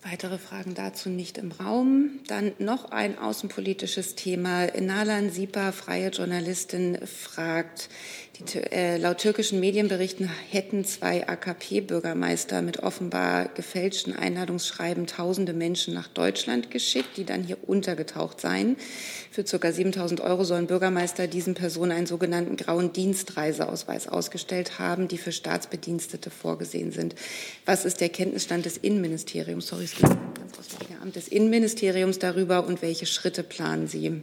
Weitere 0.02 0.38
Fragen 0.38 0.74
dazu 0.74 1.08
nicht 1.08 1.38
im 1.38 1.50
Raum. 1.52 2.20
Dann 2.28 2.52
noch 2.58 2.90
ein 2.92 3.18
außenpolitisches 3.18 4.14
Thema. 4.14 4.66
Nalan 4.80 5.30
Sipa, 5.30 5.72
freie 5.72 6.10
Journalistin, 6.10 6.98
fragt, 7.06 7.88
die, 8.40 8.58
äh, 8.72 8.96
laut 8.96 9.18
türkischen 9.18 9.60
Medienberichten 9.60 10.30
hätten 10.50 10.84
zwei 10.84 11.26
AKP-Bürgermeister 11.28 12.62
mit 12.62 12.82
offenbar 12.82 13.48
gefälschten 13.48 14.16
Einladungsschreiben 14.16 15.06
tausende 15.06 15.52
Menschen 15.52 15.94
nach 15.94 16.08
Deutschland 16.08 16.70
geschickt, 16.70 17.16
die 17.16 17.24
dann 17.24 17.42
hier 17.42 17.58
untergetaucht 17.66 18.40
seien. 18.40 18.76
Für 19.30 19.44
ca. 19.44 19.68
7.000 19.68 20.20
Euro 20.20 20.44
sollen 20.44 20.66
Bürgermeister 20.66 21.26
diesen 21.26 21.54
Personen 21.54 21.92
einen 21.92 22.06
sogenannten 22.06 22.56
grauen 22.56 22.92
Dienstreiseausweis 22.92 24.08
ausgestellt 24.08 24.78
haben, 24.78 25.08
die 25.08 25.18
für 25.18 25.32
Staatsbedienstete 25.32 26.30
vorgesehen 26.30 26.92
sind. 26.92 27.14
Was 27.66 27.84
ist 27.84 28.00
der 28.00 28.08
Kenntnisstand 28.08 28.64
des 28.64 28.76
Innenministeriums? 28.76 29.66
Sorry, 29.66 29.84
des, 29.84 29.94
Amt 31.02 31.16
des 31.16 31.28
Innenministeriums 31.28 32.18
darüber 32.18 32.66
und 32.66 32.82
welche 32.82 33.06
Schritte 33.06 33.42
planen 33.42 33.86
Sie? 33.86 34.22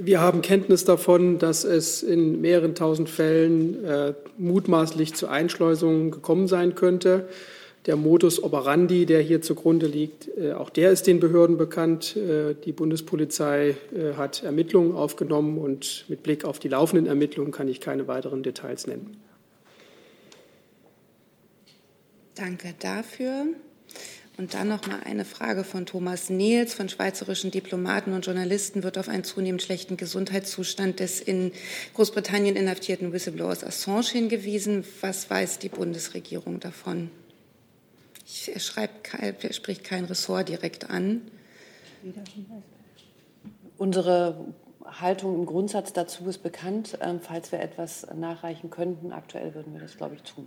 Wir 0.00 0.20
haben 0.20 0.42
Kenntnis 0.42 0.84
davon, 0.84 1.40
dass 1.40 1.64
es 1.64 2.04
in 2.04 2.40
mehreren 2.40 2.76
tausend 2.76 3.10
Fällen 3.10 3.84
äh, 3.84 4.14
mutmaßlich 4.36 5.14
zu 5.14 5.26
Einschleusungen 5.26 6.12
gekommen 6.12 6.46
sein 6.46 6.76
könnte. 6.76 7.28
Der 7.86 7.96
Modus 7.96 8.40
operandi, 8.40 9.06
der 9.06 9.20
hier 9.22 9.42
zugrunde 9.42 9.86
liegt, 9.86 10.28
äh, 10.38 10.52
auch 10.52 10.70
der 10.70 10.92
ist 10.92 11.08
den 11.08 11.18
Behörden 11.18 11.56
bekannt. 11.56 12.16
Äh, 12.16 12.54
die 12.64 12.70
Bundespolizei 12.70 13.74
äh, 13.92 14.12
hat 14.16 14.44
Ermittlungen 14.44 14.94
aufgenommen 14.94 15.58
und 15.58 16.04
mit 16.06 16.22
Blick 16.22 16.44
auf 16.44 16.60
die 16.60 16.68
laufenden 16.68 17.06
Ermittlungen 17.06 17.50
kann 17.50 17.66
ich 17.66 17.80
keine 17.80 18.06
weiteren 18.06 18.44
Details 18.44 18.86
nennen. 18.86 19.16
Danke 22.36 22.72
dafür. 22.78 23.46
Und 24.38 24.54
dann 24.54 24.68
noch 24.68 24.86
mal 24.86 25.00
eine 25.04 25.24
Frage 25.24 25.64
von 25.64 25.84
Thomas 25.84 26.30
Nils 26.30 26.72
von 26.72 26.88
schweizerischen 26.88 27.50
Diplomaten 27.50 28.12
und 28.12 28.24
Journalisten 28.24 28.84
wird 28.84 28.96
auf 28.96 29.08
einen 29.08 29.24
zunehmend 29.24 29.62
schlechten 29.62 29.96
Gesundheitszustand 29.96 31.00
des 31.00 31.20
in 31.20 31.50
Großbritannien 31.94 32.54
inhaftierten 32.54 33.12
Whistleblowers 33.12 33.64
Assange 33.64 34.06
hingewiesen. 34.12 34.84
Was 35.00 35.28
weiß 35.28 35.58
die 35.58 35.68
Bundesregierung 35.68 36.60
davon? 36.60 37.10
er, 38.46 38.60
schreibt, 38.60 39.12
er 39.14 39.52
spricht 39.52 39.82
kein 39.82 40.04
Ressort 40.04 40.48
direkt 40.48 40.88
an. 40.88 41.22
Unsere 43.76 44.54
Haltung 44.84 45.34
im 45.34 45.46
Grundsatz 45.46 45.92
dazu 45.92 46.26
ist 46.28 46.44
bekannt. 46.44 46.96
Ähm, 47.00 47.18
falls 47.20 47.50
wir 47.50 47.58
etwas 47.58 48.06
nachreichen 48.14 48.70
könnten, 48.70 49.10
aktuell 49.12 49.54
würden 49.54 49.72
wir 49.72 49.80
das, 49.80 49.96
glaube 49.96 50.14
ich, 50.14 50.22
tun. 50.22 50.46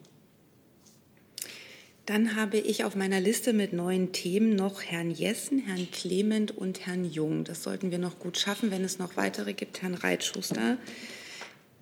Dann 2.05 2.35
habe 2.35 2.57
ich 2.57 2.83
auf 2.83 2.95
meiner 2.95 3.19
Liste 3.19 3.53
mit 3.53 3.73
neuen 3.73 4.11
Themen 4.11 4.55
noch 4.55 4.81
Herrn 4.81 5.11
Jessen, 5.11 5.59
Herrn 5.59 5.87
Clement 5.91 6.51
und 6.57 6.85
Herrn 6.87 7.05
Jung. 7.05 7.43
Das 7.43 7.61
sollten 7.61 7.91
wir 7.91 7.99
noch 7.99 8.17
gut 8.17 8.37
schaffen. 8.37 8.71
Wenn 8.71 8.83
es 8.83 8.97
noch 8.97 9.17
weitere 9.17 9.53
gibt, 9.53 9.81
Herrn 9.81 9.93
Reitschuster, 9.93 10.77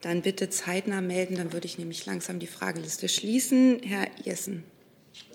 dann 0.02 0.22
bitte 0.22 0.50
zeitnah 0.50 1.00
melden. 1.02 1.36
Dann 1.36 1.54
würde 1.54 1.68
ich 1.68 1.78
nämlich 1.78 2.06
langsam 2.06 2.40
die 2.40 2.48
Frageliste 2.48 3.08
schließen. 3.08 3.80
Herr 3.84 4.08
Jessen. 4.24 4.64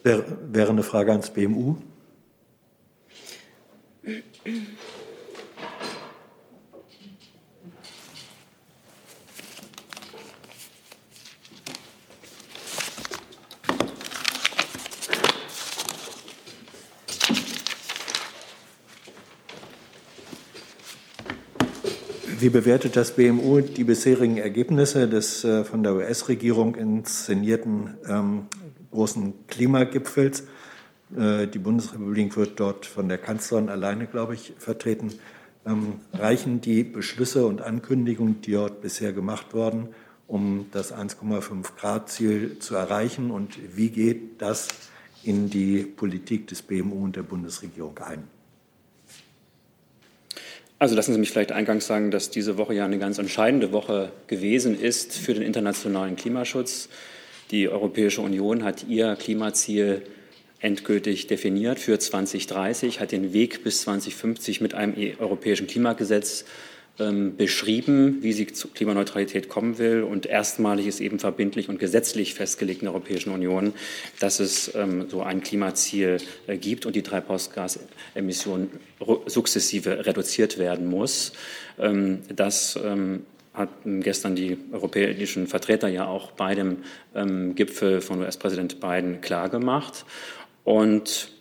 Wäre 0.03 0.71
eine 0.71 0.83
Frage 0.83 1.13
ans 1.13 1.31
BMU. 1.31 1.77
Wie 22.45 22.51
bewertet 22.51 22.95
das 22.97 23.13
BMU 23.13 23.63
die 23.63 23.85
bisherigen 23.85 24.37
Ergebnisse 24.37 25.09
des 25.09 25.45
äh, 25.45 25.65
von 25.65 25.83
der 25.83 25.95
US-Regierung 25.95 26.75
inszenierten 26.75 27.95
ähm, 28.07 28.49
großen 28.91 29.33
Klimagipfels? 29.47 30.45
Äh, 31.17 31.47
die 31.47 31.59
Bundesrepublik 31.59 32.37
wird 32.37 32.61
dort 32.61 32.85
von 32.85 33.09
der 33.09 33.17
Kanzlerin 33.17 33.71
alleine, 33.71 34.07
glaube 34.07 34.35
ich, 34.35 34.53
vertreten. 34.59 35.15
Ähm, 35.65 36.01
reichen 36.13 36.61
die 36.61 36.85
Beschlüsse 36.85 37.47
und 37.47 37.63
Ankündigungen, 37.63 38.43
die 38.43 38.53
dort 38.53 38.83
bisher 38.83 39.15
gemacht 39.15 39.55
wurden, 39.55 39.89
um 40.27 40.67
das 40.71 40.95
1,5 40.95 41.77
Grad 41.81 42.11
Ziel 42.11 42.59
zu 42.59 42.75
erreichen? 42.75 43.31
Und 43.31 43.59
wie 43.75 43.89
geht 43.89 44.43
das 44.43 44.69
in 45.23 45.49
die 45.49 45.79
Politik 45.79 46.49
des 46.49 46.61
BMU 46.61 47.05
und 47.05 47.17
der 47.17 47.23
Bundesregierung 47.23 47.97
ein? 48.01 48.34
Also 50.85 50.97
lassen 50.97 51.15
Sie 51.15 51.19
mich 51.19 51.31
vielleicht 51.31 51.51
eingangs 51.51 51.87
sagen, 51.87 52.11
dass 52.11 52.29
diese 52.29 52.59
Woche 52.59 52.75
ja 52.75 52.85
eine 52.85 52.99
ganz 52.99 53.17
entscheidende 53.17 53.73
Woche 53.73 54.13
gewesen 54.27 54.79
ist 54.79 55.17
für 55.17 55.33
den 55.33 55.43
internationalen 55.43 56.15
Klimaschutz. 56.15 56.91
Die 57.51 57.71
Europäische 57.71 58.21
Union 58.21 58.65
hat 58.65 58.85
ihr 58.87 59.17
Klimaziel 59.17 60.03
endgültig 60.61 61.27
definiert 61.27 61.79
für 61.79 61.99
2030, 61.99 63.01
hat 63.01 63.13
den 63.13 63.33
Weg 63.33 63.65
bis 63.65 63.81
2050 63.81 64.61
mit 64.61 64.75
einem 64.75 64.95
europäischen 65.19 65.69
Klimagesetz 65.69 66.45
beschrieben, 66.97 68.19
wie 68.23 68.33
sie 68.33 68.47
zur 68.47 68.73
Klimaneutralität 68.73 69.49
kommen 69.49 69.79
will. 69.79 70.05
Und 70.05 70.27
erstmalig 70.27 70.87
ist 70.87 71.01
eben 71.01 71.19
verbindlich 71.19 71.69
und 71.69 71.81
gesetzlich 71.81 72.35
festgelegt 72.35 72.83
in 72.83 72.87
der 72.87 72.95
Europäischen 72.95 73.33
Union, 73.33 73.75
dass 74.21 74.39
es 74.39 74.73
ähm, 74.77 75.09
so 75.09 75.23
ein 75.23 75.43
Klimaziel 75.43 76.19
äh, 76.47 76.57
gibt 76.57 76.87
und 76.87 76.95
die 76.95 77.03
Treibhausgasemissionen 77.03 78.71
sukzessive 79.27 80.07
reduziert 80.07 80.59
werden 80.59 80.87
muss. 80.87 81.33
Ähm, 81.79 82.21
das 82.35 82.79
hatten 83.55 84.01
gestern 84.03 84.37
die 84.37 84.57
europäischen 84.73 85.47
Vertreter 85.47 85.89
ja 85.89 86.07
auch 86.07 86.33
bei 86.33 86.55
dem 86.55 86.79
Gipfel 87.55 88.01
von 88.01 88.21
US-Präsident 88.21 88.81
Biden 88.81 89.21
klargemacht. 89.21 90.05
Und 90.65 91.34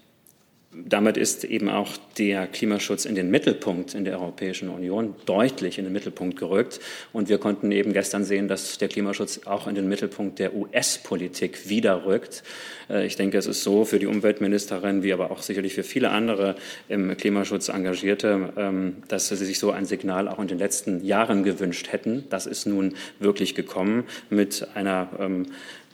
damit 0.75 1.17
ist 1.17 1.43
eben 1.43 1.69
auch 1.69 1.89
der 2.17 2.47
Klimaschutz 2.47 3.05
in 3.05 3.15
den 3.15 3.29
Mittelpunkt 3.29 3.93
in 3.93 4.05
der 4.05 4.19
Europäischen 4.19 4.69
Union 4.69 5.15
deutlich 5.25 5.77
in 5.77 5.85
den 5.85 5.93
Mittelpunkt 5.93 6.37
gerückt. 6.37 6.79
Und 7.11 7.29
wir 7.29 7.37
konnten 7.37 7.71
eben 7.71 7.93
gestern 7.93 8.23
sehen, 8.23 8.47
dass 8.47 8.77
der 8.77 8.87
Klimaschutz 8.87 9.41
auch 9.45 9.67
in 9.67 9.75
den 9.75 9.87
Mittelpunkt 9.87 10.39
der 10.39 10.55
US-Politik 10.55 11.69
wieder 11.69 12.05
rückt. 12.05 12.43
Äh, 12.89 13.05
ich 13.05 13.15
denke, 13.15 13.37
es 13.37 13.45
ist 13.45 13.63
so 13.63 13.85
für 13.85 13.99
die 13.99 14.07
Umweltministerin, 14.07 15.03
wie 15.03 15.13
aber 15.13 15.31
auch 15.31 15.41
sicherlich 15.41 15.73
für 15.73 15.83
viele 15.83 16.09
andere 16.09 16.55
im 16.89 17.15
Klimaschutz 17.17 17.69
Engagierte, 17.69 18.53
ähm, 18.57 18.97
dass 19.07 19.29
sie 19.29 19.35
sich 19.35 19.59
so 19.59 19.71
ein 19.71 19.85
Signal 19.85 20.27
auch 20.27 20.39
in 20.39 20.47
den 20.47 20.59
letzten 20.59 21.03
Jahren 21.03 21.43
gewünscht 21.43 21.91
hätten. 21.91 22.25
Das 22.29 22.45
ist 22.45 22.65
nun 22.65 22.95
wirklich 23.19 23.55
gekommen 23.55 24.05
mit 24.29 24.67
einer 24.75 25.09
ähm, 25.19 25.45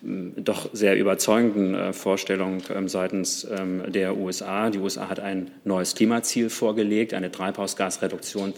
doch 0.02 0.70
sehr 0.74 0.98
überzeugenden 0.98 1.76
äh, 1.76 1.94
Vorstellung 1.94 2.62
ähm, 2.74 2.88
seitens 2.88 3.46
ähm, 3.50 3.84
der 3.88 4.18
USA. 4.18 4.70
Die 4.70 4.80
USA 4.80 5.10
hat 5.10 5.20
ein 5.20 5.52
neues 5.64 5.96
Klimaziel 5.96 6.50
vorgelegt, 6.50 7.14
eine 7.14 7.32
Treibhausgasreduktion 7.32 8.54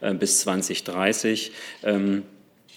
äh, 0.00 0.14
bis 0.14 0.40
2030 0.40 1.52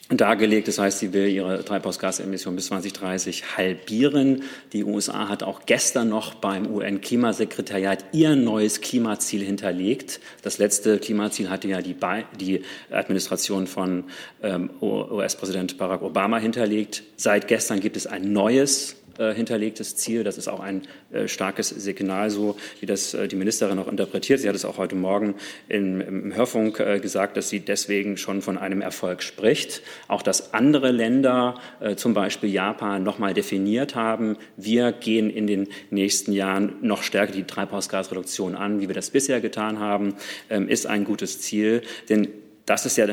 dargelegt. 0.10 0.68
Das 0.68 0.80
heißt, 0.80 1.00
sie 1.00 1.14
will 1.14 1.28
ihre 1.28 1.64
Treibhausgasemissionen 1.64 2.56
bis 2.56 2.68
2030 2.68 3.58
halbieren. 3.58 4.44
Die 4.74 4.84
USA 4.84 5.30
hat 5.30 5.44
auch 5.44 5.66
gestern 5.66 6.10
noch 6.10 6.34
beim 6.34 6.68
UN-Klimasekretariat 6.68 8.06
ihr 8.12 8.36
neues 8.36 8.82
Klimaziel 8.82 9.44
hinterlegt. 9.44 10.20
Das 10.42 10.58
letzte 10.58 10.98
Klimaziel 10.98 11.50
hatte 11.50 11.68
ja 11.68 11.82
die, 11.82 11.96
die 12.40 12.62
Administration 12.90 13.68
von 13.68 14.06
ähm, 14.42 14.72
US-Präsident 14.82 15.78
Barack 15.78 16.02
Obama 16.02 16.40
hinterlegt. 16.40 17.04
Seit 17.16 17.48
gestern 17.48 17.80
gibt 17.80 17.96
es 17.96 18.08
ein 18.08 18.34
neues 18.34 18.99
äh, 19.20 19.34
hinterlegtes 19.34 19.96
Ziel. 19.96 20.24
Das 20.24 20.38
ist 20.38 20.48
auch 20.48 20.60
ein 20.60 20.84
äh, 21.12 21.28
starkes 21.28 21.70
Signal, 21.70 22.30
so 22.30 22.56
wie 22.80 22.86
das 22.86 23.14
äh, 23.14 23.28
die 23.28 23.36
Ministerin 23.36 23.78
auch 23.78 23.88
interpretiert. 23.88 24.40
Sie 24.40 24.48
hat 24.48 24.56
es 24.56 24.66
auch 24.66 24.78
heute 24.78 24.96
Morgen 24.96 25.36
im, 25.68 26.34
Hörfunk 26.34 26.78
gesagt, 27.02 27.38
dass 27.38 27.50
sie 27.50 27.60
deswegen 27.60 28.18
schon 28.18 28.42
von 28.42 28.58
einem 28.58 28.82
Erfolg 28.82 29.24
spricht. 29.24 29.82
Auch 30.08 30.22
dass 30.22 30.54
andere 30.54 30.92
Länder, 30.92 31.56
zum 31.96 32.14
Beispiel 32.14 32.50
Japan, 32.50 33.04
noch 33.04 33.20
mal 33.20 33.34
definiert 33.34 33.96
haben, 33.96 34.38
wir 34.58 34.92
gehen 34.92 35.30
in 35.30 35.48
den 35.48 35.68
nächsten 35.90 36.32
Jahren 36.32 36.76
noch 36.82 37.04
stärker 37.04 37.34
die 37.34 37.44
Treibhausgasreduktion 37.44 38.56
an, 38.56 38.80
wie 38.82 38.88
wir 38.88 38.96
das 38.96 39.10
bisher 39.10 39.42
getan 39.42 39.80
haben, 39.80 40.16
ähm, 40.50 40.68
ist 40.70 40.86
ein 40.88 41.04
gutes 41.04 41.42
Ziel. 41.42 41.82
Denn 42.08 42.30
das 42.66 42.86
ist 42.86 42.98
ja 42.98 43.08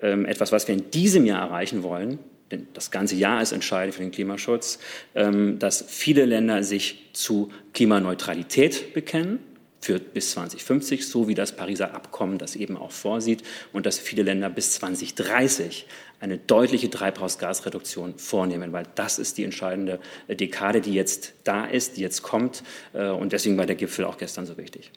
ähm, 0.00 0.24
etwas, 0.26 0.52
was 0.52 0.66
wir 0.66 0.74
in 0.74 0.90
diesem 0.90 1.26
Jahr 1.26 1.42
erreichen 1.42 1.82
wollen 1.82 2.18
denn 2.52 2.68
das 2.74 2.90
ganze 2.90 3.16
Jahr 3.16 3.42
ist 3.42 3.52
entscheidend 3.52 3.94
für 3.94 4.02
den 4.02 4.12
Klimaschutz, 4.12 4.78
ähm, 5.14 5.58
dass 5.58 5.84
viele 5.88 6.26
Länder 6.26 6.62
sich 6.62 7.10
zu 7.12 7.50
Klimaneutralität 7.72 8.94
bekennen 8.94 9.40
für 9.80 9.98
bis 9.98 10.30
2050, 10.32 11.08
so 11.08 11.26
wie 11.26 11.34
das 11.34 11.56
Pariser 11.56 11.94
Abkommen 11.94 12.38
das 12.38 12.54
eben 12.54 12.76
auch 12.76 12.92
vorsieht, 12.92 13.42
und 13.72 13.84
dass 13.84 13.98
viele 13.98 14.22
Länder 14.22 14.48
bis 14.48 14.72
2030 14.74 15.86
eine 16.20 16.38
deutliche 16.38 16.88
Treibhausgasreduktion 16.88 18.16
vornehmen, 18.16 18.72
weil 18.72 18.86
das 18.94 19.18
ist 19.18 19.38
die 19.38 19.44
entscheidende 19.44 19.98
Dekade, 20.28 20.80
die 20.80 20.94
jetzt 20.94 21.34
da 21.42 21.64
ist, 21.64 21.96
die 21.96 22.02
jetzt 22.02 22.22
kommt. 22.22 22.62
Äh, 22.92 23.08
und 23.08 23.32
deswegen 23.32 23.58
war 23.58 23.66
der 23.66 23.74
Gipfel 23.74 24.04
auch 24.04 24.18
gestern 24.18 24.46
so 24.46 24.56
wichtig. 24.56 24.92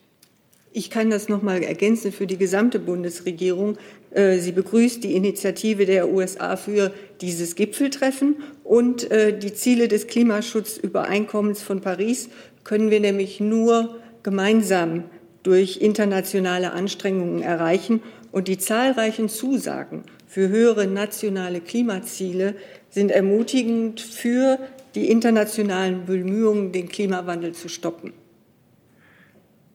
Ich 0.78 0.90
kann 0.90 1.10
das 1.10 1.30
noch 1.30 1.42
mal 1.42 1.64
ergänzen 1.64 2.12
für 2.12 2.28
die 2.28 2.38
gesamte 2.38 2.80
Bundesregierung. 2.80 3.78
Äh, 4.16 4.40
sie 4.40 4.54
begrüßt 4.54 5.04
die 5.04 5.14
Initiative 5.16 5.86
der 5.86 6.10
USA 6.10 6.56
für 6.56 6.94
dieses 7.22 7.56
Gipfeltreffen 7.56 8.38
und 8.64 9.12
äh, 9.12 9.38
die 9.38 9.54
Ziele 9.54 9.88
des 9.88 10.08
Klimaschutzübereinkommens 10.08 11.62
von 11.62 11.82
Paris 11.82 12.30
können 12.64 12.90
wir 12.90 13.02
nämlich 13.02 13.40
nur 13.40 13.96
gemeinsam 14.24 15.04
durch 15.44 15.78
internationale 15.82 16.72
Anstrengungen 16.72 17.42
erreichen. 17.42 18.02
Und 18.32 18.48
die 18.48 18.58
zahlreichen 18.58 19.30
Zusagen 19.30 20.04
für 20.28 20.50
höhere 20.50 20.88
nationale 20.88 21.62
Klimaziele 21.62 22.56
sind 22.90 23.12
ermutigend 23.12 24.02
für 24.02 24.60
die 24.96 25.12
internationalen 25.12 26.06
Bemühungen, 26.06 26.72
den 26.72 26.90
Klimawandel 26.90 27.54
zu 27.54 27.70
stoppen. 27.70 28.14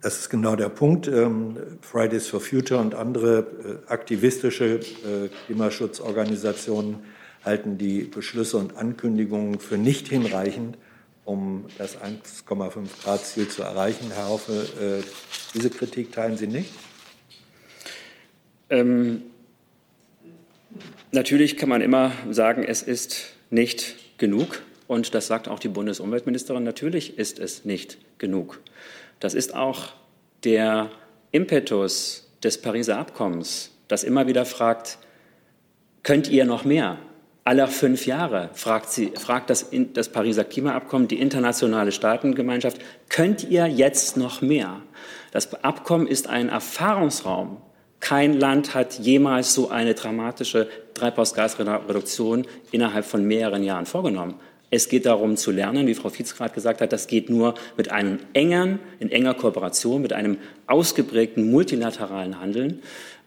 Das 0.02 0.18
ist 0.18 0.30
genau 0.30 0.56
der 0.56 0.70
Punkt. 0.70 1.08
Ähm, 1.08 1.58
Fridays 1.82 2.26
for 2.26 2.40
Future 2.40 2.80
und 2.80 2.94
andere 2.94 3.80
äh, 3.88 3.92
aktivistische 3.92 4.76
äh, 4.76 5.28
Klimaschutzorganisationen 5.46 7.00
halten 7.44 7.76
die 7.76 8.02
Beschlüsse 8.02 8.56
und 8.56 8.76
Ankündigungen 8.76 9.60
für 9.60 9.76
nicht 9.76 10.08
hinreichend, 10.08 10.78
um 11.24 11.66
das 11.76 11.98
1,5 11.98 13.02
Grad 13.02 13.24
Ziel 13.24 13.48
zu 13.48 13.62
erreichen. 13.62 14.10
Herr 14.14 14.28
Haufe, 14.28 14.52
äh, 14.80 15.02
diese 15.54 15.68
Kritik 15.68 16.12
teilen 16.12 16.38
Sie 16.38 16.46
nicht? 16.46 16.70
Ähm, 18.70 19.22
natürlich 21.12 21.58
kann 21.58 21.68
man 21.68 21.82
immer 21.82 22.12
sagen, 22.30 22.64
es 22.64 22.82
ist 22.82 23.34
nicht 23.50 23.96
genug. 24.16 24.62
Und 24.86 25.14
das 25.14 25.28
sagt 25.28 25.46
auch 25.46 25.58
die 25.58 25.68
Bundesumweltministerin. 25.68 26.64
Natürlich 26.64 27.16
ist 27.18 27.38
es 27.38 27.64
nicht 27.64 27.98
genug. 28.18 28.60
Das 29.20 29.34
ist 29.34 29.54
auch 29.54 29.88
der 30.44 30.90
Impetus 31.30 32.30
des 32.42 32.60
Pariser 32.60 32.98
Abkommens, 32.98 33.70
das 33.86 34.02
immer 34.02 34.26
wieder 34.26 34.44
fragt, 34.44 34.98
könnt 36.02 36.28
ihr 36.28 36.44
noch 36.44 36.64
mehr? 36.64 36.98
Aller 37.44 37.68
fünf 37.68 38.06
Jahre 38.06 38.50
fragt, 38.54 38.90
sie, 38.90 39.12
fragt 39.16 39.50
das, 39.50 39.70
das 39.92 40.10
Pariser 40.10 40.44
Klimaabkommen 40.44 41.08
die 41.08 41.20
internationale 41.20 41.92
Staatengemeinschaft, 41.92 42.80
könnt 43.08 43.44
ihr 43.44 43.66
jetzt 43.66 44.16
noch 44.16 44.40
mehr? 44.40 44.80
Das 45.32 45.52
Abkommen 45.64 46.06
ist 46.06 46.28
ein 46.28 46.48
Erfahrungsraum. 46.48 47.58
Kein 48.00 48.34
Land 48.34 48.74
hat 48.74 48.98
jemals 48.98 49.52
so 49.52 49.68
eine 49.68 49.94
dramatische 49.94 50.68
Treibhausgasreduktion 50.94 52.46
innerhalb 52.70 53.04
von 53.04 53.24
mehreren 53.24 53.62
Jahren 53.62 53.86
vorgenommen. 53.86 54.40
Es 54.70 54.88
geht 54.88 55.06
darum 55.06 55.36
zu 55.36 55.50
lernen, 55.50 55.88
wie 55.88 55.94
Frau 55.94 56.10
Fietz 56.10 56.36
gerade 56.36 56.54
gesagt 56.54 56.80
hat, 56.80 56.92
das 56.92 57.08
geht 57.08 57.28
nur 57.28 57.54
mit 57.76 57.90
einem 57.90 58.20
engen, 58.34 58.78
in 59.00 59.10
enger 59.10 59.34
Kooperation, 59.34 60.00
mit 60.00 60.12
einem 60.12 60.38
ausgeprägten 60.66 61.50
multilateralen 61.50 62.40
Handeln. 62.40 62.80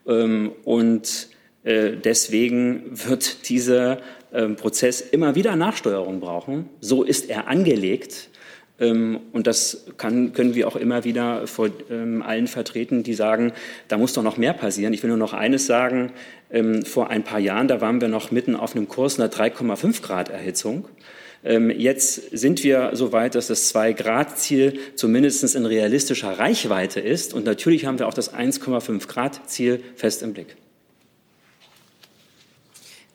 Ähm, 0.07 0.53
und 0.63 1.27
äh, 1.65 1.91
deswegen 2.01 2.83
wird 2.91 3.49
dieser 3.49 3.99
ähm, 4.33 4.55
Prozess 4.55 5.01
immer 5.01 5.35
wieder 5.35 5.57
Nachsteuerung 5.57 6.21
brauchen. 6.21 6.69
So 6.79 7.03
ist 7.03 7.29
er 7.29 7.49
angelegt. 7.49 8.29
Ähm, 8.79 9.19
und 9.33 9.45
das 9.45 9.85
kann, 9.97 10.31
können 10.31 10.55
wir 10.55 10.69
auch 10.69 10.77
immer 10.77 11.03
wieder 11.03 11.45
vor 11.45 11.69
allen 11.89 12.47
vertreten, 12.47 13.03
die 13.03 13.15
sagen, 13.15 13.51
da 13.89 13.97
muss 13.97 14.13
doch 14.13 14.23
noch 14.23 14.37
mehr 14.37 14.53
passieren. 14.53 14.93
Ich 14.93 15.03
will 15.03 15.09
nur 15.09 15.17
noch 15.17 15.33
eines 15.33 15.65
sagen. 15.65 16.11
Vor 16.83 17.09
ein 17.09 17.23
paar 17.23 17.39
Jahren, 17.39 17.67
da 17.67 17.81
waren 17.81 17.99
wir 17.99 18.07
noch 18.07 18.29
mitten 18.29 18.55
auf 18.55 18.75
einem 18.75 18.87
Kurs 18.87 19.19
einer 19.19 19.27
3,5 19.27 20.03
Grad 20.03 20.29
Erhitzung. 20.29 20.85
Ähm, 21.43 21.69
jetzt 21.69 22.15
sind 22.37 22.63
wir 22.63 22.91
so 22.93 23.11
weit, 23.11 23.35
dass 23.35 23.47
das 23.47 23.67
Zwei-Grad-Ziel 23.69 24.79
zumindest 24.95 25.55
in 25.55 25.65
realistischer 25.65 26.39
Reichweite 26.39 26.99
ist. 26.99 27.33
Und 27.33 27.45
natürlich 27.45 27.85
haben 27.85 27.99
wir 27.99 28.07
auch 28.07 28.13
das 28.13 28.33
1,5-Grad-Ziel 28.33 29.83
fest 29.95 30.23
im 30.23 30.33
Blick. 30.33 30.55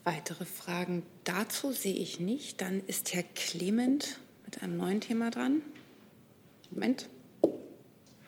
Weitere 0.04 0.44
Fragen 0.44 1.02
dazu 1.24 1.72
sehe 1.72 1.94
ich 1.94 2.20
nicht. 2.20 2.60
Dann 2.60 2.82
ist 2.86 3.14
Herr 3.14 3.24
Clement 3.34 4.18
mit 4.44 4.62
einem 4.62 4.76
neuen 4.76 5.00
Thema 5.00 5.30
dran. 5.30 5.62
Moment 6.70 7.08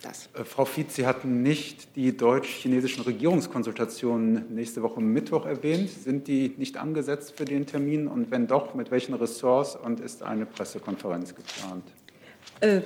das? 0.01 0.29
Äh, 0.33 0.43
Frau 0.43 0.65
Fietz, 0.65 0.95
Sie 0.95 1.05
hatten 1.05 1.43
nicht 1.43 1.95
die 1.95 2.15
deutsch-chinesischen 2.15 3.03
Regierungskonsultationen 3.03 4.53
nächste 4.53 4.81
Woche 4.81 5.01
Mittwoch 5.01 5.45
erwähnt. 5.45 5.89
Sind 5.89 6.27
die 6.27 6.53
nicht 6.57 6.77
angesetzt 6.77 7.33
für 7.37 7.45
den 7.45 7.65
Termin? 7.65 8.07
Und 8.07 8.31
wenn 8.31 8.47
doch, 8.47 8.73
mit 8.73 8.91
welchen 8.91 9.13
Ressorts 9.13 9.75
und 9.75 9.99
ist 9.99 10.23
eine 10.23 10.45
Pressekonferenz 10.45 11.35
geplant? 11.35 11.83
Äh, 12.59 12.81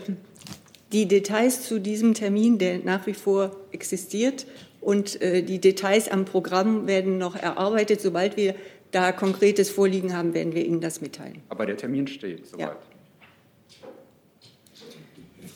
die 0.92 1.08
Details 1.08 1.64
zu 1.68 1.80
diesem 1.80 2.14
Termin, 2.14 2.58
der 2.58 2.80
nach 2.80 3.08
wie 3.08 3.14
vor 3.14 3.56
existiert, 3.72 4.46
und 4.82 5.20
äh, 5.20 5.42
die 5.42 5.60
Details 5.60 6.10
am 6.10 6.26
Programm 6.26 6.86
werden 6.86 7.18
noch 7.18 7.36
erarbeitet. 7.36 8.02
Sobald 8.02 8.38
wir 8.38 8.54
da 8.92 9.12
konkretes 9.12 9.72
Vorliegen 9.72 10.16
haben, 10.16 10.34
werden 10.36 10.54
wir 10.54 10.64
Ihnen 10.64 10.80
das 10.80 11.02
mitteilen. 11.02 11.42
Aber 11.50 11.66
der 11.66 11.76
Termin 11.76 12.08
steht 12.08 12.46
soweit. 12.46 12.60
Ja. 12.60 12.78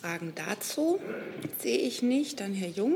Fragen 0.02 0.32
dazu 0.34 0.98
sehe 1.58 1.78
ich 1.78 2.02
nicht. 2.02 2.40
Dann 2.40 2.54
Herr 2.54 2.70
Jung. 2.70 2.96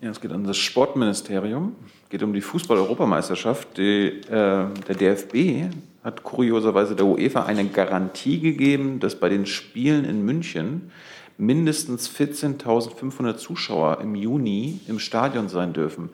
Ja, 0.00 0.10
es 0.10 0.20
geht 0.20 0.32
um 0.32 0.46
das 0.46 0.56
Sportministerium. 0.56 1.76
Es 2.04 2.08
geht 2.10 2.22
um 2.22 2.32
die 2.32 2.40
Fußball-Europameisterschaft. 2.40 3.78
äh, 3.78 4.22
der 4.30 4.94
DFB 4.94 5.74
hat 6.02 6.22
kurioserweise 6.22 6.96
der 6.96 7.04
UEFA 7.04 7.44
eine 7.44 7.66
Garantie 7.66 8.40
gegeben, 8.40 8.98
dass 8.98 9.16
bei 9.16 9.28
den 9.28 9.44
Spielen 9.44 10.06
in 10.06 10.24
München 10.24 10.90
mindestens 11.36 12.08
14.500 12.08 13.36
Zuschauer 13.36 14.00
im 14.00 14.14
Juni 14.14 14.80
im 14.86 14.98
Stadion 14.98 15.50
sein 15.50 15.74
dürfen. 15.74 16.08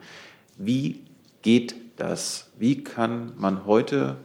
Wie 0.57 0.99
geht 1.43 1.75
das? 1.95 2.51
Wie 2.59 2.83
kann 2.83 3.31
man 3.37 3.65
heute 3.65 4.17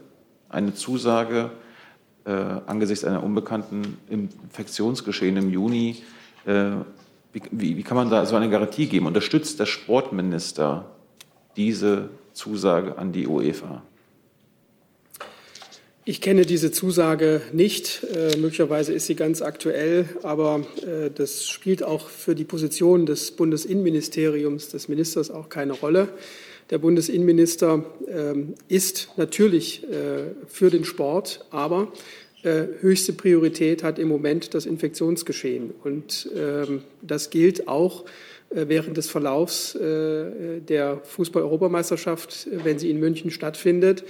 eine 0.49 0.73
Zusage 0.73 1.51
äh, 2.25 2.31
angesichts 2.65 3.05
einer 3.05 3.23
unbekannten 3.23 3.97
Infektionsgeschehen 4.09 5.37
im 5.37 5.49
Juni, 5.49 5.97
äh, 6.45 6.71
wie, 7.31 7.77
wie, 7.77 7.83
kann 7.83 7.95
man 7.95 8.09
da 8.09 8.25
so 8.25 8.35
eine 8.35 8.49
Garantie 8.49 8.87
geben? 8.87 9.05
Unterstützt 9.05 9.59
der 9.59 9.67
Sportminister 9.67 10.89
diese 11.55 12.09
Zusage 12.33 12.97
an 12.97 13.11
die 13.11 13.27
UEFA? 13.27 13.83
Ich 16.05 16.21
kenne 16.21 16.47
diese 16.47 16.71
Zusage 16.71 17.43
nicht. 17.53 18.03
Äh, 18.15 18.35
möglicherweise 18.37 18.93
ist 18.93 19.05
sie 19.05 19.13
ganz 19.13 19.43
aktuell, 19.43 20.09
aber 20.23 20.65
äh, 20.81 21.11
das 21.13 21.47
spielt 21.47 21.83
auch 21.83 22.09
für 22.09 22.33
die 22.33 22.45
Position 22.45 23.05
des 23.05 23.29
Bundesinnenministeriums, 23.31 24.69
des 24.69 24.87
Ministers 24.87 25.29
auch 25.29 25.49
keine 25.49 25.73
Rolle. 25.73 26.07
Der 26.69 26.77
Bundesinnenminister 26.77 27.83
ähm, 28.07 28.53
ist 28.67 29.09
natürlich 29.17 29.83
äh, 29.83 30.35
für 30.47 30.69
den 30.69 30.85
Sport, 30.85 31.45
aber 31.49 31.91
äh, 32.43 32.65
höchste 32.81 33.13
Priorität 33.13 33.83
hat 33.83 33.97
im 33.97 34.07
Moment 34.07 34.53
das 34.53 34.67
Infektionsgeschehen. 34.67 35.71
Und 35.83 36.29
ähm, 36.35 36.83
das 37.01 37.31
gilt 37.31 37.67
auch 37.67 38.05
äh, 38.51 38.65
während 38.67 38.97
des 38.97 39.09
Verlaufs 39.09 39.77
der 39.79 41.01
Fußball-Europameisterschaft, 41.03 42.47
wenn 42.63 42.77
sie 42.77 42.91
in 42.91 42.99
München 42.99 43.31
stattfindet. 43.31 44.03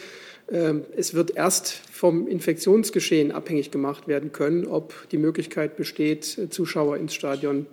Ähm, 0.52 0.84
es 0.98 1.14
wird 1.14 1.38
erst 1.38 1.70
vom 1.92 2.28
Infektionsgeschehen 2.28 3.32
abhängig 3.32 3.72
gemacht 3.72 4.10
werden 4.10 4.34
können, 4.34 4.68
ob 4.68 4.94
die 5.12 5.18
Möglichkeit 5.18 5.78
besteht, 5.78 6.48
Zuschauer 6.50 6.98
ins 6.98 7.14
Stadion 7.14 7.68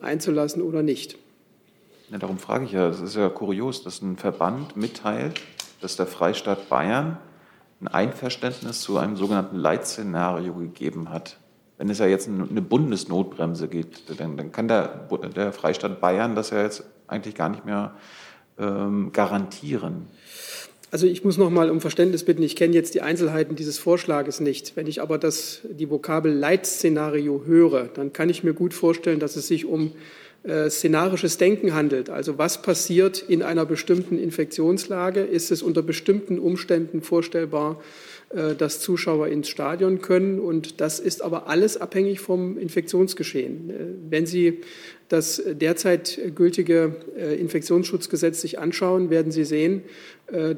einzulassen 0.00 0.62
oder 0.62 0.84
nicht. 0.84 1.18
Ja, 2.14 2.18
darum 2.20 2.38
frage 2.38 2.64
ich 2.64 2.70
ja, 2.70 2.86
es 2.86 3.00
ist 3.00 3.16
ja 3.16 3.28
kurios, 3.28 3.82
dass 3.82 4.00
ein 4.00 4.16
Verband 4.16 4.76
mitteilt, 4.76 5.40
dass 5.80 5.96
der 5.96 6.06
Freistaat 6.06 6.68
Bayern 6.68 7.18
ein 7.80 7.88
Einverständnis 7.88 8.82
zu 8.82 8.98
einem 8.98 9.16
sogenannten 9.16 9.56
Leitszenario 9.56 10.54
gegeben 10.54 11.10
hat. 11.10 11.38
Wenn 11.76 11.90
es 11.90 11.98
ja 11.98 12.06
jetzt 12.06 12.28
eine 12.28 12.62
Bundesnotbremse 12.62 13.66
gibt, 13.66 14.20
dann, 14.20 14.36
dann 14.36 14.52
kann 14.52 14.68
der, 14.68 15.08
der, 15.34 15.52
Freistaat 15.52 16.00
Bayern 16.00 16.36
das 16.36 16.50
ja 16.50 16.62
jetzt 16.62 16.84
eigentlich 17.08 17.34
gar 17.34 17.48
nicht 17.48 17.64
mehr 17.64 17.96
ähm, 18.60 19.10
garantieren. 19.12 20.06
Also 20.92 21.08
ich 21.08 21.24
muss 21.24 21.36
noch 21.36 21.50
mal 21.50 21.68
um 21.68 21.80
Verständnis 21.80 22.24
bitten. 22.24 22.44
Ich 22.44 22.54
kenne 22.54 22.74
jetzt 22.74 22.94
die 22.94 23.02
Einzelheiten 23.02 23.56
dieses 23.56 23.80
Vorschlages 23.80 24.38
nicht. 24.38 24.76
Wenn 24.76 24.86
ich 24.86 25.02
aber 25.02 25.18
das, 25.18 25.62
die 25.68 25.90
Vokabel 25.90 26.32
Leitszenario 26.32 27.42
höre, 27.44 27.88
dann 27.88 28.12
kann 28.12 28.28
ich 28.28 28.44
mir 28.44 28.54
gut 28.54 28.72
vorstellen, 28.72 29.18
dass 29.18 29.34
es 29.34 29.48
sich 29.48 29.64
um 29.64 29.90
szenarisches 30.68 31.38
Denken 31.38 31.72
handelt. 31.72 32.10
Also 32.10 32.36
was 32.36 32.60
passiert 32.60 33.22
in 33.22 33.42
einer 33.42 33.64
bestimmten 33.64 34.18
Infektionslage? 34.18 35.20
Ist 35.20 35.50
es 35.50 35.62
unter 35.62 35.82
bestimmten 35.82 36.38
Umständen 36.38 37.00
vorstellbar, 37.00 37.80
äh, 38.28 38.54
dass 38.54 38.80
Zuschauer 38.80 39.28
ins 39.28 39.48
Stadion 39.48 40.02
können? 40.02 40.40
Und 40.40 40.82
das 40.82 41.00
ist 41.00 41.22
aber 41.22 41.48
alles 41.48 41.78
abhängig 41.78 42.20
vom 42.20 42.58
Infektionsgeschehen. 42.58 43.70
Äh, 43.70 43.74
wenn 44.10 44.26
Sie 44.26 44.60
das 45.08 45.42
derzeit 45.46 46.18
gültige 46.34 46.96
Infektionsschutzgesetz 47.38 48.40
sich 48.40 48.58
anschauen, 48.58 49.10
werden 49.10 49.32
Sie 49.32 49.44
sehen, 49.44 49.82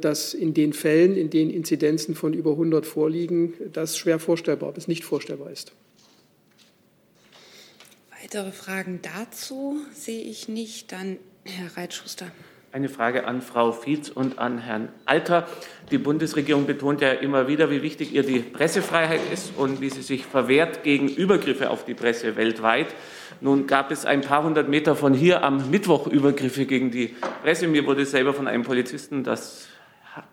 dass 0.00 0.34
in 0.34 0.54
den 0.54 0.72
Fällen, 0.72 1.16
in 1.16 1.30
denen 1.30 1.50
Inzidenzen 1.50 2.14
von 2.14 2.32
über 2.32 2.52
100 2.52 2.86
vorliegen, 2.86 3.54
das 3.72 3.98
schwer 3.98 4.20
vorstellbar 4.20 4.72
bis 4.72 4.86
nicht 4.86 5.04
vorstellbar 5.04 5.50
ist. 5.50 5.72
Weitere 8.26 8.50
Fragen 8.50 8.98
dazu 9.02 9.76
sehe 9.92 10.20
ich 10.20 10.48
nicht. 10.48 10.90
Dann 10.90 11.18
Herr 11.44 11.76
Reitschuster. 11.76 12.26
Eine 12.72 12.88
Frage 12.88 13.24
an 13.24 13.40
Frau 13.40 13.70
Fietz 13.70 14.08
und 14.08 14.40
an 14.40 14.58
Herrn 14.58 14.88
Alter. 15.04 15.46
Die 15.92 15.98
Bundesregierung 15.98 16.66
betont 16.66 17.00
ja 17.00 17.12
immer 17.12 17.46
wieder, 17.46 17.70
wie 17.70 17.82
wichtig 17.82 18.12
ihr 18.12 18.24
die 18.24 18.40
Pressefreiheit 18.40 19.20
ist 19.32 19.52
und 19.56 19.80
wie 19.80 19.90
sie 19.90 20.02
sich 20.02 20.26
verwehrt 20.26 20.82
gegen 20.82 21.08
Übergriffe 21.08 21.70
auf 21.70 21.84
die 21.84 21.94
Presse 21.94 22.34
weltweit. 22.34 22.88
Nun 23.40 23.68
gab 23.68 23.92
es 23.92 24.04
ein 24.04 24.22
paar 24.22 24.42
hundert 24.42 24.68
Meter 24.68 24.96
von 24.96 25.14
hier 25.14 25.44
am 25.44 25.70
Mittwoch 25.70 26.08
Übergriffe 26.08 26.66
gegen 26.66 26.90
die 26.90 27.14
Presse. 27.44 27.68
Mir 27.68 27.86
wurde 27.86 28.04
selber 28.06 28.34
von 28.34 28.48
einem 28.48 28.64
Polizisten 28.64 29.22
das 29.22 29.68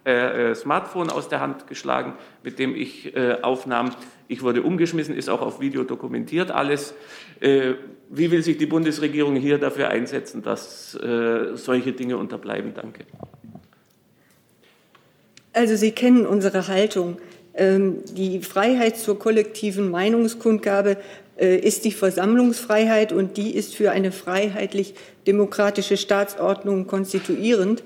äh, 0.04 0.52
äh, 0.52 0.56
Smartphone 0.56 1.12
aus 1.12 1.30
der 1.30 1.42
Hand 1.42 1.68
geschlagen, 1.68 2.14
mit 2.42 2.58
dem 2.58 2.76
ich 2.76 3.16
äh, 3.16 3.38
aufnahm. 3.42 3.92
Ich 4.28 4.42
wurde 4.42 4.64
umgeschmissen, 4.64 5.16
ist 5.16 5.30
auch 5.30 5.42
auf 5.42 5.60
Video 5.60 5.84
dokumentiert 5.84 6.52
alles. 6.52 6.94
Äh, 7.40 7.74
wie 8.10 8.32
will 8.32 8.44
sich 8.44 8.58
die 8.58 8.66
Bundesregierung 8.66 9.36
hier 9.36 9.58
dafür 9.58 9.90
einsetzen, 9.90 10.42
dass 10.42 10.96
äh, 10.96 11.56
solche 11.56 11.94
Dinge 11.94 12.18
unterbleiben? 12.18 12.74
Danke. 12.74 13.06
Also 15.52 15.76
Sie 15.76 15.92
kennen 15.92 16.26
unsere 16.26 16.68
Haltung. 16.68 17.18
Ähm, 17.56 18.04
die 18.16 18.42
Freiheit 18.42 18.98
zur 18.98 19.20
kollektiven 19.20 19.92
Meinungskundgabe 19.92 20.98
äh, 21.38 21.58
ist 21.58 21.86
die 21.86 21.92
Versammlungsfreiheit 21.92 23.12
und 23.12 23.38
die 23.38 23.56
ist 23.56 23.76
für 23.76 23.92
eine 23.92 24.12
freiheitlich-demokratische 24.12 25.98
Staatsordnung 25.98 26.88
konstituierend. 26.88 27.84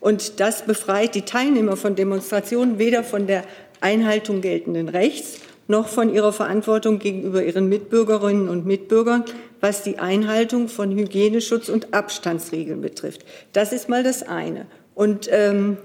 Und 0.00 0.38
das 0.38 0.64
befreit 0.64 1.16
die 1.16 1.22
Teilnehmer 1.22 1.76
von 1.76 1.96
Demonstrationen 1.96 2.78
weder 2.78 3.02
von 3.02 3.26
der 3.26 3.42
Einhaltung 3.80 4.40
geltenden 4.40 4.88
Rechts 4.88 5.40
noch 5.68 5.88
von 5.88 6.12
ihrer 6.12 6.32
Verantwortung 6.32 6.98
gegenüber 6.98 7.44
ihren 7.44 7.68
Mitbürgerinnen 7.68 8.48
und 8.48 8.66
Mitbürgern, 8.66 9.24
was 9.60 9.82
die 9.82 9.98
Einhaltung 9.98 10.68
von 10.68 10.90
Hygieneschutz 10.90 11.68
und 11.68 11.94
Abstandsregeln 11.94 12.80
betrifft. 12.80 13.24
Das 13.52 13.72
ist 13.72 13.88
mal 13.88 14.02
das 14.02 14.22
eine. 14.22 14.66
Und 14.94 15.28
ähm, 15.30 15.76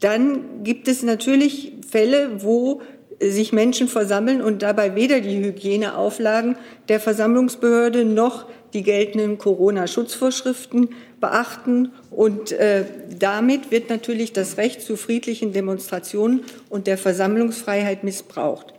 dann 0.00 0.62
gibt 0.64 0.88
es 0.88 1.02
natürlich 1.02 1.72
Fälle, 1.88 2.42
wo 2.42 2.82
sich 3.20 3.52
Menschen 3.52 3.88
versammeln 3.88 4.42
und 4.42 4.62
dabei 4.62 4.94
weder 4.94 5.20
die 5.20 5.38
Hygieneauflagen 5.38 6.56
der 6.88 7.00
Versammlungsbehörde 7.00 8.04
noch 8.04 8.46
die 8.74 8.82
geltenden 8.82 9.38
Corona-Schutzvorschriften 9.38 10.90
beachten. 11.20 11.92
Und 12.10 12.52
äh, 12.52 12.84
damit 13.18 13.70
wird 13.70 13.88
natürlich 13.88 14.32
das 14.32 14.56
Recht 14.56 14.82
zu 14.82 14.96
friedlichen 14.96 15.52
Demonstrationen 15.52 16.44
und 16.68 16.86
der 16.86 16.98
Versammlungsfreiheit 16.98 18.04
missbraucht. 18.04 18.74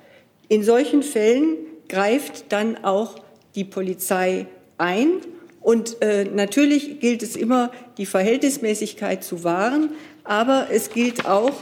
In 0.49 0.63
solchen 0.63 1.03
Fällen 1.03 1.57
greift 1.87 2.51
dann 2.51 2.83
auch 2.83 3.15
die 3.55 3.63
Polizei 3.63 4.47
ein. 4.77 5.21
Und 5.61 6.01
äh, 6.01 6.25
natürlich 6.25 6.99
gilt 6.99 7.21
es 7.23 7.35
immer, 7.35 7.71
die 7.97 8.05
Verhältnismäßigkeit 8.05 9.23
zu 9.23 9.43
wahren. 9.43 9.91
Aber 10.23 10.67
es 10.71 10.89
gilt 10.89 11.25
auch 11.25 11.53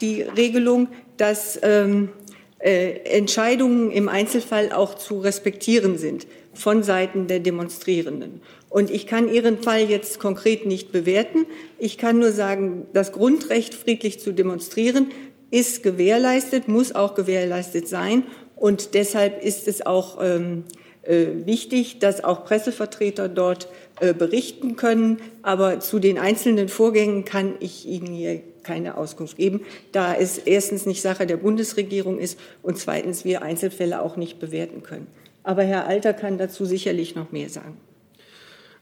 die 0.00 0.22
Regelung, 0.22 0.88
dass 1.16 1.58
ähm, 1.62 2.10
äh, 2.58 2.98
Entscheidungen 3.04 3.90
im 3.90 4.08
Einzelfall 4.08 4.72
auch 4.72 4.94
zu 4.94 5.20
respektieren 5.20 5.96
sind 5.98 6.26
von 6.52 6.82
Seiten 6.82 7.26
der 7.26 7.40
Demonstrierenden. 7.40 8.40
Und 8.68 8.90
ich 8.90 9.06
kann 9.06 9.32
Ihren 9.32 9.62
Fall 9.62 9.88
jetzt 9.88 10.18
konkret 10.18 10.66
nicht 10.66 10.92
bewerten. 10.92 11.46
Ich 11.78 11.96
kann 11.96 12.18
nur 12.18 12.32
sagen, 12.32 12.86
das 12.92 13.12
Grundrecht, 13.12 13.74
friedlich 13.74 14.20
zu 14.20 14.32
demonstrieren, 14.32 15.10
ist 15.54 15.84
gewährleistet, 15.84 16.66
muss 16.66 16.94
auch 16.94 17.14
gewährleistet 17.14 17.86
sein. 17.86 18.24
Und 18.56 18.94
deshalb 18.94 19.42
ist 19.42 19.68
es 19.68 19.86
auch 19.86 20.18
ähm, 20.20 20.64
äh, 21.02 21.26
wichtig, 21.44 22.00
dass 22.00 22.24
auch 22.24 22.44
Pressevertreter 22.44 23.28
dort 23.28 23.68
äh, 24.00 24.12
berichten 24.12 24.74
können. 24.74 25.18
Aber 25.42 25.78
zu 25.78 26.00
den 26.00 26.18
einzelnen 26.18 26.68
Vorgängen 26.68 27.24
kann 27.24 27.54
ich 27.60 27.86
Ihnen 27.86 28.08
hier 28.08 28.40
keine 28.64 28.96
Auskunft 28.96 29.36
geben, 29.36 29.60
da 29.92 30.14
es 30.14 30.38
erstens 30.38 30.86
nicht 30.86 31.02
Sache 31.02 31.26
der 31.26 31.36
Bundesregierung 31.36 32.18
ist 32.18 32.38
und 32.62 32.76
zweitens 32.76 33.24
wir 33.24 33.42
Einzelfälle 33.42 34.02
auch 34.02 34.16
nicht 34.16 34.40
bewerten 34.40 34.82
können. 34.82 35.06
Aber 35.44 35.62
Herr 35.62 35.86
Alter 35.86 36.14
kann 36.14 36.38
dazu 36.38 36.64
sicherlich 36.64 37.14
noch 37.14 37.30
mehr 37.30 37.48
sagen. 37.48 37.76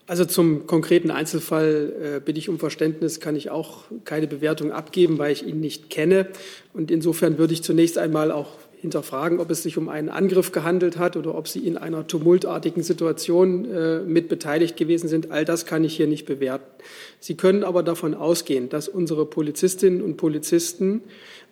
Also 0.07 0.25
zum 0.25 0.67
konkreten 0.67 1.11
Einzelfall 1.11 1.93
äh, 2.17 2.21
bitte 2.21 2.39
ich 2.39 2.49
um 2.49 2.59
Verständnis, 2.59 3.21
kann 3.21 3.37
ich 3.37 3.51
auch 3.51 3.85
keine 4.05 4.27
Bewertung 4.27 4.73
abgeben, 4.73 5.19
weil 5.19 5.33
ich 5.33 5.47
ihn 5.47 5.61
nicht 5.61 5.91
kenne. 5.91 6.27
Und 6.73 6.91
insofern 6.91 7.39
würde 7.39 7.55
ich 7.55 7.63
zunächst 7.63 7.99
einmal 7.99 8.33
auch 8.33 8.59
hinterfragen, 8.83 9.39
ob 9.39 9.49
es 9.51 9.63
sich 9.63 9.79
um 9.79 9.89
einen 9.89 10.09
Angriff 10.09 10.51
gehandelt 10.51 10.99
hat 10.99 11.17
oder 11.17 11.37
ob 11.37 11.47
Sie 11.47 11.61
in 11.61 11.77
einer 11.77 12.07
tumultartigen 12.09 12.83
Situation 12.83 13.65
äh, 13.73 14.01
mit 14.01 14.29
beteiligt 14.29 14.77
gewesen 14.77 15.09
sind. 15.09 15.31
All 15.31 15.45
das 15.45 15.67
kann 15.67 15.85
ich 15.85 15.97
hier 15.97 16.09
nicht 16.09 16.27
bewerten. 16.27 16.65
Sie 17.21 17.37
können 17.37 17.63
aber 17.63 17.85
davon 17.85 18.13
ausgehen, 18.15 18.69
dass 18.69 18.89
unsere 18.89 19.25
Polizistinnen 19.25 20.03
und 20.03 20.17
Polizisten 20.17 21.03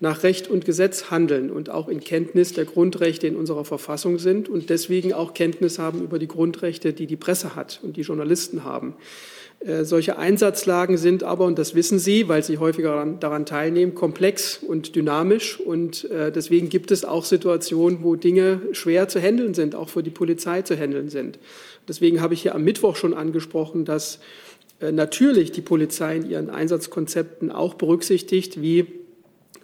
nach 0.01 0.23
Recht 0.23 0.49
und 0.49 0.65
Gesetz 0.65 1.09
handeln 1.09 1.51
und 1.51 1.69
auch 1.69 1.87
in 1.87 2.01
Kenntnis 2.01 2.51
der 2.51 2.65
Grundrechte 2.65 3.27
in 3.27 3.37
unserer 3.37 3.63
Verfassung 3.63 4.19
sind 4.19 4.49
und 4.49 4.69
deswegen 4.69 5.13
auch 5.13 5.33
Kenntnis 5.33 5.79
haben 5.79 6.01
über 6.01 6.19
die 6.19 6.27
Grundrechte, 6.27 6.91
die 6.91 7.07
die 7.07 7.15
Presse 7.15 7.55
hat 7.55 7.79
und 7.81 7.95
die 7.95 8.01
Journalisten 8.01 8.65
haben. 8.65 8.95
Äh, 9.65 9.85
solche 9.85 10.17
Einsatzlagen 10.17 10.97
sind 10.97 11.23
aber, 11.23 11.45
und 11.45 11.59
das 11.59 11.75
wissen 11.75 11.99
Sie, 11.99 12.27
weil 12.27 12.43
Sie 12.43 12.57
häufiger 12.57 13.05
daran, 13.19 13.45
teilnehmen, 13.45 13.93
komplex 13.93 14.57
und 14.57 14.95
dynamisch. 14.95 15.59
Und 15.59 16.09
äh, 16.09 16.31
deswegen 16.31 16.69
gibt 16.69 16.91
es 16.91 17.05
auch 17.05 17.25
Situationen, 17.25 18.03
wo 18.03 18.15
Dinge 18.15 18.61
schwer 18.71 19.07
zu 19.07 19.19
handeln 19.19 19.53
sind, 19.53 19.75
auch 19.75 19.89
für 19.89 20.01
die 20.01 20.09
Polizei 20.09 20.63
zu 20.63 20.75
handeln 20.75 21.09
sind. 21.09 21.37
Deswegen 21.87 22.21
habe 22.21 22.33
ich 22.33 22.41
hier 22.41 22.55
am 22.55 22.63
Mittwoch 22.63 22.95
schon 22.95 23.13
angesprochen, 23.13 23.85
dass 23.85 24.19
äh, 24.79 24.91
natürlich 24.91 25.51
die 25.51 25.61
Polizei 25.61 26.17
in 26.17 26.29
ihren 26.29 26.49
Einsatzkonzepten 26.49 27.51
auch 27.51 27.75
berücksichtigt, 27.75 28.61
wie 28.61 28.87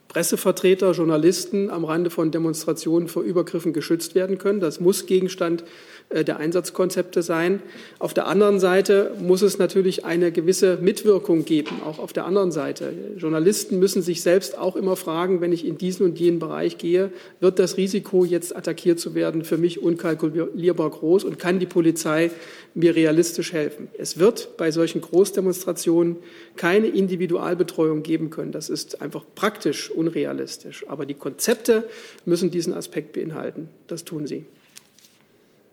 Pressevertreter, 0.07 0.91
Journalisten 0.91 1.69
am 1.69 1.85
Rande 1.85 2.09
von 2.09 2.31
Demonstrationen 2.31 3.07
vor 3.07 3.23
Übergriffen 3.23 3.73
geschützt 3.73 4.15
werden 4.15 4.37
können. 4.37 4.59
Das 4.59 4.79
muss 4.79 5.05
Gegenstand 5.05 5.63
der 6.09 6.37
Einsatzkonzepte 6.37 7.21
sein. 7.21 7.61
Auf 7.99 8.13
der 8.13 8.27
anderen 8.27 8.59
Seite 8.59 9.11
muss 9.19 9.41
es 9.41 9.57
natürlich 9.57 10.05
eine 10.05 10.31
gewisse 10.31 10.77
Mitwirkung 10.77 11.43
geben, 11.43 11.81
auch 11.85 11.99
auf 11.99 12.13
der 12.13 12.25
anderen 12.25 12.51
Seite. 12.51 12.93
Journalisten 13.17 13.77
müssen 13.77 14.01
sich 14.01 14.21
selbst 14.21 14.57
auch 14.57 14.77
immer 14.77 14.95
fragen, 14.95 15.41
wenn 15.41 15.51
ich 15.51 15.65
in 15.65 15.77
diesen 15.77 16.05
und 16.05 16.17
jenen 16.17 16.39
Bereich 16.39 16.77
gehe, 16.77 17.11
wird 17.41 17.59
das 17.59 17.75
Risiko, 17.75 18.23
jetzt 18.23 18.55
attackiert 18.55 18.99
zu 18.99 19.15
werden, 19.15 19.43
für 19.43 19.57
mich 19.57 19.81
unkalkulierbar 19.81 20.89
groß 20.89 21.25
und 21.25 21.39
kann 21.39 21.59
die 21.59 21.65
Polizei 21.65 22.31
mir 22.73 22.95
realistisch 22.95 23.51
helfen? 23.51 23.89
Es 23.97 24.17
wird 24.17 24.55
bei 24.55 24.71
solchen 24.71 25.01
Großdemonstrationen 25.01 26.15
keine 26.55 26.87
Individualbetreuung 26.87 28.01
geben 28.03 28.29
können. 28.29 28.53
Das 28.53 28.69
ist 28.69 29.01
einfach 29.01 29.25
praktisch 29.35 29.91
unrealistisch. 29.91 30.85
Aber 30.87 31.05
die 31.05 31.15
Konzepte 31.15 31.83
müssen 32.23 32.49
diesen 32.49 32.73
Aspekt 32.73 33.11
beinhalten. 33.11 33.67
Das 33.87 34.05
tun 34.05 34.25
sie. 34.25 34.45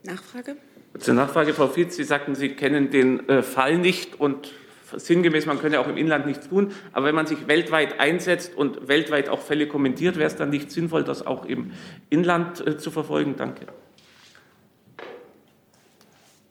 Nachfrage? 0.05 0.57
Zur 0.99 1.15
Nachfrage, 1.15 1.55
Frau 1.55 1.69
Fietz, 1.69 1.97
Sie 1.97 2.05
sagten, 2.05 2.35
Sie 2.35 2.51
kennen 2.51 2.91
den 2.91 3.29
äh, 3.29 3.43
Fall 3.43 3.79
nicht 3.79 4.21
und 4.21 4.53
sinngemäß, 4.97 5.47
man 5.47 5.59
könne 5.59 5.81
auch 5.81 5.89
im 5.89 5.97
Inland 5.97 6.27
nichts 6.27 6.49
tun. 6.49 6.73
Aber 6.93 7.07
wenn 7.07 7.15
man 7.15 7.27
sich 7.27 7.49
weltweit 7.49 7.99
einsetzt 7.99 8.57
und 8.57 8.87
weltweit 8.87 9.29
auch 9.29 9.41
Fälle 9.41 9.67
kommentiert, 9.67 10.17
wäre 10.17 10.27
es 10.27 10.37
dann 10.37 10.51
nicht 10.51 10.71
sinnvoll, 10.71 11.05
das 11.05 11.27
auch 11.27 11.47
im 11.47 11.73
Inland 12.11 12.65
äh, 12.67 12.77
zu 12.77 12.91
verfolgen? 12.91 13.35
Danke. 13.37 13.67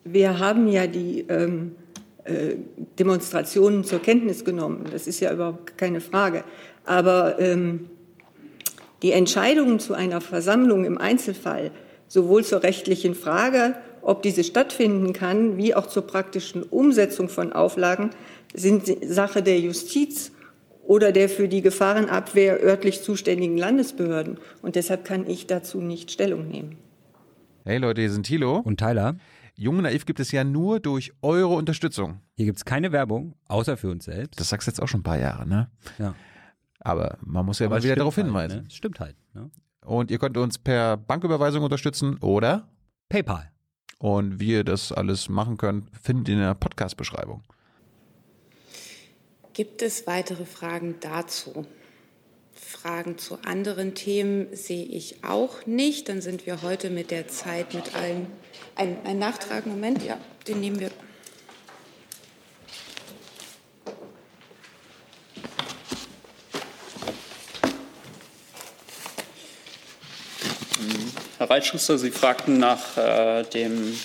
Wir 0.03 0.39
haben 0.39 0.67
ja 0.67 0.87
die 0.87 1.21
ähm, 1.29 1.75
äh, 2.25 2.55
Demonstrationen 2.99 3.83
zur 3.83 4.01
Kenntnis 4.01 4.43
genommen. 4.43 4.85
Das 4.91 5.07
ist 5.07 5.19
ja 5.19 5.31
überhaupt 5.31 5.77
keine 5.77 6.01
Frage. 6.01 6.43
Aber 6.85 7.39
ähm, 7.39 7.89
die 9.01 9.11
Entscheidungen 9.11 9.79
zu 9.79 9.93
einer 9.93 10.19
Versammlung 10.19 10.85
im 10.85 10.97
Einzelfall 10.97 11.71
sowohl 12.13 12.43
zur 12.43 12.61
rechtlichen 12.61 13.15
Frage, 13.15 13.75
ob 14.03 14.21
diese 14.21 14.43
stattfinden 14.43 15.13
kann, 15.13 15.57
wie 15.57 15.73
auch 15.73 15.87
zur 15.87 16.05
praktischen 16.05 16.61
Umsetzung 16.61 17.27
von 17.27 17.51
Auflagen 17.51 18.11
sind 18.53 18.85
Sache 19.03 19.41
der 19.41 19.59
Justiz 19.59 20.31
oder 20.83 21.11
der 21.11 21.27
für 21.27 21.47
die 21.47 21.63
Gefahrenabwehr 21.63 22.63
örtlich 22.63 23.01
zuständigen 23.01 23.57
Landesbehörden. 23.57 24.37
Und 24.61 24.75
deshalb 24.75 25.05
kann 25.05 25.27
ich 25.27 25.47
dazu 25.47 25.81
nicht 25.81 26.11
Stellung 26.11 26.47
nehmen. 26.47 26.77
Hey 27.65 27.79
Leute, 27.79 28.01
hier 28.01 28.11
sind 28.11 28.27
Thilo 28.27 28.59
und 28.59 28.79
Tyler. 28.79 29.15
Jung 29.55 29.81
Naiv 29.81 30.05
gibt 30.05 30.19
es 30.19 30.31
ja 30.31 30.43
nur 30.43 30.79
durch 30.79 31.13
eure 31.23 31.55
Unterstützung. 31.55 32.19
Hier 32.35 32.45
gibt 32.45 32.59
es 32.59 32.65
keine 32.65 32.91
Werbung, 32.91 33.33
außer 33.47 33.75
für 33.75 33.89
uns 33.89 34.05
selbst. 34.05 34.39
Das 34.39 34.49
sagst 34.49 34.67
du 34.67 34.71
jetzt 34.71 34.81
auch 34.83 34.87
schon 34.87 34.99
ein 34.99 35.03
paar 35.03 35.19
Jahre, 35.19 35.47
ne? 35.47 35.71
Ja. 35.97 36.13
Aber 36.79 37.17
man 37.25 37.43
muss 37.43 37.57
ja 37.57 37.65
Aber 37.65 37.77
mal 37.77 37.83
wieder 37.83 37.95
darauf 37.95 38.17
halt, 38.17 38.27
hinweisen. 38.27 38.63
Ne? 38.63 38.69
Stimmt 38.69 38.99
halt. 38.99 39.15
Ne? 39.33 39.49
Und 39.85 40.11
ihr 40.11 40.19
könnt 40.19 40.37
uns 40.37 40.57
per 40.57 40.97
Banküberweisung 40.97 41.63
unterstützen 41.63 42.17
oder 42.19 42.69
PayPal. 43.09 43.51
Und 43.99 44.39
wie 44.39 44.51
ihr 44.51 44.63
das 44.63 44.91
alles 44.91 45.29
machen 45.29 45.57
könnt, 45.57 45.89
findet 46.01 46.29
ihr 46.29 46.35
in 46.35 46.41
der 46.41 46.55
Podcast-Beschreibung. 46.55 47.43
Gibt 49.53 49.81
es 49.81 50.07
weitere 50.07 50.45
Fragen 50.45 50.95
dazu? 50.99 51.65
Fragen 52.53 53.17
zu 53.17 53.37
anderen 53.45 53.93
Themen 53.93 54.47
sehe 54.55 54.85
ich 54.85 55.23
auch 55.23 55.65
nicht. 55.65 56.09
Dann 56.09 56.21
sind 56.21 56.45
wir 56.45 56.61
heute 56.63 56.89
mit 56.89 57.11
der 57.11 57.27
Zeit 57.27 57.73
mit 57.73 57.95
allen. 57.95 58.27
Ein, 58.75 58.97
ein 59.05 59.19
Nachtrag, 59.19 59.65
Moment, 59.65 60.03
ja, 60.03 60.17
den 60.47 60.59
nehmen 60.59 60.79
wir. 60.79 60.91
Herr 71.43 71.49
Reitschuster, 71.49 71.97
Sie 71.97 72.09
fragten 72.09 72.57
nach 72.57 72.95
äh, 72.95 73.43
dem 73.43 73.97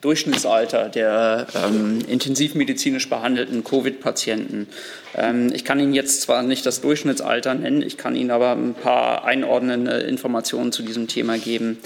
Durchschnittsalter 0.00 0.88
der 0.88 1.46
ähm, 1.54 2.00
intensivmedizinisch 2.08 3.08
behandelten 3.08 3.62
Covid-Patienten. 3.62 4.66
Ähm, 5.14 5.52
ich 5.54 5.64
kann 5.64 5.78
Ihnen 5.78 5.94
jetzt 5.94 6.22
zwar 6.22 6.42
nicht 6.42 6.66
das 6.66 6.80
Durchschnittsalter 6.80 7.54
nennen, 7.54 7.82
ich 7.82 7.96
kann 7.96 8.16
Ihnen 8.16 8.32
aber 8.32 8.56
ein 8.56 8.74
paar 8.74 9.24
einordnende 9.24 9.98
Informationen 9.98 10.72
zu 10.72 10.82
diesem 10.82 11.06
Thema 11.06 11.38
geben. 11.38 11.78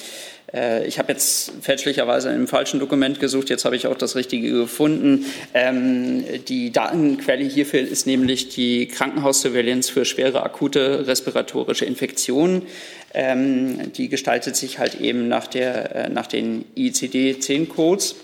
Äh, 0.54 0.86
ich 0.86 0.98
habe 0.98 1.12
jetzt 1.12 1.52
fälschlicherweise 1.60 2.30
im 2.30 2.46
falschen 2.46 2.80
Dokument 2.80 3.20
gesucht, 3.20 3.50
jetzt 3.50 3.64
habe 3.64 3.76
ich 3.76 3.86
auch 3.86 3.96
das 3.96 4.16
Richtige 4.16 4.50
gefunden. 4.50 5.26
Ähm, 5.52 6.24
die 6.48 6.70
Datenquelle 6.70 7.44
hierfür 7.44 7.80
ist 7.80 8.06
nämlich 8.06 8.48
die 8.50 8.86
Krankenhaussurveillance 8.86 9.92
für 9.92 10.04
schwere 10.04 10.42
akute 10.42 11.06
respiratorische 11.06 11.84
Infektionen. 11.84 12.62
Ähm, 13.12 13.92
die 13.92 14.08
gestaltet 14.08 14.56
sich 14.56 14.78
halt 14.78 15.00
eben 15.00 15.28
nach, 15.28 15.46
der, 15.46 15.94
äh, 15.94 16.08
nach 16.08 16.26
den 16.26 16.64
ICD-10-Codes. 16.76 18.16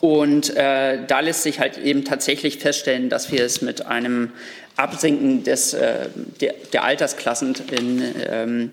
Und 0.00 0.54
äh, 0.56 0.98
da 1.06 1.20
lässt 1.20 1.42
sich 1.44 1.60
halt 1.60 1.78
eben 1.78 2.04
tatsächlich 2.04 2.58
feststellen, 2.58 3.08
dass 3.08 3.32
wir 3.32 3.44
es 3.44 3.62
mit 3.62 3.86
einem 3.86 4.32
Absinken 4.76 5.44
des, 5.44 5.72
äh, 5.72 6.08
der, 6.40 6.54
der, 6.72 6.84
Altersklassen 6.84 7.54
in 7.70 8.02
ähm, 8.30 8.70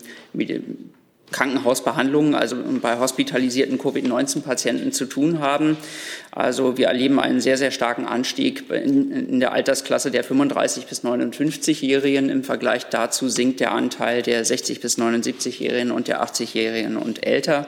Krankenhausbehandlungen, 1.35 2.33
also 2.33 2.55
bei 2.81 2.97
hospitalisierten 2.97 3.77
Covid-19-Patienten 3.77 4.93
zu 4.93 5.05
tun 5.05 5.39
haben. 5.39 5.75
Also 6.31 6.77
wir 6.77 6.87
erleben 6.87 7.19
einen 7.19 7.41
sehr, 7.41 7.57
sehr 7.57 7.71
starken 7.71 8.05
Anstieg 8.05 8.69
in, 8.71 9.41
der 9.41 9.51
Altersklasse 9.51 10.11
der 10.11 10.23
35 10.23 10.85
bis 10.85 11.03
59-Jährigen. 11.03 12.29
Im 12.29 12.45
Vergleich 12.45 12.85
dazu 12.85 13.27
sinkt 13.27 13.59
der 13.59 13.73
Anteil 13.73 14.21
der 14.21 14.45
60 14.45 14.79
bis 14.79 14.97
79-Jährigen 14.97 15.91
und 15.91 16.07
der 16.07 16.23
80-Jährigen 16.23 16.95
und 16.95 17.27
älter. 17.27 17.67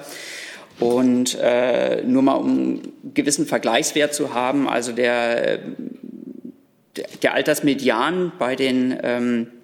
Und 0.80 1.38
äh, 1.42 2.04
nur 2.04 2.22
mal 2.22 2.36
um 2.36 2.48
einen 2.48 2.94
gewissen 3.14 3.48
Vergleichswert 3.48 4.14
zu 4.14 4.34
haben, 4.34 4.70
also 4.70 4.94
der, 4.94 5.60
der, 7.22 7.34
Altersmedian 7.34 8.32
bei 8.40 8.56
den 8.56 8.98
ähm, 9.04 9.48
äh, 9.48 9.57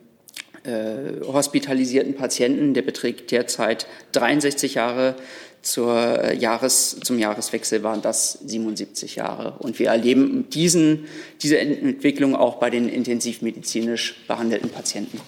hospitalisierten 0.66 2.16
Patienten, 2.16 2.74
der 2.74 2.84
beträgt 2.84 3.32
derzeit 3.32 3.88
63 4.14 4.76
Jahre. 4.76 5.16
Zur 5.62 6.22
äh, 6.22 6.36
Jahres, 6.36 7.00
zum 7.04 7.18
Jahreswechsel 7.18 7.84
waren 7.84 8.02
das 8.02 8.34
77 8.34 9.16
Jahre. 9.16 9.54
Und 9.60 9.80
wir 9.80 9.88
erleben 9.88 10.50
diesen, 10.50 11.06
diese 11.42 11.58
Entwicklung 11.58 12.36
auch 12.36 12.56
bei 12.56 12.70
den 12.70 12.90
intensivmedizinisch 12.90 14.26
behandelten 14.28 14.70
Patienten. 14.70 15.22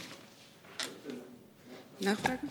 Nachfragen? 2.02 2.50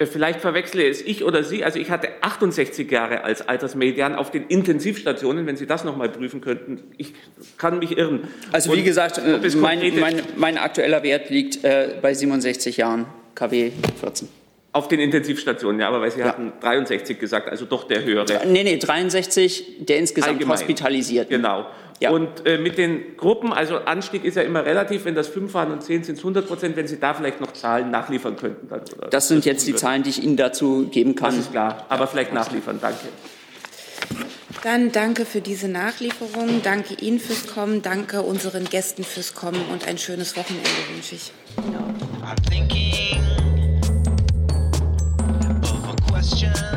Äh, 0.00 0.06
vielleicht 0.06 0.40
verwechsle 0.40 0.88
es 0.88 1.02
ich 1.02 1.24
oder 1.24 1.44
Sie. 1.44 1.62
Also 1.62 1.78
ich 1.78 1.90
hatte 1.90 2.08
68 2.22 2.90
Jahre 2.90 3.22
als 3.22 3.46
Altersmedian 3.46 4.14
auf 4.14 4.30
den 4.30 4.46
Intensivstationen, 4.46 5.46
wenn 5.46 5.56
Sie 5.56 5.66
das 5.66 5.84
noch 5.84 5.96
mal 5.96 6.08
prüfen 6.08 6.40
könnten. 6.40 6.82
Ich 6.96 7.12
kann 7.58 7.78
mich 7.78 7.96
irren. 7.96 8.28
Also 8.50 8.74
wie 8.74 8.82
gesagt, 8.82 9.20
mein, 9.56 10.00
mein, 10.00 10.22
mein, 10.36 10.58
aktueller 10.58 11.02
Wert 11.02 11.30
liegt 11.30 11.62
äh, 11.64 11.98
bei 12.00 12.14
67 12.14 12.78
Jahren, 12.78 13.06
KW 13.34 13.72
14. 14.00 14.39
Auf 14.72 14.86
den 14.86 15.00
Intensivstationen, 15.00 15.80
ja, 15.80 15.88
aber 15.88 16.00
weil 16.00 16.12
Sie 16.12 16.20
ja. 16.20 16.26
hatten 16.26 16.52
63 16.60 17.18
gesagt, 17.18 17.48
also 17.48 17.64
doch 17.64 17.88
der 17.88 18.04
höhere. 18.04 18.46
Nee, 18.46 18.62
nee, 18.62 18.76
63 18.76 19.78
der 19.80 19.98
insgesamt 19.98 20.34
Allgemein. 20.34 20.58
hospitalisiert. 20.58 21.28
Genau. 21.28 21.66
Ja. 21.98 22.10
Und 22.10 22.46
äh, 22.46 22.56
mit 22.56 22.78
den 22.78 23.16
Gruppen, 23.16 23.52
also 23.52 23.76
Anstieg 23.76 24.24
ist 24.24 24.36
ja 24.36 24.42
immer 24.42 24.64
relativ, 24.64 25.04
wenn 25.04 25.14
das 25.14 25.28
5 25.28 25.52
waren 25.52 25.72
und 25.72 25.82
10 25.82 26.04
sind 26.04 26.14
es 26.14 26.20
100 26.20 26.46
Prozent, 26.46 26.76
wenn 26.76 26.86
Sie 26.86 26.98
da 26.98 27.12
vielleicht 27.14 27.40
noch 27.40 27.52
Zahlen 27.52 27.90
nachliefern 27.90 28.36
könnten. 28.36 28.68
Dann, 28.68 28.82
das 29.10 29.28
sind 29.28 29.44
jetzt 29.44 29.66
die 29.66 29.74
Zahlen, 29.74 30.02
die 30.02 30.10
ich 30.10 30.22
Ihnen 30.22 30.36
dazu 30.36 30.88
geben 30.90 31.14
kann. 31.14 31.30
Das 31.30 31.46
ist 31.46 31.50
klar, 31.50 31.84
aber 31.88 32.06
vielleicht 32.06 32.32
nachliefern. 32.32 32.78
Danke. 32.80 33.08
Dann 34.62 34.92
danke 34.92 35.24
für 35.24 35.40
diese 35.40 35.68
Nachlieferung, 35.68 36.60
danke 36.62 36.94
Ihnen 36.94 37.18
fürs 37.18 37.46
Kommen, 37.46 37.82
danke 37.82 38.22
unseren 38.22 38.64
Gästen 38.64 39.04
fürs 39.04 39.34
Kommen 39.34 39.62
und 39.72 39.86
ein 39.86 39.98
schönes 39.98 40.36
Wochenende 40.36 40.68
wünsche 40.94 41.16
ich. 41.16 41.32
Ja. 41.72 43.29
question. 46.30 46.69